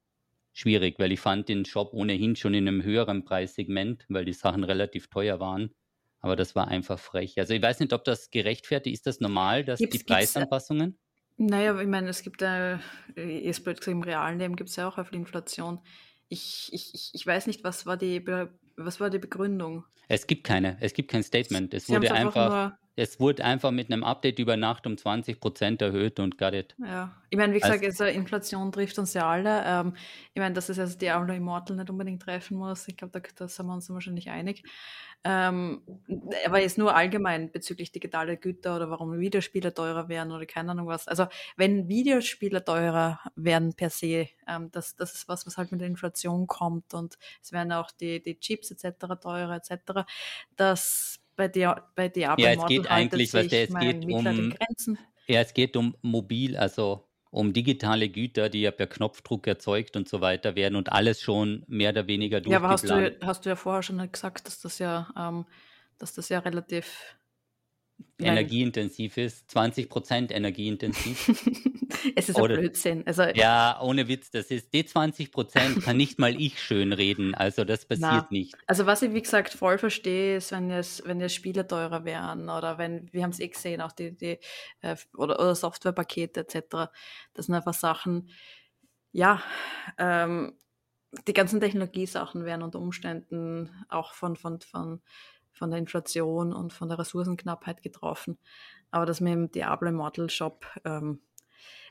schwierig, 0.53 0.99
weil 1.01 1.13
ich 1.13 1.21
fand 1.21 1.49
den 1.49 1.65
Shop 1.65 1.93
ohnehin 1.93 2.37
schon 2.37 2.55
in 2.55 2.69
einem 2.69 2.85
höheren 2.85 3.25
Preissegment, 3.25 4.07
weil 4.09 4.25
die 4.25 4.33
Sachen 4.33 4.65
relativ 4.65 5.09
teuer 5.09 5.41
waren. 5.41 5.75
Aber 6.21 6.37
das 6.37 6.55
war 6.55 6.69
einfach 6.69 7.01
frech. 7.01 7.39
Also 7.41 7.55
ich 7.55 7.63
weiß 7.63 7.81
nicht, 7.81 7.93
ob 7.93 8.05
das 8.05 8.31
gerechtfertigt 8.31 8.95
ist. 8.95 9.07
Das 9.07 9.19
normal, 9.19 9.65
dass 9.65 9.81
Gibt's- 9.81 9.99
die 9.99 10.05
äh, 10.05 10.07
Preisanpassungen? 10.07 10.99
Naja, 11.37 11.79
ich 11.81 11.89
meine, 11.89 12.09
es 12.09 12.23
gibt 12.23 12.43
ja, 12.43 12.79
ist 13.15 13.65
blöd 13.65 13.79
gesagt, 13.79 13.93
im 13.93 14.03
realen 14.03 14.39
Leben 14.39 14.57
gibt 14.57 14.71
es 14.71 14.77
ja 14.77 14.89
auch 14.89 14.99
eine 14.99 15.09
Inflation. 15.13 15.81
Ich, 16.29 16.71
ich, 16.73 17.11
ich- 17.15 17.27
weiß 17.27 17.47
nicht, 17.47 17.65
was 17.65 17.85
war 17.87 17.97
die, 17.97 18.21
Be 18.21 18.53
was 18.77 19.01
war 19.01 19.11
die 19.11 19.19
Begründung? 19.19 19.85
Es 20.09 20.27
gibt 20.27 20.45
keine. 20.45 20.77
Es 20.81 20.95
gibt 20.95 21.11
kein 21.11 21.23
Statement. 21.23 21.75
Es 21.75 21.87
Sie 21.87 21.93
wurde 21.93 22.13
einfach, 22.13 22.49
nur, 22.49 22.79
es 22.97 23.19
wurde 23.21 23.45
einfach 23.45 23.71
mit 23.71 23.91
einem 23.91 24.05
Update 24.05 24.39
über 24.39 24.57
Nacht 24.57 24.87
um 24.87 24.97
20 24.99 25.41
Prozent 25.41 25.81
erhöht 25.83 26.21
und 26.21 26.37
got 26.39 26.53
it. 26.55 26.75
ja. 26.79 27.13
Ich 27.31 27.39
meine, 27.39 27.55
wie 27.55 27.63
Also- 27.63 27.79
gesagt, 27.79 27.85
also 28.03 28.05
Inflation 28.05 28.71
trifft 28.73 28.99
uns 28.99 29.15
ja 29.15 29.27
alle. 29.31 29.63
Ähm, 29.65 29.97
ich 30.35 30.41
meine, 30.41 30.55
dass 30.55 30.69
es 30.69 30.79
also 30.79 30.99
Diablo 30.99 31.33
Immortal 31.33 31.77
nicht 31.77 31.89
unbedingt 31.89 32.21
treffen 32.21 32.59
muss. 32.59 32.87
Ich 32.89 32.97
glaube, 32.99 33.19
da, 33.19 33.27
da 33.37 33.49
sind 33.49 33.67
wir 33.67 33.73
uns 33.73 33.89
wahrscheinlich 33.89 34.29
einig. 34.29 34.63
Ähm, 35.25 35.81
aber 36.45 36.61
jetzt 36.61 36.77
nur 36.79 36.95
allgemein 36.97 37.51
bezüglich 37.53 37.93
digitaler 37.93 38.37
Güter 38.37 38.77
oder 38.77 38.91
warum 38.91 39.19
Videospiele 39.19 39.73
teurer 39.73 40.09
werden 40.09 40.33
oder 40.33 40.45
keine 40.47 40.73
Ahnung 40.73 40.89
was. 40.89 41.07
Also 41.09 41.27
wenn 41.57 41.89
Videospiele 41.89 42.63
teurer 42.65 43.21
werden 43.37 43.73
per 43.75 43.89
se, 43.89 44.29
ähm, 44.49 44.71
das, 44.73 44.97
das 44.97 45.15
ist 45.15 45.29
was, 45.29 45.47
was 45.47 45.57
halt 45.57 45.71
mit 45.73 45.81
der 45.81 45.89
Inflation 45.89 46.47
kommt 46.49 46.93
und 46.93 47.17
es 47.41 47.53
werden 47.53 47.73
auch 47.73 47.93
die, 47.93 48.21
die 48.21 48.39
Chips 48.41 48.73
etc. 48.73 49.07
teurer 49.23 49.55
etc. 49.57 50.05
Das 50.57 51.21
bei, 51.37 51.49
der, 51.49 51.89
bei 51.95 52.09
Diablo 52.09 52.45
Ja, 52.45 52.53
es 52.53 52.67
geht 52.67 52.91
eigentlich, 52.91 53.33
was 53.35 53.49
der, 53.49 53.65
es 53.69 53.75
geht 53.75 54.05
um, 54.05 54.51
Grenzen. 54.51 54.99
ja, 55.27 55.41
es 55.41 55.55
geht 55.55 55.77
um 55.77 55.97
mobil, 56.03 56.57
also 56.57 57.09
um 57.31 57.53
digitale 57.55 58.11
Güter, 58.11 58.51
die 58.51 58.61
ja 58.61 58.71
per 58.71 58.87
Knopfdruck 58.87 59.47
erzeugt 59.47 59.97
und 59.97 60.07
so 60.09 60.21
weiter 60.21 60.55
werden 60.55 60.77
und 60.77 60.93
alles 60.93 61.23
schon 61.23 61.65
mehr 61.67 61.91
oder 61.91 62.07
weniger 62.07 62.43
Ja, 62.47 62.59
aber 62.59 62.69
hast 62.69 62.85
du, 62.85 62.89
durchgeplant. 62.89 63.27
hast 63.27 63.45
du 63.45 63.49
ja 63.49 63.57
vorher 63.57 63.83
schon 63.83 64.13
gesagt, 64.13 64.47
dass 64.47 64.61
das 64.61 64.79
ja, 64.79 65.09
ähm, 65.17 65.47
dass 65.99 66.13
das 66.13 66.29
ja 66.29 66.41
relativ, 66.41 67.17
nein, 68.19 68.37
Energieintensiv 68.37 69.17
ist, 69.17 69.51
20 69.51 69.89
Prozent 69.89 70.33
energieintensiv. 70.33 71.29
es 72.17 72.29
ist 72.29 72.37
ein 72.37 72.43
Oder, 72.43 72.57
Blödsinn. 72.57 73.07
Also, 73.07 73.23
ja, 73.23 73.81
ohne 73.83 74.09
Witz, 74.09 74.31
das 74.31 74.51
ist 74.51 74.73
die 74.73 74.85
20 74.85 75.33
Prozent, 75.33 75.83
kann 75.83 75.97
nicht 75.97 76.19
mal 76.19 76.41
ich 76.41 76.61
schön 76.61 76.93
reden, 76.93 77.35
also 77.35 77.65
das 77.65 77.87
na, 77.89 78.09
passiert 78.09 78.31
nicht. 78.31 78.55
also 78.67 78.87
was 78.87 79.03
ich 79.03 79.13
wie 79.13 79.23
gesagt 79.23 79.53
voll 79.53 79.79
verstehe, 79.79 80.37
ist, 80.37 80.53
wenn 80.53 80.71
jetzt, 80.71 81.07
wenn 81.07 81.21
jetzt 81.21 81.35
Spiele 81.35 81.67
teurer 81.67 82.05
wären 82.05 82.49
oder 82.49 82.79
wenn, 82.79 83.13
wir 83.13 83.23
haben 83.23 83.31
es 83.31 83.41
eh 83.41 83.49
gesehen, 83.49 83.81
auch 83.81 83.93
die, 83.93 84.17
die 84.17 84.39
äh, 84.81 84.97
oder, 85.17 85.39
oder 85.39 85.55
Softwarepakete 85.55 86.41
etc. 86.41 86.91
Das 87.35 87.47
sind 87.47 87.55
einfach 87.55 87.75
Sachen, 87.75 88.29
ja, 89.13 89.43
ähm, 89.99 90.55
die 91.29 91.35
ganzen 91.35 91.61
Technologiesachen 91.61 92.45
werden 92.47 92.63
unter 92.63 92.81
Umständen 92.81 93.71
auch 93.89 94.15
von, 94.15 94.37
von, 94.37 94.61
von, 94.61 95.03
von 95.53 95.71
der 95.71 95.79
Inflation 95.79 96.53
und 96.53 96.73
von 96.73 96.89
der 96.89 96.99
Ressourcenknappheit 96.99 97.83
getroffen. 97.83 98.39
Aber 98.91 99.07
das 99.07 99.21
mit 99.21 99.33
dem 99.33 99.51
Diablo 99.51 99.89
Immortal 99.89 100.31
Shop, 100.31 100.67
ähm, 100.85 101.21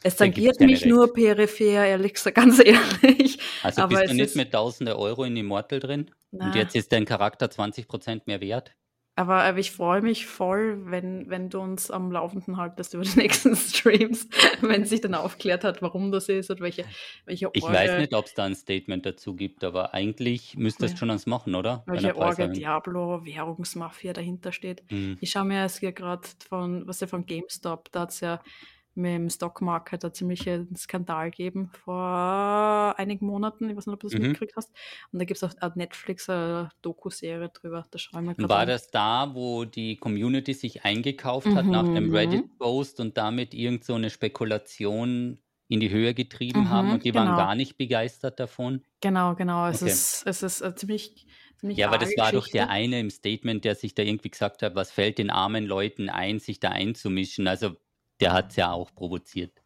es 0.03 0.15
tangiert 0.15 0.59
mich 0.59 0.85
nur 0.85 1.03
Recht. 1.03 1.13
peripher, 1.13 1.85
ehrlich 1.85 2.13
gesagt, 2.13 2.35
ganz 2.35 2.59
ehrlich. 2.59 3.39
Also 3.63 3.83
Aber 3.83 3.99
bist 3.99 4.11
du 4.11 4.15
nicht 4.15 4.35
mit 4.35 4.51
tausende 4.51 4.97
Euro 4.97 5.23
in 5.23 5.37
Immortal 5.37 5.79
drin 5.79 6.11
und 6.31 6.39
na, 6.39 6.55
jetzt 6.55 6.75
ist 6.75 6.91
dein 6.91 7.05
Charakter 7.05 7.49
20 7.49 7.87
Prozent 7.87 8.27
mehr 8.27 8.41
wert? 8.41 8.73
Aber, 9.21 9.43
aber 9.43 9.59
ich 9.59 9.71
freue 9.71 10.01
mich 10.01 10.25
voll, 10.25 10.81
wenn, 10.89 11.29
wenn 11.29 11.49
du 11.49 11.59
uns 11.59 11.91
am 11.91 12.11
Laufenden 12.11 12.57
haltest 12.57 12.95
über 12.95 13.03
die 13.03 13.15
nächsten 13.19 13.55
Streams, 13.55 14.27
wenn 14.61 14.83
sich 14.85 15.01
dann 15.01 15.13
aufklärt 15.13 15.63
hat, 15.63 15.83
warum 15.83 16.11
das 16.11 16.27
ist 16.27 16.49
und 16.49 16.59
welche, 16.59 16.85
welche 17.25 17.49
Ich 17.53 17.61
weiß 17.61 17.91
Orge, 17.91 18.01
nicht, 18.01 18.13
ob 18.15 18.25
es 18.25 18.33
da 18.33 18.45
ein 18.45 18.55
Statement 18.55 19.05
dazu 19.05 19.35
gibt, 19.35 19.63
aber 19.63 19.93
eigentlich 19.93 20.57
müsstest 20.57 20.95
du 20.95 20.97
schon 20.97 21.11
eins 21.11 21.27
machen, 21.27 21.53
oder? 21.53 21.83
Welche 21.85 22.15
Orge. 22.15 22.49
Diablo 22.49 23.23
Währungsmafia 23.23 24.13
dahinter 24.13 24.51
steht. 24.51 24.81
Hm. 24.89 25.17
Ich 25.21 25.29
schaue 25.29 25.45
mir 25.45 25.61
jetzt 25.61 25.79
hier 25.79 25.91
gerade 25.91 26.27
von, 26.49 26.87
was 26.87 26.99
ja 26.99 27.05
von 27.05 27.27
GameStop, 27.27 27.91
da 27.91 28.01
hat 28.01 28.09
es 28.09 28.21
ja 28.21 28.41
mit 28.95 29.11
dem 29.13 29.29
Stockmarket 29.29 30.03
einen 30.05 30.13
ziemlichen 30.13 30.75
Skandal 30.75 31.31
gegeben 31.31 31.71
vor 31.73 32.95
einigen 32.97 33.25
Monaten. 33.25 33.69
Ich 33.69 33.75
weiß 33.77 33.85
nicht, 33.87 33.93
ob 33.93 33.99
du 34.01 34.07
das 34.07 34.17
Mhm. 34.17 34.17
mitgekriegt 34.17 34.55
hast. 34.55 34.71
Und 35.11 35.19
da 35.19 35.25
gibt 35.25 35.41
es 35.41 35.61
auf 35.61 35.75
Netflix 35.75 36.29
eine 36.29 36.69
Doku-Serie 36.81 37.49
drüber. 37.49 37.85
Da 37.91 37.97
schauen 37.99 38.25
wir 38.25 38.35
war 38.49 38.65
an. 38.65 38.65
das 38.65 38.89
da, 38.91 39.35
wo 39.35 39.65
die 39.65 39.97
Community 39.97 40.53
sich 40.53 40.83
eingekauft 40.85 41.55
hat 41.55 41.69
nach 41.71 41.93
einem 41.93 42.09
Mhm. 42.09 42.11
Reddit-Post 42.11 42.99
und 42.99 43.17
damit 43.17 43.53
irgend 43.53 43.83
so 43.83 43.93
eine 43.95 44.09
Spekulation 44.09 45.41
in 45.67 45.79
die 45.79 45.89
Höhe 45.89 46.13
getrieben 46.13 46.69
haben 46.69 46.91
Mhm, 46.91 46.93
und 46.93 47.05
die 47.05 47.13
waren 47.13 47.33
genau. 47.33 47.35
gar 47.35 47.55
nicht 47.55 47.77
begeistert 47.77 48.39
davon? 48.39 48.83
Genau, 49.01 49.35
genau. 49.35 49.67
Es 49.67 49.81
Okay. 49.81 49.81
ist, 49.81 50.23
es 50.27 50.43
ist 50.43 50.61
eine 50.61 50.75
ziemlich, 50.75 51.25
ziemlich 51.57 51.79
Ja, 51.79 51.87
aber 51.87 51.97
das 51.97 52.17
war 52.17 52.33
doch 52.33 52.47
der 52.49 52.69
eine 52.69 52.99
im 52.99 53.09
Statement, 53.09 53.63
der 53.63 53.75
sich 53.75 53.95
da 53.95 54.03
irgendwie 54.03 54.29
gesagt 54.29 54.61
hat, 54.61 54.75
was 54.75 54.91
fällt 54.91 55.17
den 55.17 55.29
armen 55.29 55.65
Leuten 55.65 56.09
ein, 56.09 56.39
sich 56.39 56.59
da 56.59 56.69
einzumischen? 56.69 57.47
Also 57.47 57.77
der 58.21 58.33
hat 58.33 58.51
es 58.51 58.55
ja 58.57 58.71
auch 58.71 58.93
provoziert. 58.95 59.61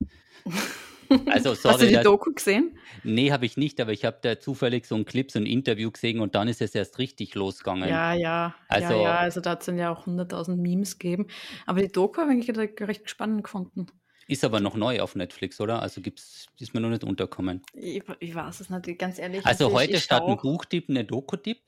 Also 1.27 1.51
Hast 1.51 1.65
du 1.65 1.69
sorry, 1.69 1.87
die 1.89 1.93
dass, 1.93 2.03
Doku 2.03 2.33
gesehen? 2.33 2.79
nee, 3.03 3.31
habe 3.31 3.45
ich 3.45 3.57
nicht, 3.57 3.79
aber 3.79 3.91
ich 3.93 4.05
habe 4.05 4.17
da 4.23 4.39
zufällig 4.39 4.87
so 4.87 4.95
ein 4.95 5.05
Clip, 5.05 5.29
so 5.29 5.37
ein 5.37 5.45
Interview 5.45 5.91
gesehen 5.91 6.19
und 6.19 6.33
dann 6.33 6.47
ist 6.47 6.61
es 6.63 6.73
erst 6.73 6.97
richtig 6.97 7.35
losgegangen. 7.35 7.87
Ja, 7.87 8.13
ja, 8.13 8.55
ja, 8.71 8.79
ja. 8.79 8.95
Also 8.95 9.03
Also 9.05 9.41
da 9.41 9.51
hat 9.51 9.59
es 9.59 9.67
dann 9.67 9.77
ja 9.77 9.91
auch 9.91 10.07
100.000 10.07 10.55
Memes 10.55 10.97
gegeben. 10.97 11.27
Aber 11.67 11.81
die 11.81 11.91
Doku 11.91 12.21
habe 12.21 12.33
ich 12.35 12.49
recht 12.81 13.07
spannend 13.07 13.43
gefunden. 13.43 13.85
ist 14.27 14.43
aber 14.43 14.59
noch 14.59 14.75
neu 14.75 14.99
auf 15.01 15.15
Netflix, 15.15 15.61
oder? 15.61 15.79
Also 15.81 16.01
gibt's, 16.01 16.47
ist 16.59 16.73
mir 16.73 16.79
noch 16.81 16.89
nicht 16.89 17.03
unterkommen. 17.03 17.61
Ich, 17.73 18.01
ich 18.19 18.33
weiß 18.33 18.59
es 18.61 18.71
nicht, 18.71 18.97
ganz 18.97 19.19
ehrlich. 19.19 19.45
Also 19.45 19.65
Also 19.65 19.77
heute 19.77 19.99
statt 19.99 20.23
ein. 20.27 20.37
Buchtipp 20.37 20.89
eine 20.89 21.05
Doku-Tipp? 21.05 21.59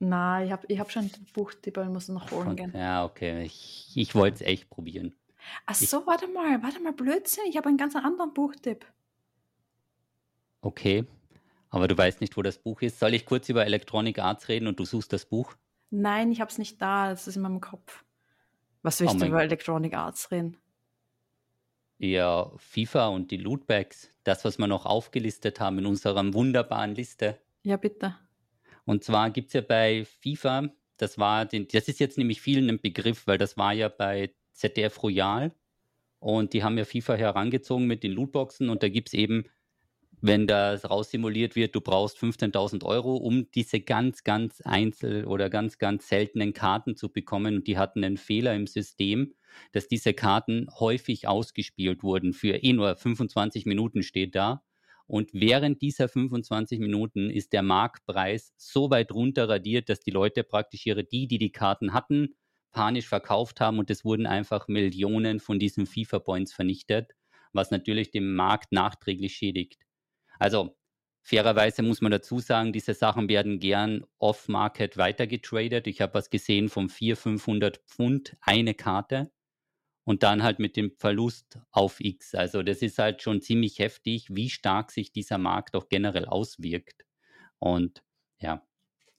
Nein, 0.00 0.46
ich 0.46 0.52
habe 0.52 0.66
ich 0.66 0.80
hab 0.80 0.90
schon 0.90 1.04
ein 1.04 1.10
Buchtipp, 1.32 1.76
aber 1.78 1.86
ich 1.86 1.92
muss 1.92 2.08
noch 2.08 2.30
holen 2.32 2.56
gehen. 2.56 2.72
ja, 2.74 3.04
okay. 3.04 3.44
Ich, 3.44 3.92
ich 3.94 4.14
wollte 4.16 4.36
es 4.36 4.40
echt 4.40 4.68
probieren. 4.70 5.14
Ach 5.66 5.74
Ich, 5.78 5.88
so, 5.88 6.06
warte 6.06 6.28
mal, 6.28 6.62
warte 6.62 6.80
mal, 6.80 6.92
Blödsinn. 6.92 7.44
Ich 7.48 7.56
habe 7.56 7.68
einen 7.68 7.78
ganz 7.78 7.96
anderen 7.96 8.32
Buchtipp. 8.34 8.86
okay, 10.62 11.06
aber 11.70 11.88
du 11.88 11.96
weißt 11.98 12.20
nicht, 12.20 12.36
wo 12.36 12.42
das 12.42 12.58
Buch 12.58 12.82
ist. 12.82 12.98
Soll 13.00 13.14
ich 13.14 13.26
kurz 13.26 13.48
über 13.48 13.64
Electronic 13.66 14.18
Arts 14.18 14.48
reden 14.48 14.66
und 14.68 14.80
du 14.80 14.84
suchst 14.84 15.12
das 15.12 15.26
Buch? 15.26 15.54
Nein, 15.90 16.32
ich 16.32 16.40
habe 16.40 16.50
es 16.50 16.58
nicht 16.58 16.80
da. 16.82 17.10
Das 17.10 17.26
ist 17.28 17.36
in 17.36 17.42
meinem 17.42 17.60
Kopf. 17.60 18.04
Was 18.82 19.00
Oh 19.04 19.04
willst 19.04 19.20
du 19.22 19.26
mein 19.26 19.28
über 19.28 19.42
Electronic 19.42 19.94
Arts 19.94 20.30
reden? 20.30 20.56
Ja, 21.98 22.50
FIFA 22.56 23.08
und 23.08 23.30
die 23.30 23.36
Lootbags, 23.36 24.10
das, 24.24 24.44
was 24.44 24.58
wir 24.58 24.66
noch 24.66 24.86
aufgelistet 24.86 25.60
haben 25.60 25.78
in 25.78 25.86
unserer 25.86 26.32
wunderbaren 26.34 26.94
Liste. 26.96 27.38
Ja, 27.62 27.76
bitte. 27.78 28.16
Und 28.84 29.04
zwar 29.04 29.30
gibt 29.30 29.48
es 29.48 29.52
ja 29.54 29.60
bei 29.60 30.04
FIFA, 30.04 30.70
das 30.96 31.18
war, 31.18 31.46
den, 31.46 31.68
das 31.68 31.88
ist 31.88 32.00
jetzt 32.00 32.18
nämlich 32.18 32.40
vielen 32.40 32.68
ein 32.68 32.80
Begriff, 32.80 33.26
weil 33.26 33.38
das 33.38 33.56
war 33.56 33.72
ja 33.72 33.88
bei 33.88 34.34
ZDF 34.60 35.02
Royal 35.02 35.52
und 36.18 36.52
die 36.52 36.62
haben 36.62 36.76
ja 36.76 36.84
FIFA 36.84 37.14
herangezogen 37.14 37.86
mit 37.86 38.02
den 38.02 38.12
Lootboxen 38.12 38.68
und 38.68 38.82
da 38.82 38.88
gibt 38.88 39.08
es 39.08 39.14
eben, 39.14 39.44
wenn 40.20 40.46
das 40.46 40.88
raussimuliert 40.88 41.56
wird, 41.56 41.74
du 41.74 41.80
brauchst 41.80 42.18
15.000 42.18 42.84
Euro, 42.84 43.16
um 43.16 43.50
diese 43.52 43.80
ganz, 43.80 44.22
ganz 44.22 44.60
einzel- 44.60 45.24
oder 45.24 45.48
ganz, 45.48 45.78
ganz 45.78 46.08
seltenen 46.08 46.52
Karten 46.52 46.94
zu 46.94 47.10
bekommen. 47.10 47.56
Und 47.56 47.66
die 47.66 47.78
hatten 47.78 48.04
einen 48.04 48.18
Fehler 48.18 48.54
im 48.54 48.66
System, 48.66 49.32
dass 49.72 49.88
diese 49.88 50.12
Karten 50.12 50.68
häufig 50.78 51.26
ausgespielt 51.26 52.02
wurden. 52.02 52.34
Für 52.34 52.56
eh 52.56 52.74
nur 52.74 52.96
25 52.96 53.64
Minuten 53.64 54.02
steht 54.02 54.34
da. 54.34 54.62
Und 55.06 55.30
während 55.32 55.80
dieser 55.80 56.08
25 56.08 56.80
Minuten 56.80 57.30
ist 57.30 57.54
der 57.54 57.62
Marktpreis 57.62 58.52
so 58.58 58.90
weit 58.90 59.12
runter 59.12 59.48
radiert, 59.48 59.88
dass 59.88 60.00
die 60.00 60.10
Leute 60.10 60.44
praktisch 60.44 60.84
ihre, 60.84 61.02
die, 61.02 61.26
die 61.26 61.38
die 61.38 61.50
Karten 61.50 61.94
hatten, 61.94 62.34
panisch 62.72 63.08
verkauft 63.08 63.60
haben 63.60 63.78
und 63.78 63.90
es 63.90 64.04
wurden 64.04 64.26
einfach 64.26 64.68
Millionen 64.68 65.40
von 65.40 65.58
diesen 65.58 65.86
FIFA-Points 65.86 66.52
vernichtet, 66.52 67.12
was 67.52 67.70
natürlich 67.70 68.10
den 68.10 68.34
Markt 68.34 68.72
nachträglich 68.72 69.34
schädigt. 69.34 69.86
Also 70.38 70.76
fairerweise 71.22 71.82
muss 71.82 72.00
man 72.00 72.12
dazu 72.12 72.38
sagen, 72.38 72.72
diese 72.72 72.94
Sachen 72.94 73.28
werden 73.28 73.58
gern 73.60 74.04
off-market 74.18 74.96
weitergetradet. 74.96 75.86
Ich 75.86 76.00
habe 76.00 76.14
was 76.14 76.30
gesehen 76.30 76.68
von 76.68 76.88
400, 76.88 77.22
500 77.22 77.76
Pfund 77.86 78.36
eine 78.40 78.74
Karte 78.74 79.30
und 80.04 80.22
dann 80.22 80.42
halt 80.42 80.58
mit 80.58 80.76
dem 80.76 80.92
Verlust 80.96 81.58
auf 81.70 82.00
X. 82.00 82.34
Also 82.34 82.62
das 82.62 82.82
ist 82.82 82.98
halt 82.98 83.22
schon 83.22 83.40
ziemlich 83.40 83.78
heftig, 83.78 84.26
wie 84.30 84.50
stark 84.50 84.90
sich 84.90 85.12
dieser 85.12 85.38
Markt 85.38 85.76
auch 85.76 85.88
generell 85.88 86.24
auswirkt. 86.24 87.04
Und 87.58 88.02
ja, 88.40 88.66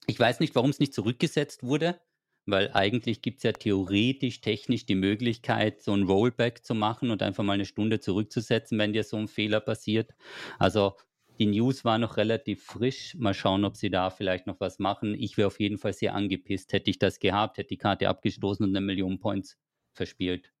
ich 0.06 0.18
weiß 0.18 0.40
nicht, 0.40 0.54
warum 0.54 0.70
es 0.70 0.80
nicht 0.80 0.94
zurückgesetzt 0.94 1.62
wurde, 1.62 2.00
weil 2.46 2.70
eigentlich 2.72 3.22
gibt 3.22 3.38
es 3.38 3.42
ja 3.44 3.52
theoretisch, 3.52 4.40
technisch 4.40 4.86
die 4.86 4.94
Möglichkeit, 4.94 5.82
so 5.82 5.92
ein 5.92 6.04
Rollback 6.04 6.64
zu 6.64 6.74
machen 6.74 7.10
und 7.10 7.22
einfach 7.22 7.44
mal 7.44 7.54
eine 7.54 7.66
Stunde 7.66 8.00
zurückzusetzen, 8.00 8.78
wenn 8.78 8.92
dir 8.92 9.04
so 9.04 9.16
ein 9.16 9.28
Fehler 9.28 9.60
passiert. 9.60 10.10
Also 10.58 10.96
die 11.38 11.46
News 11.46 11.84
war 11.84 11.98
noch 11.98 12.16
relativ 12.16 12.64
frisch. 12.64 13.14
Mal 13.18 13.34
schauen, 13.34 13.64
ob 13.64 13.76
sie 13.76 13.90
da 13.90 14.10
vielleicht 14.10 14.46
noch 14.46 14.60
was 14.60 14.78
machen. 14.78 15.14
Ich 15.14 15.36
wäre 15.36 15.46
auf 15.46 15.60
jeden 15.60 15.78
Fall 15.78 15.92
sehr 15.92 16.14
angepisst. 16.14 16.72
Hätte 16.72 16.90
ich 16.90 16.98
das 16.98 17.18
gehabt, 17.18 17.58
hätte 17.58 17.68
die 17.68 17.78
Karte 17.78 18.08
abgestoßen 18.08 18.64
und 18.64 18.76
eine 18.76 18.84
Million 18.84 19.18
Points 19.18 19.58
verspielt. 19.94 20.52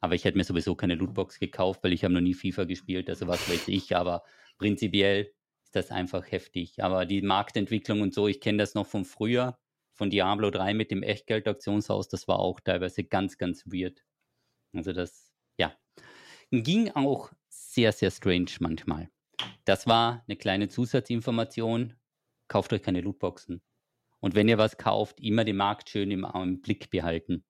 Aber 0.00 0.14
ich 0.14 0.24
hätte 0.24 0.36
mir 0.36 0.44
sowieso 0.44 0.74
keine 0.74 0.96
Lootbox 0.96 1.38
gekauft, 1.38 1.82
weil 1.82 1.92
ich 1.92 2.04
habe 2.04 2.14
noch 2.14 2.20
nie 2.20 2.34
FIFA 2.34 2.64
gespielt, 2.64 3.08
also 3.08 3.26
was 3.26 3.48
weiß 3.48 3.68
ich. 3.68 3.96
Aber 3.96 4.22
prinzipiell 4.58 5.32
ist 5.64 5.74
das 5.74 5.90
einfach 5.90 6.30
heftig. 6.30 6.82
Aber 6.82 7.06
die 7.06 7.22
Marktentwicklung 7.22 8.02
und 8.02 8.14
so, 8.14 8.28
ich 8.28 8.40
kenne 8.40 8.58
das 8.58 8.74
noch 8.74 8.86
von 8.86 9.04
früher, 9.04 9.58
von 9.94 10.10
Diablo 10.10 10.50
3 10.50 10.74
mit 10.74 10.90
dem 10.90 11.02
Echtgeld-Auktionshaus, 11.02 12.08
das 12.08 12.28
war 12.28 12.38
auch 12.38 12.60
teilweise 12.60 13.04
ganz, 13.04 13.38
ganz 13.38 13.64
weird. 13.66 14.04
Also 14.72 14.92
das, 14.92 15.32
ja, 15.56 15.74
ging 16.50 16.90
auch 16.90 17.30
sehr, 17.48 17.92
sehr 17.92 18.10
strange 18.10 18.50
manchmal. 18.60 19.08
Das 19.64 19.86
war 19.86 20.24
eine 20.26 20.36
kleine 20.36 20.68
Zusatzinformation. 20.68 21.94
Kauft 22.48 22.72
euch 22.72 22.82
keine 22.82 23.00
Lootboxen. 23.00 23.62
Und 24.20 24.34
wenn 24.34 24.48
ihr 24.48 24.58
was 24.58 24.76
kauft, 24.76 25.20
immer 25.20 25.44
den 25.44 25.56
Markt 25.56 25.90
schön 25.90 26.10
im, 26.10 26.24
im 26.24 26.60
Blick 26.60 26.90
behalten. 26.90 27.44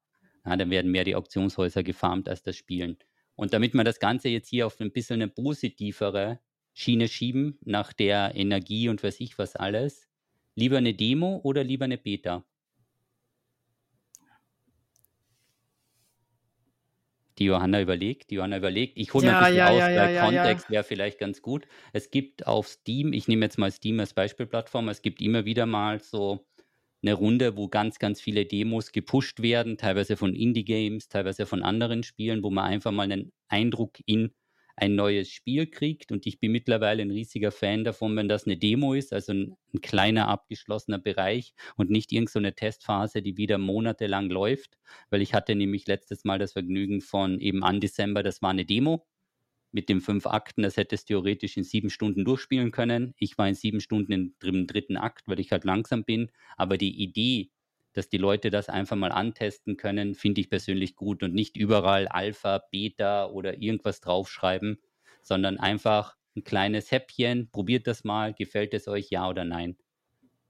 Ja, 0.44 0.56
dann 0.56 0.70
werden 0.70 0.90
mehr 0.90 1.04
die 1.04 1.16
Auktionshäuser 1.16 1.82
gefarmt 1.82 2.28
als 2.28 2.42
das 2.42 2.56
Spielen. 2.56 2.98
Und 3.34 3.52
damit 3.52 3.74
wir 3.74 3.84
das 3.84 3.98
Ganze 3.98 4.28
jetzt 4.28 4.48
hier 4.48 4.66
auf 4.66 4.78
ein 4.80 4.92
bisschen 4.92 5.22
eine 5.22 5.28
positivere 5.28 6.40
Schiene 6.72 7.08
schieben, 7.08 7.58
nach 7.62 7.92
der 7.92 8.34
Energie 8.34 8.88
und 8.88 9.02
weiß 9.02 9.20
ich 9.20 9.38
was 9.38 9.56
alles, 9.56 10.08
lieber 10.54 10.78
eine 10.78 10.94
Demo 10.94 11.40
oder 11.44 11.64
lieber 11.64 11.84
eine 11.86 11.98
Beta? 11.98 12.44
Die 17.38 17.44
Johanna 17.46 17.80
überlegt, 17.82 18.30
die 18.30 18.36
Johanna 18.36 18.58
überlegt. 18.58 18.96
Ich 18.96 19.12
hole 19.12 19.24
mal 19.24 19.32
ein 19.32 19.36
Ja, 19.36 19.38
bisschen 19.38 19.60
ja, 19.60 19.64
aus, 19.64 19.90
ja, 19.90 19.90
weil 19.92 20.08
ja. 20.08 20.24
Kontext 20.28 20.70
wäre 20.70 20.84
vielleicht 20.84 21.18
ganz 21.18 21.42
gut. 21.42 21.66
Es 21.92 22.10
gibt 22.10 22.46
auf 22.46 22.68
Steam, 22.68 23.12
ich 23.12 23.26
nehme 23.26 23.44
jetzt 23.44 23.58
mal 23.58 23.72
Steam 23.72 23.98
als 23.98 24.14
Beispielplattform, 24.14 24.88
es 24.88 25.02
gibt 25.02 25.20
immer 25.20 25.44
wieder 25.44 25.66
mal 25.66 26.00
so 26.00 26.46
eine 27.02 27.14
Runde, 27.14 27.56
wo 27.56 27.68
ganz, 27.68 27.98
ganz 27.98 28.20
viele 28.20 28.46
Demos 28.46 28.92
gepusht 28.92 29.42
werden, 29.42 29.76
teilweise 29.78 30.16
von 30.16 30.34
Indie-Games, 30.34 31.08
teilweise 31.08 31.46
von 31.46 31.62
anderen 31.62 32.02
Spielen, 32.04 32.42
wo 32.44 32.50
man 32.50 32.64
einfach 32.66 32.92
mal 32.92 33.02
einen 33.04 33.32
Eindruck 33.48 33.98
in 34.06 34.32
ein 34.76 34.94
neues 34.94 35.30
Spiel 35.30 35.66
kriegt. 35.66 36.12
Und 36.12 36.26
ich 36.26 36.40
bin 36.40 36.52
mittlerweile 36.52 37.02
ein 37.02 37.10
riesiger 37.10 37.52
Fan 37.52 37.84
davon, 37.84 38.16
wenn 38.16 38.28
das 38.28 38.46
eine 38.46 38.56
Demo 38.56 38.94
ist, 38.94 39.12
also 39.12 39.32
ein, 39.32 39.56
ein 39.72 39.80
kleiner 39.80 40.28
abgeschlossener 40.28 40.98
Bereich 40.98 41.54
und 41.76 41.90
nicht 41.90 42.12
irgendeine 42.12 42.48
so 42.48 42.54
Testphase, 42.54 43.22
die 43.22 43.36
wieder 43.36 43.58
monatelang 43.58 44.28
läuft. 44.28 44.78
Weil 45.10 45.22
ich 45.22 45.34
hatte 45.34 45.54
nämlich 45.54 45.86
letztes 45.86 46.24
Mal 46.24 46.38
das 46.38 46.52
Vergnügen 46.52 47.00
von 47.00 47.40
eben 47.40 47.64
an 47.64 47.80
Dezember, 47.80 48.22
das 48.22 48.42
war 48.42 48.50
eine 48.50 48.64
Demo 48.64 49.06
mit 49.72 49.88
den 49.88 50.00
fünf 50.00 50.26
Akten, 50.26 50.62
das 50.62 50.76
hätte 50.76 50.94
es 50.94 51.04
theoretisch 51.04 51.56
in 51.56 51.64
sieben 51.64 51.90
Stunden 51.90 52.24
durchspielen 52.24 52.70
können. 52.70 53.12
Ich 53.18 53.36
war 53.36 53.48
in 53.48 53.54
sieben 53.54 53.80
Stunden 53.80 54.12
im 54.12 54.34
dritten 54.38 54.96
Akt, 54.96 55.26
weil 55.26 55.40
ich 55.40 55.50
halt 55.50 55.64
langsam 55.64 56.04
bin. 56.04 56.30
Aber 56.56 56.78
die 56.78 57.02
Idee, 57.02 57.50
dass 57.94 58.08
die 58.10 58.18
Leute 58.18 58.50
das 58.50 58.68
einfach 58.68 58.96
mal 58.96 59.12
antesten 59.12 59.76
können, 59.78 60.14
finde 60.14 60.40
ich 60.42 60.50
persönlich 60.50 60.96
gut 60.96 61.22
und 61.22 61.34
nicht 61.34 61.56
überall 61.56 62.08
Alpha, 62.08 62.58
Beta 62.70 63.26
oder 63.28 63.60
irgendwas 63.60 64.00
draufschreiben, 64.00 64.78
sondern 65.22 65.58
einfach 65.58 66.16
ein 66.36 66.44
kleines 66.44 66.90
Häppchen, 66.90 67.50
probiert 67.50 67.86
das 67.86 68.04
mal, 68.04 68.34
gefällt 68.34 68.74
es 68.74 68.88
euch, 68.88 69.10
ja 69.10 69.28
oder 69.28 69.44
nein. 69.44 69.76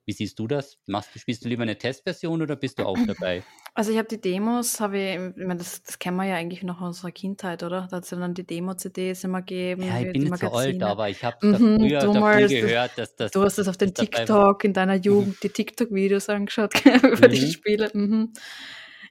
Wie 0.06 0.12
siehst 0.12 0.38
du 0.38 0.46
das? 0.46 0.78
Machst, 0.86 1.18
spielst 1.18 1.44
du 1.44 1.48
lieber 1.48 1.62
eine 1.62 1.78
Testversion 1.78 2.42
oder 2.42 2.56
bist 2.56 2.78
du 2.78 2.84
auch 2.84 3.02
dabei? 3.06 3.46
Also 3.74 3.90
ich 3.92 3.98
habe 3.98 4.08
die 4.08 4.20
Demos, 4.20 4.78
habe 4.80 4.98
ich, 4.98 5.14
ich 5.16 5.36
meine, 5.46 5.56
das, 5.56 5.82
das 5.82 5.98
kennen 5.98 6.16
wir 6.16 6.24
ja 6.26 6.36
eigentlich 6.36 6.62
noch 6.62 6.80
aus 6.80 6.88
unserer 6.98 7.10
Kindheit, 7.10 7.62
oder? 7.64 7.88
Da 7.90 7.96
hat 7.96 8.04
es 8.04 8.10
ja 8.10 8.18
dann 8.18 8.34
die 8.34 8.46
Demo-CDs 8.46 9.24
immer 9.24 9.40
gegeben. 9.42 9.82
Ja, 9.82 10.00
ich 10.00 10.12
bin 10.12 10.22
nicht 10.22 10.36
so 10.38 10.50
alt, 10.52 10.82
aber 10.82 11.08
ich 11.10 11.24
habe 11.24 11.38
Mhm, 11.42 11.78
früher 11.78 12.00
du 12.00 12.12
davon 12.12 12.20
mal, 12.20 12.46
gehört, 12.46 12.98
dass 12.98 13.16
das 13.16 13.32
Du 13.32 13.42
hast 13.42 13.58
das 13.58 13.66
auf 13.68 13.76
den. 13.76 13.94
TikTok 13.94 14.62
in 14.64 14.72
deiner 14.74 14.94
Jugend, 14.94 15.36
die 15.42 15.48
TikTok-Videos 15.50 16.28
angeschaut 16.28 16.74
über 17.02 17.28
die 17.28 17.36
Mhm. 17.36 17.52
Spiele. 17.52 17.90
Mhm. 17.94 18.32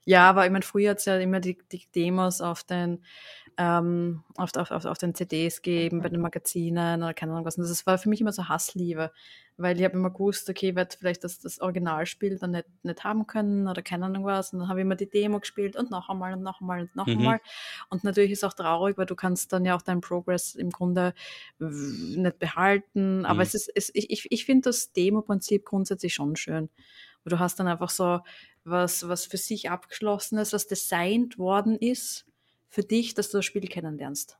Ja, 0.06 0.30
aber 0.30 0.46
ich 0.46 0.52
meine, 0.52 0.64
früher 0.64 0.92
hat 0.92 1.00
es 1.00 1.06
ja 1.06 1.18
immer 1.18 1.40
die, 1.42 1.58
die 1.72 1.88
Demos 1.96 2.42
auf 2.42 2.64
den, 2.64 3.04
ähm, 3.58 4.24
auf, 4.38 4.56
auf, 4.56 4.72
auf, 4.86 4.98
den 4.98 5.14
CDs 5.16 5.62
gegeben, 5.62 6.02
bei 6.02 6.10
den 6.10 6.22
Magazinen 6.22 7.04
oder 7.04 7.14
keine 7.14 7.34
Ahnung 7.34 7.46
was. 7.46 7.58
Und 7.58 7.64
das 7.68 7.86
war 7.86 7.98
für 7.98 8.10
mich 8.10 8.22
immer 8.22 8.32
so 8.32 8.48
Hassliebe, 8.50 9.12
weil 9.58 9.78
ich 9.78 9.84
habe 9.84 9.96
immer 9.96 10.10
gewusst, 10.10 10.50
okay, 10.50 10.70
ich 10.70 10.76
werde 10.76 10.96
vielleicht 10.98 11.24
das, 11.24 11.40
das 11.40 11.62
Originalspiel 11.62 12.38
dann 12.40 12.52
nicht, 12.52 12.66
nicht 12.84 13.04
haben 13.04 13.28
können 13.28 13.68
oder 13.68 13.82
keine 13.82 14.06
Ahnung 14.06 14.26
was. 14.26 14.54
Und 14.54 14.60
dann 14.60 14.70
habe 14.70 14.80
ich 14.80 14.86
immer 14.86 14.96
die 14.96 15.10
Demo 15.10 15.40
gespielt 15.40 15.76
und 15.76 15.92
noch 15.92 16.10
einmal 16.10 16.34
und 16.34 16.42
noch 16.42 16.62
einmal 16.62 16.82
und 16.82 16.96
noch 16.96 17.08
Mhm. 17.08 17.14
einmal. 17.18 17.40
Und 17.90 18.04
natürlich 18.04 18.32
ist 18.32 18.40
es 18.40 18.44
auch 18.44 18.54
traurig, 18.54 18.98
weil 18.98 19.06
du 19.06 19.16
kannst 19.16 19.54
dann 19.54 19.66
ja 19.66 19.76
auch 19.76 19.82
deinen 19.82 20.02
Progress 20.02 20.56
im 20.56 20.70
Grunde 20.70 21.14
nicht 21.60 22.40
behalten. 22.40 23.26
Aber 23.26 23.36
Mhm. 23.36 23.42
es 23.42 23.54
ist, 23.54 23.72
es, 23.76 23.92
ich, 23.94 24.10
ich, 24.10 24.28
ich 24.32 24.46
finde 24.46 24.70
das 24.70 24.92
Demo-Prinzip 24.94 25.66
grundsätzlich 25.66 26.14
schon 26.14 26.36
schön. 26.36 26.70
Du 27.26 27.40
hast 27.40 27.60
dann 27.60 27.68
einfach 27.68 27.90
so 27.90 28.20
was, 28.66 29.08
was 29.08 29.26
für 29.26 29.38
sich 29.38 29.70
abgeschlossenes, 29.70 30.54
was 30.54 30.68
designt 30.68 31.38
worden 31.38 31.78
ist 31.78 32.26
für 32.74 32.82
dich, 32.82 33.14
dass 33.14 33.30
du 33.30 33.38
das 33.38 33.46
Spiel 33.46 33.68
kennenlernst. 33.68 34.40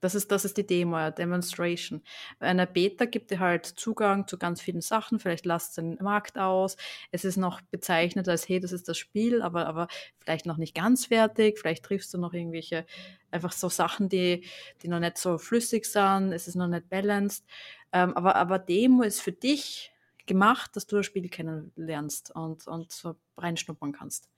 Das 0.00 0.14
ist, 0.14 0.32
das 0.32 0.46
ist 0.46 0.56
die 0.56 0.66
Demo, 0.66 0.96
ja, 0.96 1.10
Demonstration. 1.10 2.02
Eine 2.38 2.66
Beta 2.66 3.04
gibt 3.04 3.30
dir 3.30 3.38
halt 3.38 3.66
Zugang 3.66 4.26
zu 4.26 4.38
ganz 4.38 4.62
vielen 4.62 4.80
Sachen, 4.80 5.18
vielleicht 5.18 5.44
lasst 5.44 5.76
den 5.76 5.98
Markt 6.00 6.38
aus. 6.38 6.78
Es 7.10 7.26
ist 7.26 7.36
noch 7.36 7.60
bezeichnet 7.60 8.30
als, 8.30 8.48
hey, 8.48 8.60
das 8.60 8.72
ist 8.72 8.88
das 8.88 8.96
Spiel, 8.96 9.42
aber, 9.42 9.66
aber 9.66 9.88
vielleicht 10.20 10.46
noch 10.46 10.56
nicht 10.56 10.74
ganz 10.74 11.04
fertig. 11.06 11.58
Vielleicht 11.58 11.84
triffst 11.84 12.14
du 12.14 12.18
noch 12.18 12.32
irgendwelche, 12.32 12.86
einfach 13.30 13.52
so 13.52 13.68
Sachen, 13.68 14.08
die, 14.08 14.46
die 14.82 14.88
noch 14.88 15.00
nicht 15.00 15.18
so 15.18 15.36
flüssig 15.36 15.84
sind. 15.84 16.32
Es 16.32 16.48
ist 16.48 16.54
noch 16.54 16.68
nicht 16.68 16.88
balanced. 16.88 17.44
Ähm, 17.92 18.16
aber, 18.16 18.36
aber 18.36 18.58
Demo 18.58 19.02
ist 19.02 19.20
für 19.20 19.32
dich 19.32 19.92
gemacht, 20.24 20.76
dass 20.76 20.86
du 20.86 20.96
das 20.96 21.04
Spiel 21.04 21.28
kennenlernst 21.28 22.34
und, 22.34 22.66
und 22.66 22.90
so 22.90 23.16
reinschnuppern 23.36 23.92
kannst. 23.92 24.30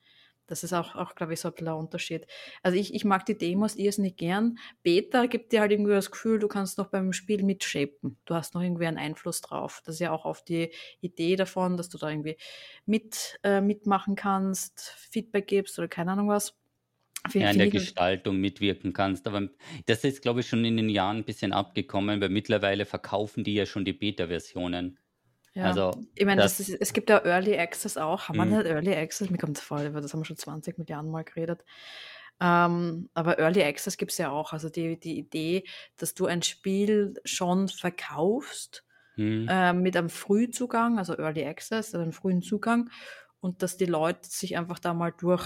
Das 0.49 0.65
ist 0.65 0.73
auch, 0.73 0.97
auch 0.97 1.15
glaube 1.15 1.35
ich, 1.35 1.41
so 1.41 1.49
ein 1.49 1.65
der 1.65 1.77
Unterschied. 1.77 2.27
Also 2.63 2.77
ich, 2.77 2.93
ich 2.95 3.05
mag 3.05 3.25
die 3.27 3.39
Demos 3.39 3.77
irrsinnig 3.77 4.17
gern. 4.17 4.59
Beta 4.83 5.27
gibt 5.27 5.53
dir 5.53 5.61
halt 5.61 5.71
irgendwie 5.71 5.93
das 5.93 6.11
Gefühl, 6.11 6.39
du 6.41 6.49
kannst 6.49 6.79
noch 6.79 6.87
beim 6.89 7.13
Spiel 7.13 7.45
mitshapen. 7.45 8.19
Du 8.25 8.35
hast 8.35 8.55
noch 8.55 8.63
irgendwie 8.63 8.87
einen 8.87 8.99
Einfluss 8.99 9.41
drauf. 9.43 9.83
Das 9.85 9.97
ist 9.97 10.01
ja 10.01 10.11
auch 10.11 10.25
auf 10.25 10.43
die 10.43 10.71
Idee 11.01 11.37
davon, 11.37 11.77
dass 11.77 11.89
du 11.89 11.99
da 11.99 12.11
irgendwie 12.11 12.37
mit, 12.87 13.39
äh, 13.45 13.61
mitmachen 13.61 14.17
kannst, 14.17 14.95
Feedback 14.97 15.47
gibst 15.47 15.79
oder 15.79 15.87
keine 15.89 16.13
Ahnung 16.13 16.29
was. 16.29 16.57
Find- 17.29 17.45
ja, 17.45 17.51
in 17.51 17.59
der 17.59 17.69
Gestaltung 17.69 18.41
mitwirken 18.41 18.93
kannst. 18.93 19.27
Aber 19.27 19.49
das 19.87 20.05
ist, 20.05 20.23
glaube 20.23 20.41
ich, 20.41 20.49
schon 20.49 20.65
in 20.65 20.77
den 20.77 20.89
Jahren 20.89 21.19
ein 21.19 21.25
bisschen 21.25 21.53
abgekommen, 21.53 22.21
weil 22.21 22.29
mittlerweile 22.31 22.87
verkaufen 22.87 23.45
die 23.45 23.55
ja 23.55 23.67
schon 23.67 23.85
die 23.85 23.93
Beta-Versionen. 23.93 24.99
Ja. 25.55 25.65
Also, 25.65 25.93
ich 26.15 26.25
meine, 26.27 26.43
das- 26.43 26.59
das 26.59 26.69
ist, 26.69 26.81
es 26.81 26.93
gibt 26.93 27.11
ja 27.11 27.19
Early 27.25 27.59
Access 27.59 27.97
auch. 27.97 28.29
Haben 28.29 28.37
wir 28.39 28.45
Mhm. 28.45 28.51
nicht 28.59 28.67
Early 28.67 28.95
Access? 28.95 29.31
Mir 29.31 29.39
kommt 29.39 29.59
vor, 29.59 29.83
über 29.83 30.01
das 30.01 30.13
haben 30.13 30.21
wir 30.21 30.25
schon 30.25 30.37
20 30.37 30.79
Milliarden 30.79 31.11
Mal 31.11 31.25
geredet. 31.25 31.65
Ähm, 32.41 33.11
aber 33.15 33.39
Early 33.39 33.63
Access 33.65 33.97
gibt 33.97 34.13
es 34.13 34.19
ja 34.19 34.31
auch. 34.31 34.53
Also 34.53 34.69
die, 34.71 34.99
die 35.01 35.19
Idee, 35.19 35.65
dass 35.97 36.15
du 36.15 36.27
ein 36.27 36.43
Spiel 36.43 37.15
schon 37.25 37.69
verkaufst 37.69 38.85
Hm, 39.17 39.47
äh, 39.49 39.73
mit 39.73 39.97
einem 39.97 40.11
Frühzugang, 40.11 40.99
also 40.99 41.17
Early 41.19 41.45
Access, 41.47 41.95
also 41.95 42.01
einem 42.03 42.13
frühen 42.13 42.43
Zugang, 42.43 42.91
und 43.41 43.63
dass 43.63 43.77
die 43.77 43.87
Leute 43.87 44.29
sich 44.29 44.57
einfach 44.59 44.79
da 44.79 44.95
mal 44.95 45.13
durch, 45.19 45.45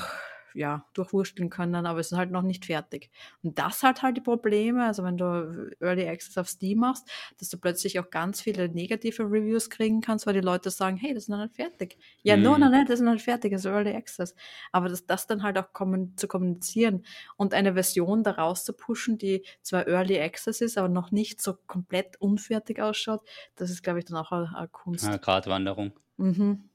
ja, 0.55 0.87
durchwursteln 0.95 1.51
können, 1.51 1.87
aber 1.87 2.01
es 2.01 2.13
ist 2.13 2.19
halt 2.19 2.31
noch 2.31 2.43
nicht 2.43 2.67
fertig. 2.67 3.11
Und 3.43 3.59
das 3.59 3.83
hat 3.83 4.03
halt 4.03 4.17
die 4.17 4.21
Probleme, 4.21 4.85
also 4.87 5.05
wenn 5.05 5.17
du 5.17 5.71
Early 5.81 6.09
Access 6.09 6.39
auf 6.39 6.49
Steam 6.49 6.79
machst, 6.81 7.09
dass 7.39 7.49
du 7.49 7.59
plötzlich 7.59 7.99
auch 8.01 8.11
ganz 8.11 8.41
viele 8.41 8.69
negative 8.69 9.25
Reviews 9.25 9.71
kriegen 9.71 10.01
kannst, 10.01 10.27
weil 10.27 10.35
die 10.35 10.41
Leute 10.41 10.71
sagen, 10.71 10.97
hey, 10.97 11.15
das 11.15 11.25
ist 11.25 11.29
noch 11.29 11.39
nicht 11.43 11.55
fertig. 11.57 11.99
Ja, 12.23 12.37
no, 12.37 12.57
Mhm. 12.57 12.61
no, 12.61 12.69
no, 12.71 12.85
das 12.85 13.01
ist 13.01 13.05
noch 13.05 13.13
nicht 13.15 13.25
fertig, 13.25 13.53
das 13.53 13.65
ist 13.65 13.71
Early 13.71 13.95
Access. 13.95 14.35
Aber 14.73 14.89
das, 14.89 15.07
das 15.07 15.27
dann 15.27 15.43
halt 15.43 15.59
auch 15.59 15.73
kommen, 15.73 16.17
zu 16.17 16.29
kommunizieren 16.29 17.05
und 17.37 17.55
eine 17.55 17.75
Version 17.75 18.23
daraus 18.23 18.65
zu 18.65 18.73
pushen, 18.73 19.19
die 19.19 19.45
zwar 19.63 19.87
Early 19.89 20.21
Access 20.21 20.61
ist, 20.61 20.79
aber 20.79 20.89
noch 20.89 21.11
nicht 21.11 21.41
so 21.43 21.55
komplett 21.67 22.21
unfertig 22.21 22.81
ausschaut, 22.81 23.23
das 23.57 23.71
ist, 23.71 23.83
glaube 23.83 23.99
ich, 24.01 24.05
dann 24.07 24.17
auch 24.17 24.33
eine, 24.33 24.55
eine 24.57 24.69
Kunst. 24.69 25.05
ja, 25.05 25.17
Gratwanderung. 25.19 25.93
Mhm. 26.19 26.71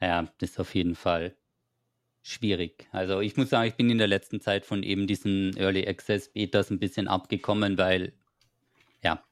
Ja, 0.00 0.22
das 0.38 0.50
ist 0.50 0.58
auf 0.60 0.74
jeden 0.74 0.94
Fall 0.94 1.36
schwierig. 2.28 2.88
Also 2.92 3.20
ich 3.20 3.36
muss 3.36 3.50
sagen, 3.50 3.68
ich 3.68 3.76
bin 3.76 3.90
in 3.90 3.98
der 3.98 4.06
letzten 4.08 4.40
Zeit 4.40 4.66
von 4.66 4.82
eben 4.82 5.06
diesen 5.06 5.56
Early 5.56 5.86
Access 5.86 6.28
Betas 6.32 6.70
ein 6.70 6.78
bisschen 6.80 7.08
abgekommen, 7.08 7.78
weil 7.78 8.12
ja, 9.02 9.24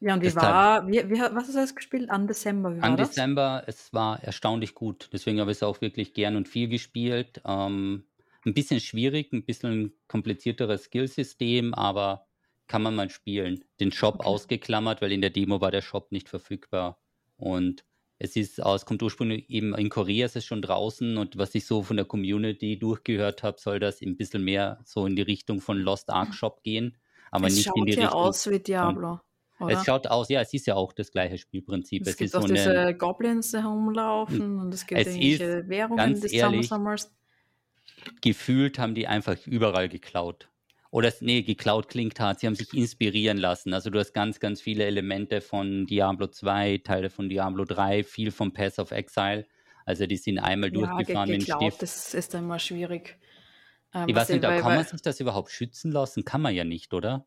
Ja, 0.00 0.14
und 0.14 0.22
wie 0.22 0.26
Das 0.26 0.36
war, 0.36 0.86
wie, 0.88 1.08
wie, 1.08 1.18
was 1.20 1.44
hast 1.48 1.54
du 1.54 1.60
jetzt 1.60 1.76
gespielt? 1.76 2.10
An 2.10 2.26
Dezember, 2.26 2.76
wie 2.76 2.84
war 2.84 2.84
an 2.86 2.96
das? 2.96 3.14
Dezember, 3.14 3.62
es 3.66 3.92
war 3.92 4.22
erstaunlich 4.22 4.74
gut. 4.74 5.08
Deswegen 5.12 5.40
habe 5.40 5.50
ich 5.52 5.58
es 5.58 5.62
auch 5.62 5.80
wirklich 5.80 6.14
gern 6.14 6.36
und 6.36 6.48
viel 6.48 6.68
gespielt. 6.68 7.40
Ähm, 7.44 8.04
ein 8.44 8.54
bisschen 8.54 8.80
schwierig, 8.80 9.32
ein 9.32 9.44
bisschen 9.44 9.92
komplizierteres 10.08 10.84
Skillsystem, 10.84 11.74
aber 11.74 12.26
kann 12.66 12.82
man 12.82 12.94
mal 12.96 13.10
spielen. 13.10 13.64
Den 13.80 13.92
Shop 13.92 14.20
Okay. 14.20 14.26
ausgeklammert, 14.26 15.00
weil 15.00 15.12
in 15.12 15.20
der 15.20 15.30
Demo 15.30 15.60
war 15.60 15.70
der 15.70 15.82
Shop 15.82 16.10
nicht 16.10 16.28
verfügbar. 16.28 17.00
Und 17.36 17.84
es 18.22 18.36
ist 18.36 18.62
aus, 18.62 18.86
kommt 18.86 19.02
ursprünglich 19.02 19.50
eben 19.50 19.74
in 19.74 19.88
Korea 19.88 20.26
ist 20.26 20.36
es 20.36 20.44
schon 20.44 20.62
draußen 20.62 21.18
und 21.18 21.36
was 21.38 21.54
ich 21.56 21.66
so 21.66 21.82
von 21.82 21.96
der 21.96 22.06
Community 22.06 22.78
durchgehört 22.78 23.42
habe, 23.42 23.60
soll 23.60 23.80
das 23.80 24.00
ein 24.00 24.16
bisschen 24.16 24.44
mehr 24.44 24.78
so 24.84 25.06
in 25.06 25.16
die 25.16 25.22
Richtung 25.22 25.60
von 25.60 25.78
Lost 25.78 26.08
Ark 26.10 26.32
Shop 26.34 26.62
gehen, 26.62 26.96
aber 27.32 27.48
es 27.48 27.54
nicht 27.54 27.66
schaut 27.66 27.76
in 27.76 27.86
die 27.86 27.94
ja 27.96 28.10
Richtung. 28.10 28.20
aus 28.20 28.48
wie 28.48 28.60
Diablo, 28.60 29.20
oder? 29.58 29.72
es 29.72 29.84
schaut 29.84 30.06
aus, 30.06 30.28
ja, 30.28 30.40
es 30.40 30.54
ist 30.54 30.66
ja 30.66 30.76
auch 30.76 30.92
das 30.92 31.10
gleiche 31.10 31.36
Spielprinzip. 31.38 32.06
es 32.06 32.10
Es, 32.10 32.16
gibt 32.16 32.28
ist 32.28 32.36
auch 32.36 32.42
so 32.42 32.48
eine, 32.48 32.54
diese 32.54 32.94
Goblins, 32.96 33.50
die 33.50 33.58
herumlaufen 33.58 34.60
und 34.60 34.72
es 34.72 34.86
gibt 34.86 35.00
Es 35.00 35.08
irgendwelche 35.08 35.44
ist, 35.44 35.68
Währungen, 35.68 35.96
ganz 35.96 36.20
die 36.20 36.28
du 36.28 36.62
sammelst. 36.62 37.12
gefühlt 38.20 38.78
haben 38.78 38.94
die 38.94 39.06
einfach 39.08 39.36
überall 39.46 39.88
geklaut. 39.88 40.48
Oder 40.92 41.08
es- 41.08 41.22
nee, 41.22 41.42
geklaut 41.42 41.88
klingt 41.88 42.20
hart, 42.20 42.40
sie 42.40 42.46
haben 42.48 42.54
sich 42.56 42.72
inspirieren 42.74 43.38
lassen. 43.38 43.74
Also 43.74 43.90
du 43.90 43.98
hast 43.98 44.12
ganz, 44.14 44.40
ganz 44.40 44.60
viele 44.62 44.84
Elemente 44.84 45.40
von 45.40 45.86
Diablo 45.86 46.28
2, 46.28 46.78
Teile 46.84 47.10
von 47.10 47.28
Diablo 47.30 47.64
3, 47.64 48.04
viel 48.04 48.30
vom 48.30 48.52
Pass 48.54 48.78
of 48.78 48.92
Exile. 48.92 49.46
Also 49.86 50.06
die 50.06 50.16
sind 50.18 50.38
einmal 50.38 50.70
Ja, 50.70 51.02
ge 51.02 51.16
durchgefahren 51.16 51.30
mit 51.30 51.42
dem 51.42 51.46
geklaut, 51.46 51.82
Stift. 51.82 51.82
das 51.82 52.14
ist 52.14 52.34
dann 52.34 52.44
immer 52.44 52.58
schwierig. 52.58 53.18
Ähm, 53.94 54.14
Ich 54.14 54.14
weiß 54.14 54.30
nicht, 54.32 54.44
weil, 54.44 54.54
kann 54.54 54.74
man 54.74 54.84
sich 54.84 55.02
das 55.02 55.18
überhaupt 55.20 55.50
schützen 55.50 55.90
lassen? 55.90 56.24
Kann 56.24 56.40
man 56.40 56.54
ja 56.54 56.62
nicht, 56.64 56.94
oder? 56.94 57.26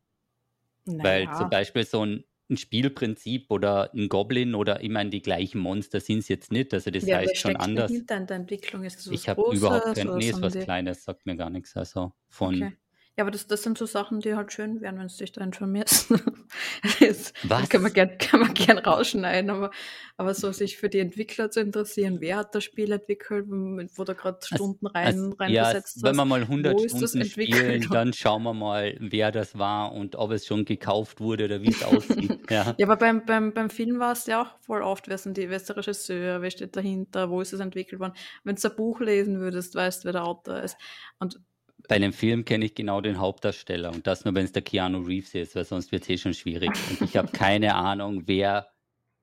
Weil 1.01 1.31
zum 1.31 1.47
naja, 1.47 1.49
Beispiel 1.49 1.85
so 1.85 2.05
ein, 2.05 2.25
ein 2.49 2.57
Spielprinzip 2.57 3.49
oder 3.51 3.93
ein 3.93 4.09
Goblin 4.09 4.55
oder 4.55 4.81
ich 4.83 4.89
meine, 4.89 5.09
die 5.09 5.21
gleichen 5.21 5.59
Monster 5.61 5.99
sind 6.01 6.19
es 6.19 6.27
jetzt 6.27 6.51
nicht. 6.51 6.73
Also 6.73 6.91
das 6.91 7.11
ja, 7.11 7.13
heißt 7.13 7.37
schon 7.37 7.55
anders. 7.55 8.03
hinter 8.03 8.17
in 8.17 8.27
der 8.27 8.35
Entwicklung? 8.37 8.83
Ist 8.83 9.09
was 9.09 9.09
Ich 9.09 9.29
habe 9.29 9.43
überhaupt 9.47 9.91
kein, 9.93 10.11
nee, 10.15 10.29
ist 10.29 10.41
was 10.41 10.57
die, 10.57 10.59
Kleines, 10.59 11.03
sagt 11.03 11.25
mir 11.25 11.35
gar 11.35 11.49
nichts. 11.49 11.75
Also 11.77 12.13
von, 12.29 12.69
okay. 12.69 12.77
Ja, 13.17 13.23
aber 13.23 13.31
das, 13.31 13.47
das 13.47 13.63
sind 13.63 13.77
so 13.77 13.85
Sachen, 13.85 14.19
die 14.19 14.35
halt 14.35 14.51
schön 14.51 14.81
wären, 14.81 14.99
wenn 14.99 15.07
du 15.07 15.15
dich 15.15 15.31
da 15.31 15.41
informierst. 15.41 16.11
das, 16.99 17.33
Was? 17.43 17.69
Kann 17.69 17.81
man 17.81 17.93
gern, 17.93 18.17
kann 18.17 18.41
man 18.41 18.53
gern 18.53 18.77
rausschneiden, 18.77 19.49
aber, 19.49 19.71
aber 20.17 20.33
so 20.33 20.51
sich 20.51 20.75
für 20.75 20.89
die 20.89 20.99
Entwickler 20.99 21.49
zu 21.49 21.61
interessieren, 21.61 22.17
wer 22.19 22.37
hat 22.37 22.53
das 22.55 22.65
Spiel 22.65 22.91
entwickelt, 22.91 23.45
wo 23.47 24.03
da 24.03 24.13
gerade 24.13 24.39
Stunden 24.45 24.87
rein, 24.87 25.05
Also, 25.05 25.29
ja, 25.47 25.63
reingesetzt 25.63 26.03
wenn 26.03 26.15
wir 26.15 26.21
hast. 26.23 26.27
mal 26.27 26.41
100 26.41 26.73
Wo 26.73 26.83
ist 26.83 27.01
das 27.01 27.11
Stunden 27.11 27.25
entwickelt? 27.25 27.83
spielen, 27.83 27.87
dann 27.91 28.11
schauen 28.11 28.43
wir 28.43 28.53
mal, 28.53 28.97
wer 28.99 29.31
das 29.31 29.57
war 29.57 29.93
und 29.93 30.17
ob 30.17 30.31
es 30.31 30.45
schon 30.45 30.65
gekauft 30.65 31.21
wurde 31.21 31.45
oder 31.45 31.61
wie 31.61 31.69
es 31.69 31.83
aussieht. 31.83 32.39
Ja. 32.49 32.75
Ja, 32.77 32.85
aber 32.85 32.97
beim, 32.97 33.25
beim, 33.25 33.53
beim 33.53 33.69
Film 33.69 33.97
war 33.99 34.11
es 34.11 34.27
ja 34.27 34.41
auch 34.43 34.59
voll 34.61 34.81
oft, 34.83 35.07
wer 35.07 35.17
sind 35.17 35.37
die, 35.37 35.49
wer 35.49 35.57
ist 35.57 35.67
der 35.69 35.77
Regisseur, 35.77 36.41
wer 36.41 36.51
steht 36.51 36.75
dahinter, 36.75 37.29
wo 37.29 37.41
ist 37.41 37.53
es 37.53 37.59
entwickelt 37.59 37.99
worden. 37.99 38.13
Wenn 38.43 38.55
du 38.55 38.67
ein 38.69 38.75
Buch 38.75 38.99
lesen 38.99 39.39
würdest, 39.39 39.73
weißt 39.73 40.03
du, 40.03 40.05
wer 40.05 40.13
der 40.13 40.25
Autor 40.25 40.59
ist. 40.61 40.77
Und 41.17 41.39
Bei 41.87 41.95
einem 41.95 42.13
Film 42.13 42.45
kenne 42.45 42.65
ich 42.65 42.75
genau 42.75 43.01
den 43.01 43.19
Hauptdarsteller 43.19 43.91
und 43.91 44.07
das 44.07 44.25
nur, 44.25 44.33
wenn 44.35 44.45
es 44.45 44.51
der 44.51 44.61
Keanu 44.61 44.99
Reeves 45.01 45.35
ist, 45.35 45.55
weil 45.55 45.65
sonst 45.65 45.91
wird 45.91 46.03
es 46.03 46.09
eh 46.09 46.17
schon 46.17 46.33
schwierig. 46.33 46.71
Und 46.89 47.01
ich 47.01 47.15
habe 47.17 47.29
keine 47.31 47.75
Ahnung, 47.75 48.23
wer 48.25 48.71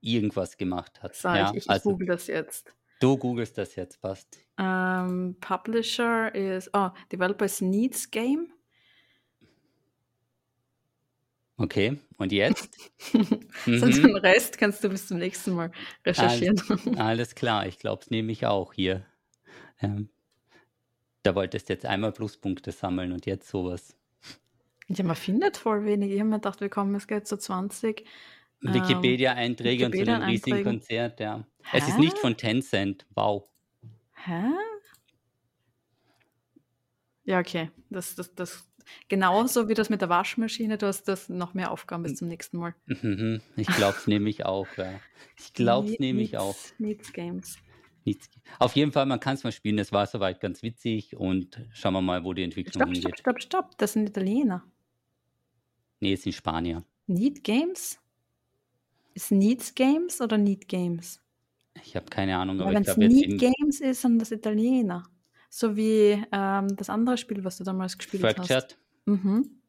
irgendwas 0.01 0.57
gemacht 0.57 1.03
hat. 1.03 1.15
sag 1.15 1.37
ja, 1.37 1.51
ich, 1.51 1.57
ich 1.65 1.71
also 1.71 1.91
google 1.91 2.07
das 2.07 2.27
jetzt. 2.27 2.75
du 3.01 3.17
googelst 3.17 3.57
das 3.59 3.75
jetzt, 3.77 4.01
passt. 4.01 4.39
Ähm, 4.59 5.37
Publisher 5.41 6.35
ist, 6.35 6.71
oh, 6.73 6.91
Developer 7.11 7.45
ist 7.45 7.63
Needs 7.63 8.11
Game. 8.11 8.53
Okay, 11.57 11.99
und 12.19 12.33
jetzt? 12.33 12.77
So 13.67 13.87
Mhm. 13.87 13.93
den 13.93 14.17
Rest 14.17 14.59
kannst 14.59 14.83
du 14.83 14.89
bis 14.89 15.07
zum 15.07 15.19
nächsten 15.19 15.53
Mal 15.53 15.71
recherchieren. 16.05 16.61
Alles 16.99 17.35
klar, 17.35 17.67
ich 17.67 17.79
glaube, 17.79 18.03
es 18.03 18.11
nehme 18.11 18.33
ich 18.33 18.47
auch 18.47 18.73
hier. 18.73 19.07
Ähm, 19.81 20.09
da 21.23 21.35
wolltest 21.35 21.69
du 21.69 21.73
jetzt 21.75 21.87
einmal 21.87 22.13
Pluspunkte 22.13 22.73
sammeln 22.73 23.13
und 23.13 23.27
jetzt 23.27 23.49
sowas. 23.49 23.97
Ja, 24.89 25.05
man 25.05 25.17
findet 25.17 25.57
voll 25.57 25.85
wenig. 25.85 26.11
Ich 26.13 26.19
habe 26.21 26.29
mir 26.29 26.37
gedacht, 26.37 26.61
wir 26.61 26.69
kommen 26.69 26.93
jetzt 26.95 27.09
gleich 27.09 27.25
zu 27.25 27.37
20. 27.39 28.05
Ähm, 28.65 28.75
Wikipedia-Einträge 28.75 29.87
und 29.87 29.95
zu 29.97 30.05
dem 30.05 30.23
riesigen. 30.23 30.65
Konzert, 30.65 31.21
ja. 31.21 31.45
Es 31.73 31.87
ist 31.89 31.97
Hä? 31.97 32.01
nicht 32.01 32.19
von 32.19 32.37
Tencent, 32.37 33.07
wow. 33.15 33.45
Hä? 34.25 34.51
Ja, 37.25 37.39
okay. 37.39 37.71
Das, 37.91 38.15
das, 38.17 38.35
das, 38.35 38.69
genauso 39.09 39.69
wie 39.69 39.75
das 39.75 39.89
mit 39.91 40.01
der 40.01 40.09
Waschmaschine, 40.09 40.77
du 40.79 40.87
hast 40.87 41.05
das 41.05 41.29
noch 41.29 41.55
mehr 41.55 41.71
Aufgaben 41.71 42.03
bis 42.03 42.17
zum 42.17 42.29
nächsten 42.29 42.59
Mal. 42.59 42.75
Mhm, 42.87 43.41
Ich 43.57 43.69
glaube, 43.69 43.97
es 43.97 44.07
nehme 44.07 44.29
ich 44.29 44.45
auch, 44.45 44.67
ja. 44.77 44.93
Ich 45.39 45.53
glaube, 45.55 45.91
es 45.93 45.99
nehme 46.01 46.21
ich 46.23 46.33
Needs- 46.33 46.41
auch. 46.41 46.57
Needs 46.79 47.13
Games. 47.13 47.59
Nichts. 48.05 48.29
Auf 48.59 48.75
jeden 48.75 48.93
Fall, 48.93 49.07
man 49.07 49.21
kann 49.21 49.35
es 49.35 49.45
mal 49.45 49.53
spielen, 49.53 49.79
es 49.79 49.93
war 49.93 50.07
soweit 50.07 50.41
ganz 50.41 50.63
witzig 50.63 51.17
und 51.17 51.61
schauen 51.73 51.95
wir 51.95 52.03
mal, 52.03 52.25
wo 52.25 52.33
die 52.33 52.43
Entwicklung 52.43 52.73
Stopp, 52.73 52.89
stopp, 52.89 53.03
hingeht. 53.03 53.19
stopp, 53.21 53.43
stopp. 53.43 53.79
Das 53.79 53.93
sind 53.93 54.09
Italiener. 54.09 54.65
Nee, 56.01 56.15
es 56.15 56.23
sind 56.23 56.33
Spanier. 56.33 56.85
Need 57.07 57.45
Games? 57.45 57.99
Ist 59.15 59.31
Needs 59.31 59.75
Games 59.75 60.21
oder 60.21 60.39
Need 60.39 60.69
Games? 60.69 61.21
Ich 61.85 61.97
habe 61.97 62.07
keine 62.07 62.37
Ahnung, 62.37 62.61
aber 62.61 62.73
Weil 62.73 62.83
ich 62.83 62.87
wenn 62.89 63.03
es 63.03 63.11
glaube, 63.11 63.15
jetzt 63.15 63.29
Need 63.29 63.41
Games 63.41 63.81
ist, 63.81 64.05
dann 64.05 64.19
das 64.19 64.31
Italiener. 64.31 65.05
So 65.49 65.77
wie 65.77 66.23
ähm, 66.33 66.77
das 66.77 66.89
andere 66.89 67.17
Spiel, 67.19 67.45
was 67.45 67.59
du 67.59 67.65
damals 67.65 67.97
gespielt 67.97 68.25
hast. 68.25 68.37
Fractured. 68.37 68.79
Mhm. 69.07 69.62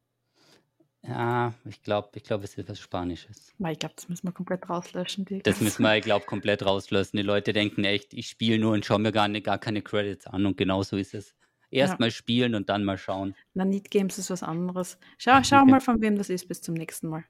Ja, 1.05 1.53
ich 1.65 1.81
glaube, 1.83 2.09
ich 2.15 2.23
glaube, 2.23 2.45
es 2.45 2.57
ist 2.57 2.69
was 2.69 2.79
Spanisches. 2.79 3.53
Ich 3.59 3.79
glaube, 3.79 3.93
das 3.95 4.07
müssen 4.07 4.25
wir 4.25 4.31
komplett 4.31 4.69
rauslöschen. 4.69 5.25
Die 5.25 5.41
Das 5.43 5.59
müssen 5.59 5.83
wir, 5.83 5.95
ich 5.97 6.03
glaube, 6.03 6.25
komplett 6.25 6.65
rauslassen. 6.65 7.17
Die 7.17 7.23
Leute 7.23 7.51
denken 7.51 7.83
echt, 7.83 8.13
ich 8.13 8.27
spiele 8.27 8.57
nur 8.59 8.71
und 8.73 8.85
schaue 8.85 8.99
mir 8.99 9.11
gar, 9.11 9.27
nicht, 9.27 9.45
gar 9.45 9.57
keine 9.57 9.81
Credits 9.81 10.27
an. 10.27 10.45
Und 10.45 10.57
genau 10.57 10.81
so 10.83 10.95
ist 10.95 11.13
es. 11.13 11.35
Erst 11.71 11.93
Ja. 11.93 11.97
mal 11.99 12.11
spielen 12.11 12.55
und 12.55 12.69
dann 12.69 12.85
mal 12.85 12.97
schauen. 12.97 13.35
Na, 13.53 13.65
Need 13.65 13.89
Games 13.91 14.17
ist 14.17 14.29
was 14.29 14.43
anderes. 14.43 14.97
Schau, 15.17 15.43
schau 15.43 15.61
Okay. 15.61 15.71
mal, 15.71 15.81
von 15.81 16.01
wem 16.01 16.17
das 16.17 16.29
ist 16.29 16.47
bis 16.47 16.61
zum 16.61 16.75
nächsten 16.75 17.07
Mal. 17.09 17.25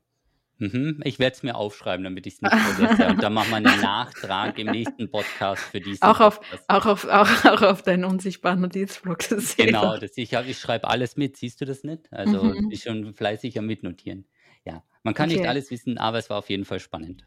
Mhm. 0.59 1.01
Ich 1.03 1.19
werde 1.19 1.35
es 1.35 1.43
mir 1.43 1.55
aufschreiben, 1.55 2.03
damit 2.03 2.27
ich 2.27 2.35
es 2.35 2.41
nicht 2.41 2.53
vergesse. 2.77 3.07
Und 3.09 3.21
dann 3.23 3.33
machen 3.33 3.49
wir 3.49 3.57
einen 3.57 3.81
Nachtrag 3.81 4.57
im 4.59 4.67
nächsten 4.71 5.09
Podcast 5.09 5.63
für 5.63 5.81
diesen 5.81 6.03
Auch 6.03 6.19
auf, 6.19 6.39
Podcast. 6.39 6.69
auch 6.69 6.85
auf, 6.85 7.05
auch, 7.05 7.45
auch 7.45 7.61
auf 7.63 7.81
deinen 7.81 8.05
unsichtbaren 8.05 8.61
Notizblock. 8.61 9.19
Das 9.29 9.55
Genau, 9.55 9.97
das, 9.97 10.11
ich, 10.17 10.33
ich 10.33 10.59
schreibe 10.59 10.87
alles 10.87 11.17
mit. 11.17 11.37
Siehst 11.37 11.59
du 11.61 11.65
das 11.65 11.83
nicht? 11.83 12.11
Also 12.11 12.43
Mhm. 12.43 12.67
ich 12.71 12.83
schon 12.83 13.13
fleißig 13.13 13.57
am 13.57 13.65
Mitnotieren. 13.65 14.25
Ja, 14.65 14.83
man 15.03 15.13
kann 15.13 15.29
nicht 15.29 15.39
Okay. 15.39 15.47
alles 15.47 15.71
wissen, 15.71 15.97
aber 15.97 16.19
es 16.19 16.29
war 16.29 16.37
auf 16.37 16.49
jeden 16.49 16.65
Fall 16.65 16.79
spannend. 16.79 17.25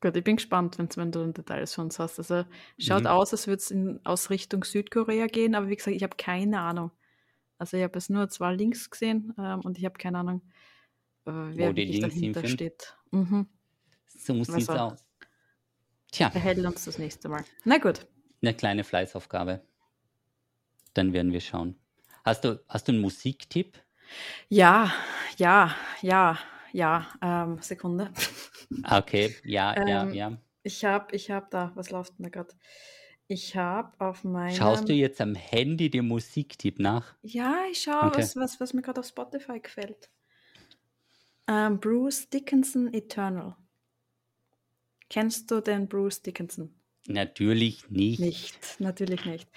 Gut, 0.00 0.16
ich 0.16 0.24
bin 0.24 0.36
gespannt, 0.36 0.78
wenn 0.96 1.12
du 1.12 1.32
Details 1.32 1.74
von 1.74 1.84
uns 1.84 1.98
hast. 1.98 2.18
Also 2.18 2.44
schaut 2.78 3.02
Mhm. 3.02 3.06
aus, 3.08 3.32
als 3.32 3.46
würde 3.46 3.58
es 3.58 3.74
aus 4.04 4.30
Richtung 4.30 4.64
Südkorea 4.64 5.26
gehen, 5.26 5.54
aber 5.54 5.68
wie 5.68 5.76
gesagt, 5.76 5.94
ich 5.96 6.02
habe 6.02 6.16
keine 6.16 6.60
Ahnung. 6.60 6.90
Also 7.58 7.76
ich 7.76 7.84
habe 7.84 7.94
jetzt 7.94 8.10
nur 8.10 8.28
zwei 8.28 8.52
Links 8.54 8.90
gesehen 8.90 9.32
ähm, 9.38 9.60
und 9.60 9.78
ich 9.78 9.84
habe 9.84 9.96
keine 9.98 10.18
Ahnung, 10.18 10.42
äh, 11.26 11.30
wer 11.56 11.72
die 11.72 11.82
wirklich 11.88 12.00
dahinter 12.00 12.40
hinführen? 12.40 12.48
steht. 12.48 12.96
Mhm. 13.10 13.46
So 14.08 14.44
sieht's 14.44 14.68
war- 14.68 14.92
aus. 14.92 15.04
Tja, 16.10 16.28
Behält 16.28 16.58
uns 16.58 16.84
das 16.84 16.98
nächste 16.98 17.28
Mal. 17.28 17.44
Na 17.64 17.78
gut. 17.78 18.06
eine 18.42 18.54
kleine 18.54 18.84
Fleißaufgabe. 18.84 19.62
Dann 20.94 21.12
werden 21.12 21.32
wir 21.32 21.40
schauen. 21.40 21.78
Hast 22.24 22.44
du, 22.44 22.62
hast 22.68 22.86
du 22.88 22.92
einen 22.92 23.00
Musiktipp? 23.00 23.78
Ja, 24.48 24.92
ja, 25.38 25.74
ja, 26.02 26.38
ja. 26.72 27.08
Ähm, 27.22 27.58
Sekunde. 27.62 28.12
Ah, 28.82 28.98
Okay, 28.98 29.34
ja, 29.44 29.74
ja, 29.88 30.02
Ähm, 30.04 30.12
ja. 30.12 30.38
Ich 30.64 30.84
habe, 30.84 31.14
ich 31.16 31.30
habe 31.30 31.46
da, 31.50 31.72
was 31.74 31.90
läuft 31.90 32.18
denn 32.18 32.24
da 32.24 32.28
gerade? 32.30 32.54
Ich 33.26 33.56
habe 33.56 33.98
auf 34.00 34.22
meinem. 34.24 34.54
Schaust 34.54 34.88
du 34.88 34.92
jetzt 34.92 35.20
am 35.20 35.34
Handy 35.34 35.88
den 35.88 36.06
Musiktipp 36.06 36.78
nach? 36.78 37.14
Ja, 37.22 37.64
ich 37.70 37.82
schaue, 37.82 38.08
Okay. 38.08 38.18
was, 38.22 38.36
was, 38.36 38.60
was 38.60 38.74
mir 38.74 38.82
gerade 38.82 39.00
auf 39.00 39.06
Spotify 39.06 39.58
gefällt. 39.60 40.10
Ähm, 41.48 41.80
Bruce 41.80 42.28
Dickinson 42.30 42.92
Eternal. 42.92 43.56
Kennst 45.08 45.50
du 45.50 45.60
den 45.60 45.88
Bruce 45.88 46.22
Dickinson? 46.22 46.74
Natürlich 47.06 47.90
nicht. 47.90 48.20
Nicht, 48.20 48.80
natürlich 48.80 49.24
nicht. 49.24 49.48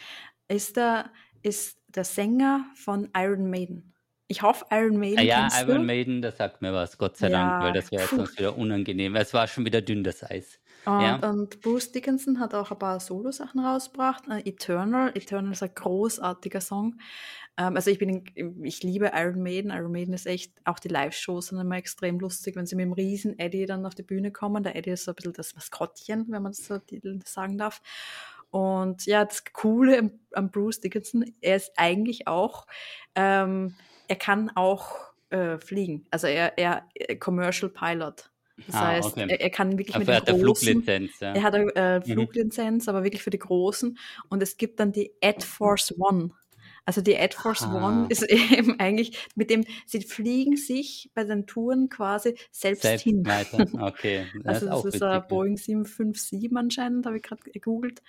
Ist 0.47 0.77
der, 0.77 1.11
ist 1.43 1.79
der 1.87 2.03
Sänger 2.03 2.65
von 2.75 3.09
Iron 3.15 3.49
Maiden. 3.49 3.93
Ich 4.27 4.41
hoffe, 4.41 4.65
Iron 4.71 4.97
Maiden 4.97 5.19
Ah, 5.19 5.21
ja, 5.21 5.41
kennst 5.41 5.61
Iron 5.61 5.77
du. 5.79 5.83
Maiden, 5.83 6.21
das 6.21 6.37
sagt 6.37 6.61
mir 6.61 6.73
was, 6.73 6.97
Gott 6.97 7.17
sei 7.17 7.29
Ja, 7.29 7.29
Dank, 7.29 7.59
weil 7.59 7.73
das 7.73 7.91
wäre 7.91 8.07
sonst 8.07 8.37
wieder 8.39 8.57
unangenehm. 8.57 9.15
Es 9.15 9.33
war 9.33 9.47
schon 9.47 9.65
wieder 9.65 9.81
dünn, 9.81 10.03
das 10.03 10.23
Eis. 10.23 10.59
Und, 10.85 11.01
Ja. 11.01 11.15
und 11.29 11.61
Bruce 11.61 11.91
Dickinson 11.91 12.39
hat 12.39 12.53
auch 12.53 12.71
ein 12.71 12.79
paar 12.79 12.99
Solo-Sachen 12.99 13.59
rausgebracht. 13.59 14.27
Äh, 14.29 14.47
Eternal. 14.47 15.11
Eternal 15.15 15.51
ist 15.51 15.63
ein 15.63 15.71
großartiger 15.73 16.61
Song. 16.61 16.99
Ähm, 17.57 17.75
also 17.75 17.89
ich 17.89 17.97
bin, 17.99 18.23
in- 18.35 18.63
ich 18.63 18.83
liebe 18.83 19.11
Iron 19.15 19.41
Maiden. 19.41 19.71
Iron 19.71 19.91
Maiden 19.91 20.13
ist 20.13 20.27
echt, 20.27 20.51
auch 20.65 20.79
die 20.79 20.89
Live-Shows 20.89 21.47
sind 21.47 21.59
immer 21.59 21.77
extrem 21.77 22.19
lustig, 22.19 22.55
wenn 22.55 22.65
sie 22.65 22.75
mit 22.75 22.85
dem 22.85 22.93
riesen 22.93 23.39
Eddie 23.39 23.65
dann 23.65 23.85
auf 23.85 23.95
die 23.95 24.03
Bühne 24.03 24.31
kommen. 24.31 24.61
Der 24.63 24.75
Eddie 24.75 24.91
ist 24.91 25.05
so 25.05 25.11
ein 25.11 25.15
bisschen 25.15 25.33
das 25.33 25.55
Maskottchen, 25.55 26.25
wenn 26.29 26.43
man 26.43 26.51
das 26.51 26.65
so 26.65 26.79
sagen 27.25 27.57
darf. 27.57 27.81
Und 28.51 29.05
ja, 29.05 29.25
das 29.25 29.43
Coole 29.53 30.11
am 30.33 30.51
Bruce 30.51 30.79
Dickinson, 30.81 31.25
er 31.41 31.55
ist 31.57 31.71
eigentlich 31.77 32.27
auch, 32.27 32.67
ähm, 33.15 33.73
er 34.07 34.15
kann 34.17 34.51
auch 34.55 34.95
äh, 35.29 35.57
fliegen. 35.57 36.05
Also 36.11 36.27
er, 36.27 36.57
er 36.57 36.87
äh, 36.93 37.15
Commercial 37.15 37.69
Pilot. 37.71 38.29
Das 38.67 38.75
Ah, 38.75 38.87
heißt, 38.87 39.07
okay. 39.17 39.25
er, 39.29 39.41
er 39.41 39.49
kann 39.49 39.77
wirklich 39.77 39.97
mit 39.97 40.07
Dafür 40.07 40.21
den 40.21 40.21
hat 40.21 40.27
er 40.39 40.45
großen, 40.45 40.67
Fluglizenz. 40.83 41.19
Ja. 41.19 41.33
er 41.33 41.43
hat 41.43 41.55
eine 41.55 41.75
äh, 41.75 41.99
Mhm. 41.99 42.03
Fluglizenz, 42.13 42.87
aber 42.87 43.03
wirklich 43.03 43.21
für 43.23 43.29
die 43.29 43.39
Großen. 43.39 43.97
Und 44.29 44.41
es 44.43 44.57
gibt 44.57 44.79
dann 44.79 44.91
die 44.91 45.11
Ad 45.21 45.45
Force 45.45 45.93
One. 45.97 46.31
Also 46.85 47.01
die 47.01 47.17
Ad 47.17 47.35
Force 47.35 47.63
Ah. 47.63 47.85
One 47.87 48.07
ist 48.09 48.23
eben 48.29 48.79
eigentlich 48.79 49.27
mit 49.35 49.49
dem, 49.49 49.65
sie 49.85 50.01
fliegen 50.01 50.55
sich 50.55 51.09
bei 51.15 51.23
den 51.23 51.47
Touren 51.47 51.89
quasi 51.89 52.37
selbst, 52.51 52.83
Selbst 52.83 53.03
hin. 53.03 53.25
weiter. 53.25 53.65
Okay. 53.81 54.25
Das 54.43 54.63
Also 54.63 54.65
ist 54.65 54.71
das 54.71 54.85
ist 54.85 54.93
witzig, 55.01 55.03
ein. 55.03 55.27
Boeing 55.27 55.57
757 55.57 56.51
anscheinend, 56.55 57.05
habe 57.07 57.17
ich 57.17 57.23
gerade 57.23 57.41
gegoogelt. 57.51 58.01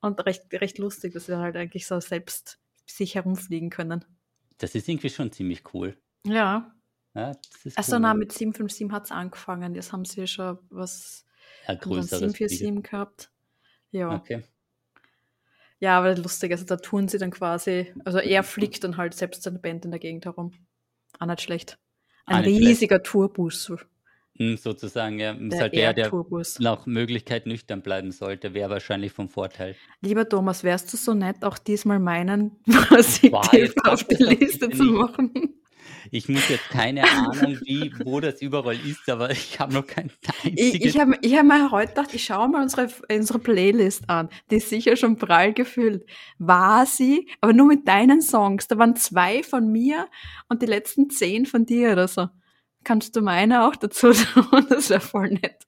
Und 0.00 0.18
recht, 0.26 0.42
recht 0.52 0.78
lustig, 0.78 1.12
dass 1.12 1.26
sie 1.26 1.36
halt 1.38 1.56
eigentlich 1.56 1.86
so 1.86 2.00
selbst 2.00 2.58
sich 2.86 3.14
herumfliegen 3.14 3.70
können. 3.70 4.04
Das 4.58 4.74
ist 4.74 4.88
irgendwie 4.88 5.10
schon 5.10 5.30
ziemlich 5.30 5.62
cool. 5.74 5.96
Ja. 6.26 6.74
Ja, 7.14 7.32
Also 7.76 7.96
cool. 7.96 8.00
na, 8.00 8.14
mit 8.14 8.32
757 8.32 8.90
hat 8.90 9.04
es 9.04 9.10
angefangen. 9.10 9.74
Jetzt 9.74 9.92
haben 9.92 10.04
sie 10.04 10.26
schon 10.26 10.58
was 10.70 11.24
dann 11.66 11.78
größeres 11.78 12.32
747 12.32 12.82
gehabt. 12.90 13.30
Ja. 13.90 14.14
Okay. 14.14 14.42
Ja, 15.78 15.98
aber 15.98 16.16
lustig, 16.16 16.52
also 16.52 16.64
da 16.64 16.76
tun 16.76 17.08
sie 17.08 17.18
dann 17.18 17.32
quasi, 17.32 17.92
also 18.04 18.18
er 18.18 18.44
fliegt 18.44 18.84
dann 18.84 18.96
halt 18.96 19.14
selbst 19.14 19.42
seine 19.42 19.58
Band 19.58 19.84
in 19.84 19.90
der 19.90 19.98
Gegend 20.00 20.24
herum. 20.24 20.52
Auch 21.18 21.26
nicht 21.26 21.42
schlecht. 21.42 21.78
Ein 22.24 22.44
nicht 22.44 22.54
schlecht. 22.56 22.68
riesiger 22.68 23.02
Tourbus. 23.02 23.72
Hm, 24.38 24.56
sozusagen, 24.56 25.18
ja. 25.18 25.32
Ist 25.32 25.52
Der 25.52 25.60
halt 25.60 25.74
der, 25.74 25.92
der 25.92 26.10
nach 26.60 26.86
Möglichkeit 26.86 27.46
nüchtern 27.46 27.82
bleiben 27.82 28.12
sollte, 28.12 28.54
wäre 28.54 28.70
wahrscheinlich 28.70 29.12
vom 29.12 29.28
Vorteil. 29.28 29.76
Lieber 30.00 30.26
Thomas, 30.26 30.62
wärst 30.64 30.90
du 30.92 30.96
so 30.96 31.12
nett, 31.14 31.44
auch 31.44 31.58
diesmal 31.58 31.98
meinen 31.98 32.52
Musiktipp 32.90 33.52
jetzt 33.52 33.84
auf 33.84 34.04
die 34.04 34.22
Liste 34.22 34.70
zu 34.70 34.84
machen? 34.84 35.32
Ich 36.10 36.28
muss 36.28 36.48
jetzt 36.48 36.68
keine 36.70 37.04
Ahnung, 37.10 37.58
wie, 37.64 37.92
wo 38.04 38.20
das 38.20 38.42
überall 38.42 38.78
ist, 38.86 39.08
aber 39.08 39.30
ich 39.32 39.58
habe 39.60 39.74
noch 39.74 39.86
kein 39.86 40.10
einziges. 40.44 40.74
Ich, 40.74 40.84
ich 40.84 40.98
habe 41.00 41.18
ich 41.20 41.36
hab 41.36 41.46
mir 41.46 41.70
heute 41.70 41.94
gedacht, 41.94 42.14
ich 42.14 42.24
schaue 42.24 42.48
mal 42.48 42.62
unsere, 42.62 42.88
unsere 43.10 43.38
Playlist 43.38 44.08
an. 44.08 44.28
Die 44.50 44.56
ist 44.56 44.68
sicher 44.68 44.96
schon 44.96 45.16
prall 45.16 45.52
gefüllt. 45.52 46.04
War 46.38 46.86
sie, 46.86 47.28
aber 47.40 47.52
nur 47.52 47.66
mit 47.66 47.86
deinen 47.86 48.22
Songs. 48.22 48.68
Da 48.68 48.78
waren 48.78 48.96
zwei 48.96 49.42
von 49.42 49.70
mir 49.70 50.08
und 50.48 50.62
die 50.62 50.66
letzten 50.66 51.10
zehn 51.10 51.46
von 51.46 51.66
dir 51.66 51.92
oder 51.92 52.08
so. 52.08 52.28
Kannst 52.84 53.14
du 53.14 53.22
meine 53.22 53.66
auch 53.66 53.76
dazu 53.76 54.12
tun? 54.12 54.66
Das 54.68 54.90
wäre 54.90 55.00
voll 55.00 55.30
nett. 55.30 55.66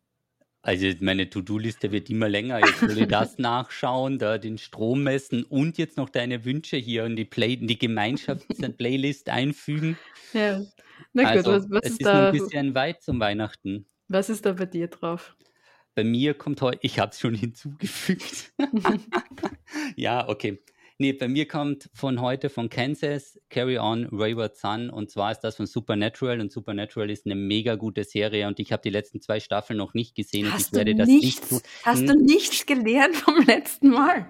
Also 0.65 0.87
meine 1.01 1.29
To-Do-Liste 1.29 1.93
wird 1.93 2.09
immer 2.09 2.27
länger. 2.27 2.59
Jetzt 2.59 2.81
will 2.81 3.03
ich 3.03 3.09
das 3.09 3.37
nachschauen, 3.39 4.19
da 4.19 4.39
den 4.39 4.57
Strom 4.57 5.03
messen 5.03 5.45
und 5.45 5.77
jetzt 5.77 5.99
noch 5.99 6.09
deine 6.09 6.47
Wünsche 6.47 6.79
hier 6.79 7.05
in 7.05 7.17
die, 7.17 7.27
Play 7.27 7.53
in 7.53 7.67
die 7.67 7.79
Gemeinschafts-Playlist 7.79 9.29
einfügen. 9.29 9.99
Ja, 10.33 10.62
na 11.12 11.23
gut, 11.35 11.47
also, 11.47 11.53
was, 11.53 11.71
was 11.71 11.81
es 11.83 11.91
ist, 11.91 12.01
ist 12.01 12.07
da? 12.07 12.29
ein 12.29 12.33
bisschen 12.33 12.75
weit 12.75 13.03
zum 13.03 13.21
Weihnachten. 13.21 13.85
Was 14.09 14.31
ist 14.31 14.47
da 14.47 14.53
bei 14.53 14.65
dir 14.65 14.89
drauf? 14.89 15.37
Bei 15.95 16.03
mir 16.03 16.33
kommt 16.33 16.62
heute, 16.62 16.79
ich 16.81 16.99
habe 16.99 17.12
es 17.12 17.21
schon 17.21 17.35
hinzugefügt. 17.35 18.55
ja, 19.97 20.27
okay. 20.27 20.62
Nee, 20.99 21.12
bei 21.12 21.26
mir 21.26 21.49
kommt 21.49 21.90
von 21.92 22.20
heute 22.20 22.49
von 22.49 22.68
Kansas 22.68 23.40
Carry 23.51 23.78
On 23.78 24.07
Wayward 24.12 24.57
Sun 24.57 24.90
und 24.90 25.11
zwar 25.11 25.32
ist 25.32 25.40
das 25.40 25.57
von 25.57 25.66
Supernatural 25.66 26.40
und 26.40 26.53
Supernatural 26.53 27.11
ist 27.11 27.26
eine 27.26 27.34
mega 27.34 27.74
gute 27.74 28.05
Serie 28.05 28.47
und 28.47 28.61
ich 28.61 28.70
habe 28.70 28.82
die 28.82 28.90
letzten 28.90 29.20
zwei 29.20 29.40
Staffeln 29.40 29.76
noch 29.76 29.95
nicht 29.95 30.14
gesehen 30.14 30.53
hast 30.53 30.72
und 30.72 30.78
ich 30.78 30.86
werde 30.86 30.95
das 30.95 31.09
nichts, 31.09 31.51
nicht. 31.51 31.66
Hast 31.82 32.09
du 32.09 32.14
nichts 32.14 32.64
gelernt 32.64 33.16
vom 33.16 33.45
letzten 33.45 33.90
Mal? 33.90 34.28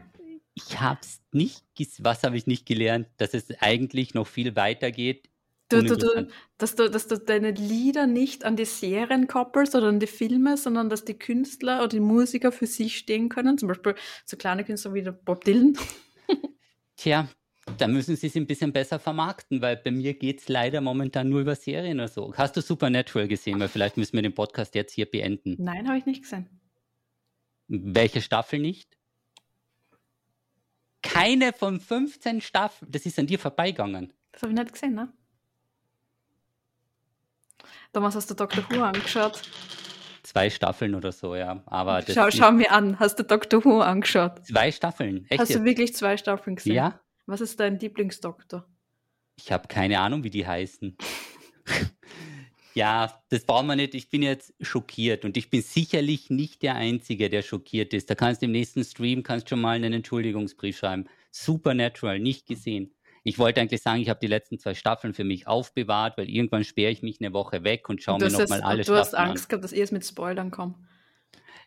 Ich 0.54 0.80
habe 0.80 1.00
es 1.02 1.20
nicht, 1.32 1.64
was 1.98 2.22
habe 2.22 2.36
ich 2.38 2.46
nicht 2.46 2.64
gelernt, 2.64 3.08
dass 3.18 3.34
es 3.34 3.50
eigentlich 3.60 4.14
noch 4.14 4.26
viel 4.26 4.56
weiter 4.56 4.90
geht. 4.90 5.28
Du, 5.68 5.82
du, 5.82 5.96
du, 5.96 6.28
dass, 6.56 6.76
du, 6.76 6.88
dass 6.88 7.08
du 7.08 7.18
deine 7.18 7.50
Lieder 7.50 8.06
nicht 8.06 8.44
an 8.44 8.56
die 8.56 8.64
Serien 8.64 9.26
koppelst 9.26 9.74
oder 9.74 9.88
an 9.88 9.98
die 9.98 10.06
Filme, 10.06 10.56
sondern 10.56 10.88
dass 10.88 11.04
die 11.04 11.18
Künstler 11.18 11.78
oder 11.78 11.88
die 11.88 12.00
Musiker 12.00 12.52
für 12.52 12.66
sich 12.66 12.96
stehen 12.96 13.28
können. 13.28 13.58
Zum 13.58 13.68
Beispiel 13.68 13.94
so 14.24 14.36
kleine 14.36 14.64
Künstler 14.64 14.94
wie 14.94 15.02
der 15.02 15.12
Bob 15.12 15.44
Dylan. 15.44 15.76
Tja, 16.97 17.28
da 17.78 17.88
müssen 17.88 18.16
sie 18.16 18.26
es 18.26 18.36
ein 18.36 18.47
bisschen 18.47 18.72
besser 18.72 18.99
vermarkten, 18.99 19.61
weil 19.62 19.76
bei 19.76 19.90
mir 19.90 20.14
geht 20.14 20.40
es 20.40 20.49
leider 20.49 20.80
momentan 20.80 21.28
nur 21.28 21.40
über 21.40 21.55
Serien 21.55 21.99
oder 21.99 22.09
so. 22.09 22.34
Hast 22.36 22.57
du 22.57 22.62
Supernatural 22.62 23.26
gesehen? 23.26 23.59
Weil 23.59 23.68
vielleicht 23.68 23.97
müssen 23.97 24.14
wir 24.14 24.22
den 24.22 24.34
Podcast 24.34 24.74
jetzt 24.74 24.92
hier 24.92 25.11
beenden. 25.11 25.57
Nein, 25.59 25.88
habe 25.88 25.99
ich 25.99 26.07
nicht 26.07 26.22
gesehen. 26.22 26.49
Welche 27.68 28.20
Staffel 28.20 28.59
nicht? 28.59 28.97
Keine 31.03 31.53
von 31.53 31.80
15 31.80 32.40
Staffeln. 32.40 32.90
Das 32.90 33.07
ist 33.07 33.18
an 33.18 33.26
dir 33.26 33.38
vorbeigegangen. 33.38 34.12
Das 34.32 34.42
habe 34.42 34.53
ich 34.53 34.59
nicht 34.59 34.72
gesehen, 34.72 34.95
ne? 34.95 35.12
Damals 37.92 38.16
hast 38.16 38.30
du 38.30 38.34
Dr. 38.34 38.64
Who 38.70 38.82
angeschaut. 38.82 39.40
Zwei 40.35 40.51
Staffeln 40.51 40.97
oder 40.97 41.12
so, 41.12 41.37
ja. 41.37 41.62
Aber 41.66 42.03
schau, 42.03 42.28
schau 42.32 42.51
mir 42.51 42.72
an, 42.72 42.99
hast 42.99 43.20
du 43.20 43.22
Dr. 43.22 43.64
Who 43.64 43.80
angeschaut? 43.80 44.45
Zwei 44.45 44.72
Staffeln, 44.72 45.26
echt? 45.28 45.41
Hast 45.41 45.51
jetzt? 45.51 45.61
du 45.61 45.64
wirklich 45.64 45.95
zwei 45.95 46.16
Staffeln 46.16 46.57
gesehen? 46.57 46.74
Ja. 46.74 47.01
Was 47.26 47.41
ist 47.41 47.61
dein 47.61 47.78
Lieblingsdoktor? 47.78 48.66
Ich 49.37 49.53
habe 49.53 49.68
keine 49.68 50.01
Ahnung, 50.01 50.24
wie 50.24 50.30
die 50.30 50.45
heißen. 50.45 50.97
ja, 52.74 53.22
das 53.28 53.45
brauchen 53.45 53.68
wir 53.68 53.76
nicht. 53.76 53.95
Ich 53.95 54.11
bin 54.11 54.24
jetzt 54.24 54.53
schockiert 54.61 55.24
und 55.24 55.37
ich 55.37 55.51
bin 55.51 55.62
sicherlich 55.62 56.30
nicht 56.30 56.62
der 56.62 56.74
Einzige, 56.74 57.30
der 57.30 57.43
schockiert 57.43 57.95
ist. 57.95 58.11
Da 58.11 58.16
kannst 58.16 58.43
du 58.43 58.47
im 58.47 58.53
nächsten 58.53 58.82
Stream 58.82 59.22
kannst 59.22 59.49
schon 59.49 59.61
mal 59.61 59.76
einen 59.76 59.93
Entschuldigungsbrief 59.93 60.78
schreiben. 60.78 61.05
Supernatural, 61.30 62.18
nicht 62.18 62.47
gesehen. 62.47 62.93
Ich 63.27 63.39
wollte 63.39 63.62
eigentlich 63.62 63.83
sagen, 63.83 64.03
ich 64.03 64.11
habe 64.11 64.20
die 64.20 64.27
letzten 64.27 64.59
zwei 64.59 64.75
Staffeln 64.75 65.14
für 65.14 65.25
mich 65.25 65.47
aufbewahrt, 65.47 66.18
weil 66.18 66.29
irgendwann 66.29 66.62
sperre 66.62 66.91
ich 66.91 67.03
mich 67.03 67.20
eine 67.20 67.33
Woche 67.33 67.64
weg 67.64 67.89
und 67.89 68.03
schaue 68.03 68.18
mir 68.20 68.31
nochmal 68.31 68.61
alle 68.61 68.85
Staffeln 68.85 68.85
an. 68.85 68.85
Du 68.85 68.97
hast 68.97 69.14
Angst 69.14 69.49
gehabt, 69.49 69.64
dass 69.64 69.72
ihr 69.72 69.83
es 69.83 69.93
mit 69.93 70.05
Spoilern 70.05 70.51
kommt. 70.51 70.77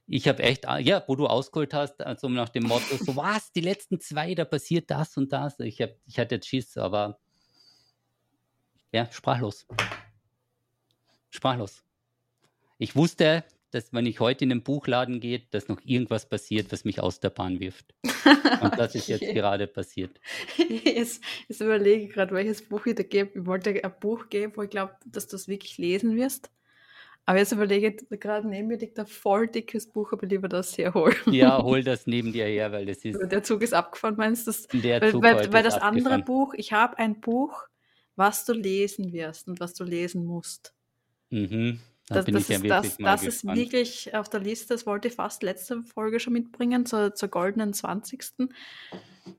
Ich 0.05 0.27
habe 0.27 0.41
echt, 0.43 0.65
ja, 0.81 1.03
wo 1.07 1.15
du 1.15 1.25
ausgeholt 1.25 1.73
hast, 1.73 2.01
also 2.01 2.29
nach 2.29 2.49
dem 2.49 2.63
Motto, 2.63 2.95
so 2.97 3.15
was, 3.15 3.51
die 3.51 3.61
letzten 3.61 3.99
zwei, 3.99 4.35
da 4.35 4.45
passiert 4.45 4.89
das 4.91 5.17
und 5.17 5.33
das. 5.33 5.59
Ich, 5.59 5.81
hab, 5.81 5.89
ich 6.05 6.19
hatte 6.19 6.35
jetzt 6.35 6.47
Schiss, 6.47 6.77
aber 6.77 7.19
ja, 8.91 9.11
sprachlos. 9.11 9.65
Sprachlos. 11.29 11.83
Ich 12.77 12.95
wusste, 12.95 13.43
dass 13.71 13.91
wenn 13.93 14.05
ich 14.05 14.19
heute 14.19 14.45
in 14.45 14.49
den 14.49 14.63
Buchladen 14.63 15.19
gehe, 15.19 15.41
dass 15.51 15.67
noch 15.67 15.81
irgendwas 15.83 16.27
passiert, 16.27 16.71
was 16.71 16.85
mich 16.85 17.01
aus 17.01 17.19
der 17.19 17.29
Bahn 17.29 17.59
wirft. 17.59 17.93
Und 18.61 18.77
das 18.77 18.95
ist 18.95 19.07
jetzt 19.07 19.21
gerade 19.33 19.67
passiert. 19.67 20.19
Jetzt, 20.57 21.21
jetzt 21.47 21.61
überlege 21.61 22.05
ich 22.05 22.13
gerade, 22.13 22.33
welches 22.33 22.67
Buch 22.67 22.85
ich 22.85 22.95
da 22.95 23.03
gebe. 23.03 23.39
Ich 23.39 23.45
wollte 23.45 23.83
ein 23.83 23.93
Buch 23.99 24.29
geben, 24.29 24.53
wo 24.55 24.63
ich 24.63 24.69
glaube, 24.69 24.93
dass 25.05 25.27
du 25.27 25.35
es 25.35 25.47
wirklich 25.47 25.77
lesen 25.77 26.15
wirst. 26.15 26.49
Aber 27.25 27.39
jetzt 27.39 27.51
überlege 27.51 27.89
ich, 27.89 28.19
gerade 28.21 28.47
neben 28.47 28.69
mir 28.69 28.77
liegt 28.77 28.97
ein 28.97 29.05
voll 29.05 29.47
dickes 29.47 29.85
Buch, 29.85 30.13
aber 30.13 30.25
lieber 30.25 30.47
das 30.47 30.77
herholen. 30.77 31.17
Ja, 31.25 31.61
hol 31.63 31.83
das 31.83 32.07
neben 32.07 32.31
dir 32.31 32.45
her, 32.45 32.71
weil 32.71 32.85
das 32.85 33.03
ist. 33.03 33.19
Der 33.19 33.43
Zug 33.43 33.63
ist 33.63 33.73
abgefahren, 33.73 34.15
meinst 34.17 34.47
du? 34.47 34.77
Der 34.79 35.01
Zug 35.11 35.21
weil, 35.21 35.35
weil, 35.35 35.51
weil 35.51 35.63
das 35.63 35.73
abgefahren. 35.73 35.97
andere 35.97 36.23
Buch, 36.23 36.53
ich 36.55 36.71
habe 36.71 36.97
ein 36.97 37.19
Buch, 37.19 37.67
was 38.15 38.45
du 38.45 38.53
lesen 38.53 39.11
wirst 39.11 39.49
und 39.49 39.59
was 39.59 39.73
du 39.73 39.83
lesen 39.83 40.25
musst. 40.25 40.73
Mhm. 41.29 41.81
Das, 42.09 42.25
das, 42.25 42.49
ist, 42.49 42.69
das, 42.69 42.97
das 42.97 43.23
ist, 43.23 43.45
wirklich 43.45 44.15
auf 44.15 44.29
der 44.29 44.39
Liste, 44.39 44.73
das 44.73 44.85
wollte 44.85 45.09
ich 45.09 45.15
fast 45.15 45.43
letzte 45.43 45.83
Folge 45.83 46.21
schon 46.21 46.31
mitbringen, 46.33 46.85
zur, 46.85 47.13
zur 47.13 47.27
goldenen 47.27 47.73
20. 47.73 48.47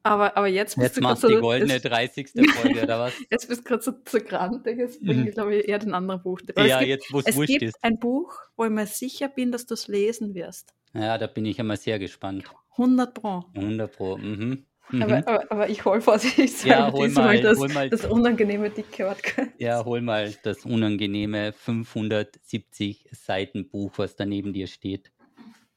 Aber, 0.02 0.36
aber 0.36 0.48
jetzt 0.48 0.76
bist 0.76 0.84
jetzt 0.84 0.96
du 0.98 1.00
machst 1.00 1.24
du 1.24 1.28
die 1.28 1.34
so, 1.36 1.40
goldene 1.40 1.80
30. 1.80 2.28
Folge, 2.54 2.82
oder 2.82 3.00
was? 3.00 3.14
Jetzt 3.30 3.48
bist 3.48 3.62
du 3.62 3.64
gerade 3.64 3.82
so, 3.82 3.92
so 4.06 4.18
grantig, 4.20 4.78
jetzt 4.78 5.00
bringe 5.02 5.22
ich, 5.22 5.28
mhm. 5.28 5.32
glaube 5.32 5.56
ich, 5.56 5.68
eher 5.68 5.78
den 5.78 5.94
anderen 5.94 6.22
Buch. 6.22 6.40
Aber 6.54 6.66
ja, 6.66 6.78
gibt, 6.80 6.90
jetzt, 6.90 7.12
wo 7.12 7.20
es 7.20 7.34
wurscht 7.34 7.48
gibt 7.48 7.62
ist. 7.62 7.78
ein 7.82 7.98
Buch, 7.98 8.38
wo 8.56 8.64
ich 8.64 8.70
mir 8.70 8.86
sicher 8.86 9.28
bin, 9.28 9.50
dass 9.50 9.64
du 9.64 9.72
es 9.72 9.88
lesen 9.88 10.34
wirst. 10.34 10.74
Ja, 10.92 11.16
da 11.16 11.26
bin 11.26 11.46
ich 11.46 11.58
immer 11.58 11.76
sehr 11.78 11.98
gespannt. 11.98 12.44
100 12.72 13.14
Pro. 13.14 13.44
100 13.54 13.96
Pro, 13.96 14.18
mhm. 14.18 14.66
Mhm. 14.90 15.02
Aber, 15.02 15.16
aber, 15.28 15.52
aber, 15.52 15.68
ich 15.68 15.84
hol 15.84 16.00
vorsichtig 16.00 16.64
ja, 16.64 16.90
hol 16.90 17.08
mal, 17.10 17.40
das, 17.40 17.58
hol 17.58 17.68
mal, 17.68 17.90
das 17.90 18.04
unangenehme 18.06 18.70
dicke 18.70 19.04
Wort. 19.04 19.20
Ja, 19.58 19.84
hol 19.84 20.00
mal 20.00 20.34
das 20.42 20.64
unangenehme 20.64 21.52
570 21.52 23.08
Seiten 23.12 23.68
Buch, 23.68 23.92
was 23.96 24.16
da 24.16 24.24
neben 24.24 24.52
dir 24.52 24.66
steht. 24.66 25.10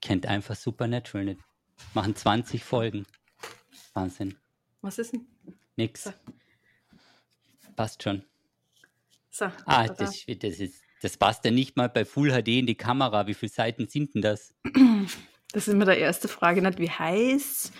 Kennt 0.01 0.26
einfach 0.26 0.55
Supernatural 0.55 1.26
nicht. 1.26 1.41
Machen 1.93 2.16
20 2.16 2.64
Folgen. 2.64 3.05
Wahnsinn. 3.93 4.36
Was 4.82 4.97
ist 4.97 5.14
denn? 5.14 5.26
Nix. 5.76 6.05
So. 6.05 6.14
Passt 7.76 8.03
schon. 8.03 8.24
So. 9.30 9.45
Ah, 9.66 9.88
das, 9.88 10.26
das, 10.26 10.59
ist, 10.59 10.84
das 11.01 11.18
passt 11.18 11.45
ja 11.45 11.51
nicht 11.51 11.78
mal 11.78 11.89
bei 11.89 12.05
Full 12.05 12.32
HD 12.32 12.47
in 12.59 12.66
die 12.66 12.76
Kamera. 12.76 13.28
Wie 13.28 13.34
viele 13.34 13.51
Seiten 13.51 13.88
sind 13.88 14.16
denn 14.16 14.22
das? 14.22 14.53
Das 15.53 15.68
ist 15.68 15.74
immer 15.74 15.86
der 15.86 15.97
erste 15.97 16.28
Frage, 16.28 16.62
nicht 16.62 16.80
wie 16.80 16.89
heiß, 16.89 17.74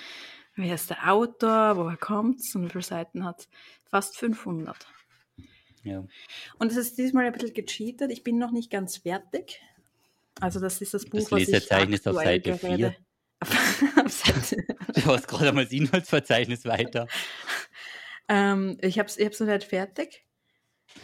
Wer 0.62 0.76
ist 0.76 0.92
der 0.92 1.12
Autor? 1.12 1.76
Woher 1.76 1.98
kommt 1.98 2.40
es? 2.40 2.54
Und 2.54 2.66
wie 2.66 2.70
viele 2.70 2.84
Seiten 2.84 3.26
hat 3.26 3.40
es? 3.40 3.50
Fast 3.90 4.18
500. 4.18 4.78
Ja. 5.84 6.06
Und 6.60 6.72
es 6.72 6.78
ist 6.78 7.00
diesmal 7.00 7.26
ein 7.26 7.34
bisschen 7.34 7.56
gecheatet. 7.56 8.12
Ich 8.12 8.24
bin 8.24 8.38
noch 8.38 8.52
nicht 8.52 8.70
ganz 8.70 8.98
fertig. 8.98 9.60
Also 10.40 10.60
das 10.60 10.80
ist 10.80 10.94
das 10.94 11.06
Buch, 11.06 11.20
das 11.20 11.32
was 11.32 11.40
Lesezeichen 11.40 11.94
ist 11.94 12.08
auf 12.08 12.16
Seite 12.16 12.56
4. 12.60 12.96
du 13.42 15.06
hast 15.06 15.28
gerade 15.28 15.50
einmal 15.50 15.64
das 15.64 15.74
Inhaltsverzeichnis 15.74 16.66
weiter. 16.66 17.08
Ähm, 18.30 18.78
ich 18.80 18.98
habe 18.98 19.08
es 19.08 19.18
ich 19.18 19.40
noch 19.42 19.48
nicht 19.48 19.66
fertig. 19.66 20.24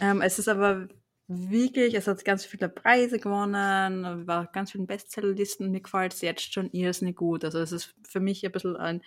Ähm, 0.00 0.22
es 0.22 0.38
ist 0.38 0.48
aber 0.48 0.88
wirklich, 1.26 1.92
es 1.92 2.06
hat 2.06 2.24
ganz 2.24 2.46
viele 2.46 2.70
Preise 2.70 3.18
gewonnen, 3.18 4.26
war 4.26 4.46
ganz 4.46 4.72
vielen 4.72 4.86
Bestsellerlisten. 4.86 5.70
Mir 5.70 5.82
gefällt 5.82 6.14
es 6.14 6.22
jetzt 6.22 6.54
schon 6.54 6.70
irrsinnig 6.70 7.16
gut. 7.16 7.44
Also 7.44 7.58
es 7.58 7.70
ist 7.70 7.94
für 8.08 8.20
mich 8.20 8.46
ein 8.46 8.52
bisschen 8.52 8.76
ein 8.78 9.02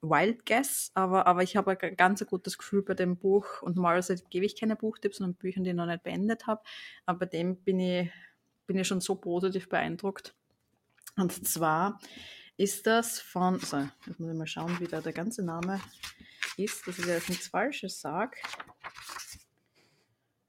Wild 0.00 0.46
Guess, 0.46 0.90
aber, 0.94 1.26
aber 1.26 1.42
ich 1.42 1.56
habe 1.56 1.76
ein 1.80 1.96
ganz 1.96 2.24
gutes 2.26 2.56
Gefühl 2.56 2.82
bei 2.82 2.94
dem 2.94 3.16
Buch. 3.16 3.62
Und 3.62 3.76
normalerweise 3.76 4.16
gebe 4.30 4.46
ich 4.46 4.58
keine 4.58 4.76
Buchtipps, 4.76 5.18
sondern 5.18 5.34
Bücher, 5.34 5.60
die 5.60 5.70
ich 5.70 5.76
noch 5.76 5.86
nicht 5.86 6.02
beendet 6.02 6.46
habe. 6.46 6.62
Aber 7.06 7.20
bei 7.20 7.26
dem 7.26 7.56
bin 7.56 7.80
ich, 7.80 8.10
bin 8.66 8.78
ich 8.78 8.86
schon 8.86 9.00
so 9.00 9.16
positiv 9.16 9.68
beeindruckt. 9.68 10.34
Und 11.16 11.46
zwar 11.46 12.00
ist 12.56 12.86
das 12.86 13.20
von, 13.20 13.58
so, 13.58 13.78
jetzt 14.06 14.20
muss 14.20 14.30
ich 14.30 14.36
mal 14.36 14.46
schauen, 14.46 14.78
wie 14.80 14.86
da 14.86 15.00
der 15.00 15.12
ganze 15.12 15.44
Name 15.44 15.80
ist, 16.56 16.86
dass 16.86 16.98
ich 16.98 17.06
jetzt 17.06 17.28
nichts 17.28 17.48
Falsches 17.48 18.00
sage. 18.00 18.36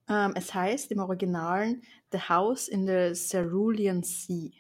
Ähm, 0.07 0.33
es 0.35 0.53
heißt 0.53 0.91
im 0.91 0.99
Originalen 0.99 1.83
The 2.11 2.19
House 2.19 2.67
in 2.67 2.87
the 2.87 3.13
Cerulean 3.13 4.03
Sea. 4.03 4.51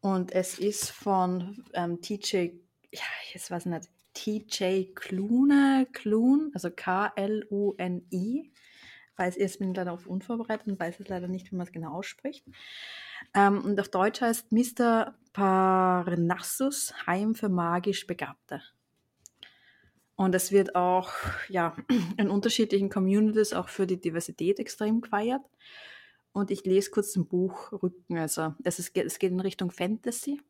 Und 0.00 0.32
es 0.32 0.58
ist 0.58 0.90
von 0.90 1.64
ähm, 1.74 2.00
TJ, 2.00 2.52
ja, 2.92 3.02
jetzt 3.32 3.50
weiß 3.50 3.66
ich 3.66 3.72
nicht, 3.72 3.88
TJ 4.14 4.94
Klune, 4.94 5.86
Klun, 5.92 6.50
also 6.54 6.70
K-L-U-N-I. 6.70 8.52
Weiß, 9.16 9.36
bin 9.58 9.70
ich 9.70 9.76
leider 9.76 9.92
auf 9.92 10.06
unvorbereitet 10.06 10.66
und 10.66 10.80
weiß 10.80 10.98
es 10.98 11.08
leider 11.08 11.28
nicht, 11.28 11.52
wie 11.52 11.56
man 11.56 11.66
es 11.66 11.72
genau 11.72 11.92
ausspricht. 11.92 12.44
Ähm, 13.34 13.62
und 13.64 13.78
auf 13.78 13.88
Deutsch 13.88 14.20
heißt 14.20 14.50
Mr. 14.50 15.14
Parnassus 15.32 16.94
Heim 17.06 17.34
für 17.34 17.48
magisch 17.48 18.06
Begabte. 18.06 18.62
Und 20.16 20.34
es 20.34 20.52
wird 20.52 20.74
auch 20.74 21.12
ja, 21.48 21.76
in 22.16 22.30
unterschiedlichen 22.30 22.88
Communities 22.88 23.52
auch 23.52 23.68
für 23.68 23.86
die 23.86 24.00
Diversität 24.00 24.58
extrem 24.58 25.00
gefeiert. 25.00 25.42
Und 26.32 26.50
ich 26.50 26.64
lese 26.64 26.90
kurz 26.90 27.16
ein 27.16 27.26
Buch 27.26 27.72
Rücken. 27.72 28.18
Also 28.18 28.54
es, 28.64 28.78
ist, 28.78 28.96
es 28.96 29.18
geht 29.18 29.32
in 29.32 29.40
Richtung 29.40 29.70
Fantasy. 29.70 30.40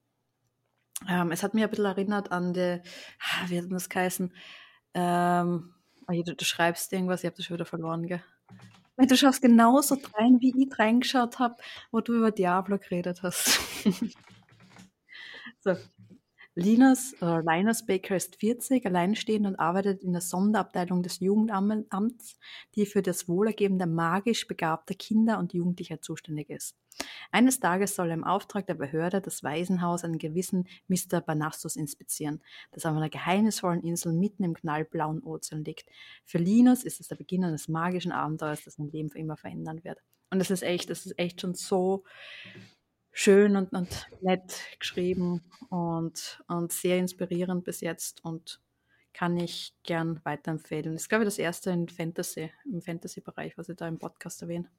Ähm, 1.08 1.32
es 1.32 1.42
hat 1.42 1.54
mich 1.54 1.64
ein 1.64 1.70
bisschen 1.70 1.86
erinnert 1.86 2.32
an 2.32 2.52
die, 2.52 2.80
ah, 3.20 3.48
wie 3.48 3.58
hat 3.58 3.70
das 3.70 3.88
geheißen? 3.88 4.32
Ähm, 4.94 5.74
oh, 6.06 6.12
du, 6.12 6.34
du, 6.34 6.44
schreibst 6.44 6.92
irgendwas, 6.92 7.22
ich 7.22 7.26
habe 7.26 7.36
das 7.36 7.46
schon 7.46 7.54
wieder 7.54 7.64
verloren, 7.64 8.06
gell? 8.06 8.22
Du 8.96 9.16
schaust 9.16 9.40
genauso 9.40 9.96
rein, 10.14 10.40
wie 10.40 10.52
ich 10.62 10.78
reingeschaut 10.78 11.38
habe, 11.38 11.56
wo 11.90 12.00
du 12.00 12.14
über 12.14 12.30
Diablo 12.30 12.78
geredet 12.78 13.22
hast. 13.22 13.60
so, 15.60 15.74
Linus, 16.60 17.14
äh, 17.22 17.40
Linus 17.40 17.86
Baker 17.86 18.16
ist 18.16 18.36
40, 18.36 18.84
alleinstehend 18.84 19.46
und 19.46 19.58
arbeitet 19.58 20.02
in 20.02 20.12
der 20.12 20.20
Sonderabteilung 20.20 21.02
des 21.02 21.20
Jugendamts, 21.20 22.38
die 22.74 22.84
für 22.84 23.00
das 23.00 23.28
Wohlergeben 23.28 23.78
der 23.78 23.86
magisch 23.86 24.46
begabter 24.46 24.94
Kinder 24.94 25.38
und 25.38 25.54
Jugendlicher 25.54 26.02
zuständig 26.02 26.50
ist. 26.50 26.76
Eines 27.32 27.60
Tages 27.60 27.94
soll 27.94 28.08
er 28.08 28.14
im 28.14 28.24
Auftrag 28.24 28.66
der 28.66 28.74
Behörde 28.74 29.22
das 29.22 29.42
Waisenhaus 29.42 30.04
einen 30.04 30.18
gewissen 30.18 30.68
Mr. 30.88 31.22
Banassus 31.22 31.76
inspizieren, 31.76 32.42
das 32.72 32.84
auf 32.84 32.94
einer 32.94 33.08
geheimnisvollen 33.08 33.82
Insel 33.82 34.12
mitten 34.12 34.44
im 34.44 34.52
knallblauen 34.52 35.22
Ozean 35.22 35.64
liegt. 35.64 35.88
Für 36.26 36.36
Linus 36.36 36.84
ist 36.84 37.00
es 37.00 37.08
der 37.08 37.16
Beginn 37.16 37.42
eines 37.42 37.68
magischen 37.68 38.12
Abenteuers, 38.12 38.64
das 38.64 38.74
sein 38.74 38.90
Leben 38.90 39.08
für 39.08 39.18
immer 39.18 39.38
verändern 39.38 39.82
wird. 39.82 40.02
Und 40.28 40.40
das 40.40 40.50
ist 40.50 40.62
echt, 40.62 40.90
das 40.90 41.06
ist 41.06 41.18
echt 41.18 41.40
schon 41.40 41.54
so 41.54 42.04
schön 43.12 43.56
und, 43.56 43.72
und 43.72 44.06
nett 44.20 44.60
geschrieben 44.78 45.42
und, 45.68 46.42
und 46.48 46.72
sehr 46.72 46.98
inspirierend 46.98 47.64
bis 47.64 47.80
jetzt 47.80 48.24
und 48.24 48.60
kann 49.12 49.36
ich 49.36 49.74
gern 49.82 50.20
weiterempfehlen. 50.24 50.92
Das 50.92 51.02
ist, 51.02 51.08
glaube 51.08 51.24
ich, 51.24 51.26
das 51.26 51.38
erste 51.38 51.70
in 51.70 51.88
Fantasy, 51.88 52.50
im 52.64 52.80
Fantasy-Bereich, 52.80 53.58
was 53.58 53.68
ich 53.68 53.76
da 53.76 53.88
im 53.88 53.98
Podcast 53.98 54.42
erwähne. 54.42 54.70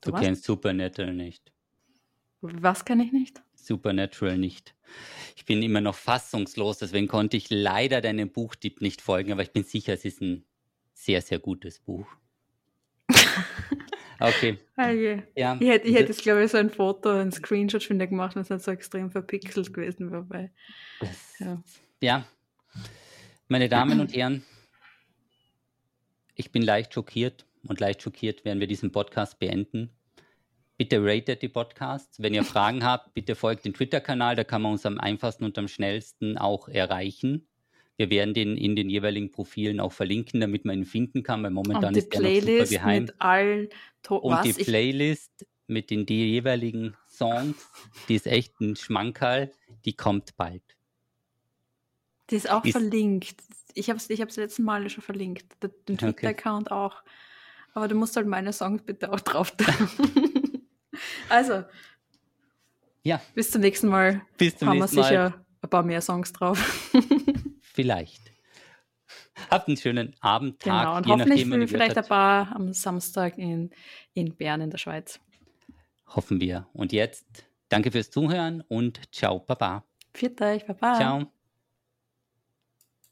Du, 0.00 0.10
du 0.10 0.18
kennst 0.18 0.44
Supernatural 0.44 1.14
nicht. 1.14 1.52
Was 2.40 2.84
kann 2.84 2.98
ich 2.98 3.12
nicht? 3.12 3.40
Supernatural 3.54 4.36
nicht. 4.36 4.74
Ich 5.36 5.44
bin 5.44 5.62
immer 5.62 5.80
noch 5.80 5.94
fassungslos, 5.94 6.78
deswegen 6.78 7.06
konnte 7.06 7.36
ich 7.36 7.50
leider 7.50 8.00
deinem 8.00 8.32
Buchtipp 8.32 8.80
nicht 8.80 9.00
folgen, 9.00 9.30
aber 9.32 9.42
ich 9.42 9.52
bin 9.52 9.62
sicher, 9.62 9.92
es 9.92 10.04
ist 10.04 10.20
ein 10.20 10.44
sehr, 10.92 11.22
sehr 11.22 11.38
gutes 11.38 11.78
Buch. 11.78 12.06
Okay. 14.22 14.58
Okay. 14.76 15.22
Ja. 15.36 15.56
Ich 15.58 15.68
hätte, 15.68 15.88
ich 15.88 15.94
hätte 15.94 16.08
jetzt, 16.08 16.22
glaube 16.22 16.44
ich, 16.44 16.50
so 16.50 16.58
ein 16.58 16.70
Foto, 16.70 17.10
ein 17.10 17.32
Screenshot 17.32 17.82
von 17.82 17.98
dir 17.98 18.06
gemacht 18.06 18.36
und 18.36 18.42
es 18.42 18.50
ist 18.50 18.64
so 18.64 18.70
extrem 18.70 19.10
verpixelt 19.10 19.72
gewesen 19.72 20.10
dabei. 20.10 20.52
Ja. 21.40 21.62
ja. 22.00 22.24
Meine 23.48 23.68
Damen 23.68 24.00
und 24.00 24.14
Herren, 24.14 24.44
ich 26.36 26.52
bin 26.52 26.62
leicht 26.62 26.94
schockiert 26.94 27.44
und 27.66 27.80
leicht 27.80 28.02
schockiert 28.02 28.44
werden 28.44 28.60
wir 28.60 28.66
diesen 28.66 28.92
Podcast 28.92 29.38
beenden. 29.38 29.90
Bitte 30.76 31.04
ratet 31.04 31.42
die 31.42 31.48
Podcasts. 31.48 32.22
Wenn 32.22 32.34
ihr 32.34 32.44
Fragen 32.44 32.84
habt, 32.84 33.14
bitte 33.14 33.34
folgt 33.34 33.64
dem 33.64 33.74
Twitter-Kanal, 33.74 34.36
da 34.36 34.44
kann 34.44 34.62
man 34.62 34.72
uns 34.72 34.86
am 34.86 34.98
einfachsten 34.98 35.44
und 35.44 35.58
am 35.58 35.68
schnellsten 35.68 36.38
auch 36.38 36.68
erreichen. 36.68 37.48
Wir 37.96 38.10
werden 38.10 38.34
den 38.34 38.56
in 38.56 38.74
den 38.74 38.88
jeweiligen 38.88 39.30
Profilen 39.30 39.78
auch 39.80 39.92
verlinken, 39.92 40.40
damit 40.40 40.64
man 40.64 40.78
ihn 40.78 40.84
finden 40.84 41.22
kann, 41.22 41.42
weil 41.42 41.50
momentan 41.50 41.94
ist 41.94 42.12
der 42.12 42.20
noch 42.20 42.40
super 42.40 42.64
geheim. 42.64 43.04
Mit 43.04 43.20
allen 43.20 43.68
und 44.08 44.32
was? 44.32 44.42
die 44.42 44.64
Playlist 44.64 45.46
mit 45.66 45.90
den 45.90 46.06
jeweiligen 46.06 46.96
Songs, 47.08 47.56
die 48.08 48.14
ist 48.14 48.26
echt 48.26 48.60
ein 48.60 48.76
Schmankerl, 48.76 49.50
die 49.84 49.94
kommt 49.94 50.36
bald. 50.36 50.62
Die 52.30 52.36
ist 52.36 52.50
auch 52.50 52.64
ist 52.64 52.72
verlinkt. 52.72 53.36
Ich 53.74 53.88
habe 53.88 53.98
es 53.98 54.08
ich 54.10 54.20
hab's 54.20 54.36
letzten 54.36 54.64
Mal 54.64 54.88
schon 54.90 55.02
verlinkt, 55.02 55.46
den 55.62 55.98
Twitter-Account 55.98 56.68
okay. 56.68 56.74
auch. 56.74 57.02
Aber 57.74 57.88
du 57.88 57.94
musst 57.94 58.16
halt 58.16 58.26
meine 58.26 58.52
Songs 58.52 58.82
bitte 58.82 59.12
auch 59.12 59.20
drauf 59.20 59.50
tun. 59.52 59.66
also, 61.28 61.64
ja. 63.02 63.20
bis 63.34 63.50
zum 63.50 63.62
nächsten 63.62 63.88
Mal 63.88 64.22
bis 64.36 64.56
zum 64.56 64.68
haben 64.68 64.78
nächsten 64.78 64.96
wir 64.96 65.04
sicher 65.04 65.30
Mal. 65.30 65.44
ein 65.62 65.70
paar 65.70 65.82
mehr 65.82 66.00
Songs 66.00 66.32
drauf. 66.32 66.90
Vielleicht. 67.72 68.32
Habt 69.50 69.68
einen 69.68 69.76
schönen 69.76 70.14
Abend, 70.20 70.60
Tag. 70.60 70.82
Genau, 70.82 70.96
und 70.96 71.06
hoffentlich 71.06 71.46
nachdem, 71.46 71.68
vielleicht 71.68 71.96
ein 71.96 72.06
paar 72.06 72.54
am 72.54 72.72
Samstag 72.72 73.38
in, 73.38 73.70
in 74.14 74.34
Bern 74.34 74.60
in 74.60 74.70
der 74.70 74.78
Schweiz. 74.78 75.20
Hoffen 76.06 76.40
wir. 76.40 76.66
Und 76.72 76.92
jetzt 76.92 77.46
danke 77.68 77.90
fürs 77.90 78.10
Zuhören 78.10 78.62
und 78.68 79.00
ciao, 79.12 79.40
Baba. 79.40 79.84
Viert 80.14 80.40
euch, 80.42 80.66
Baba. 80.66 80.94
Ciao. 80.94 81.32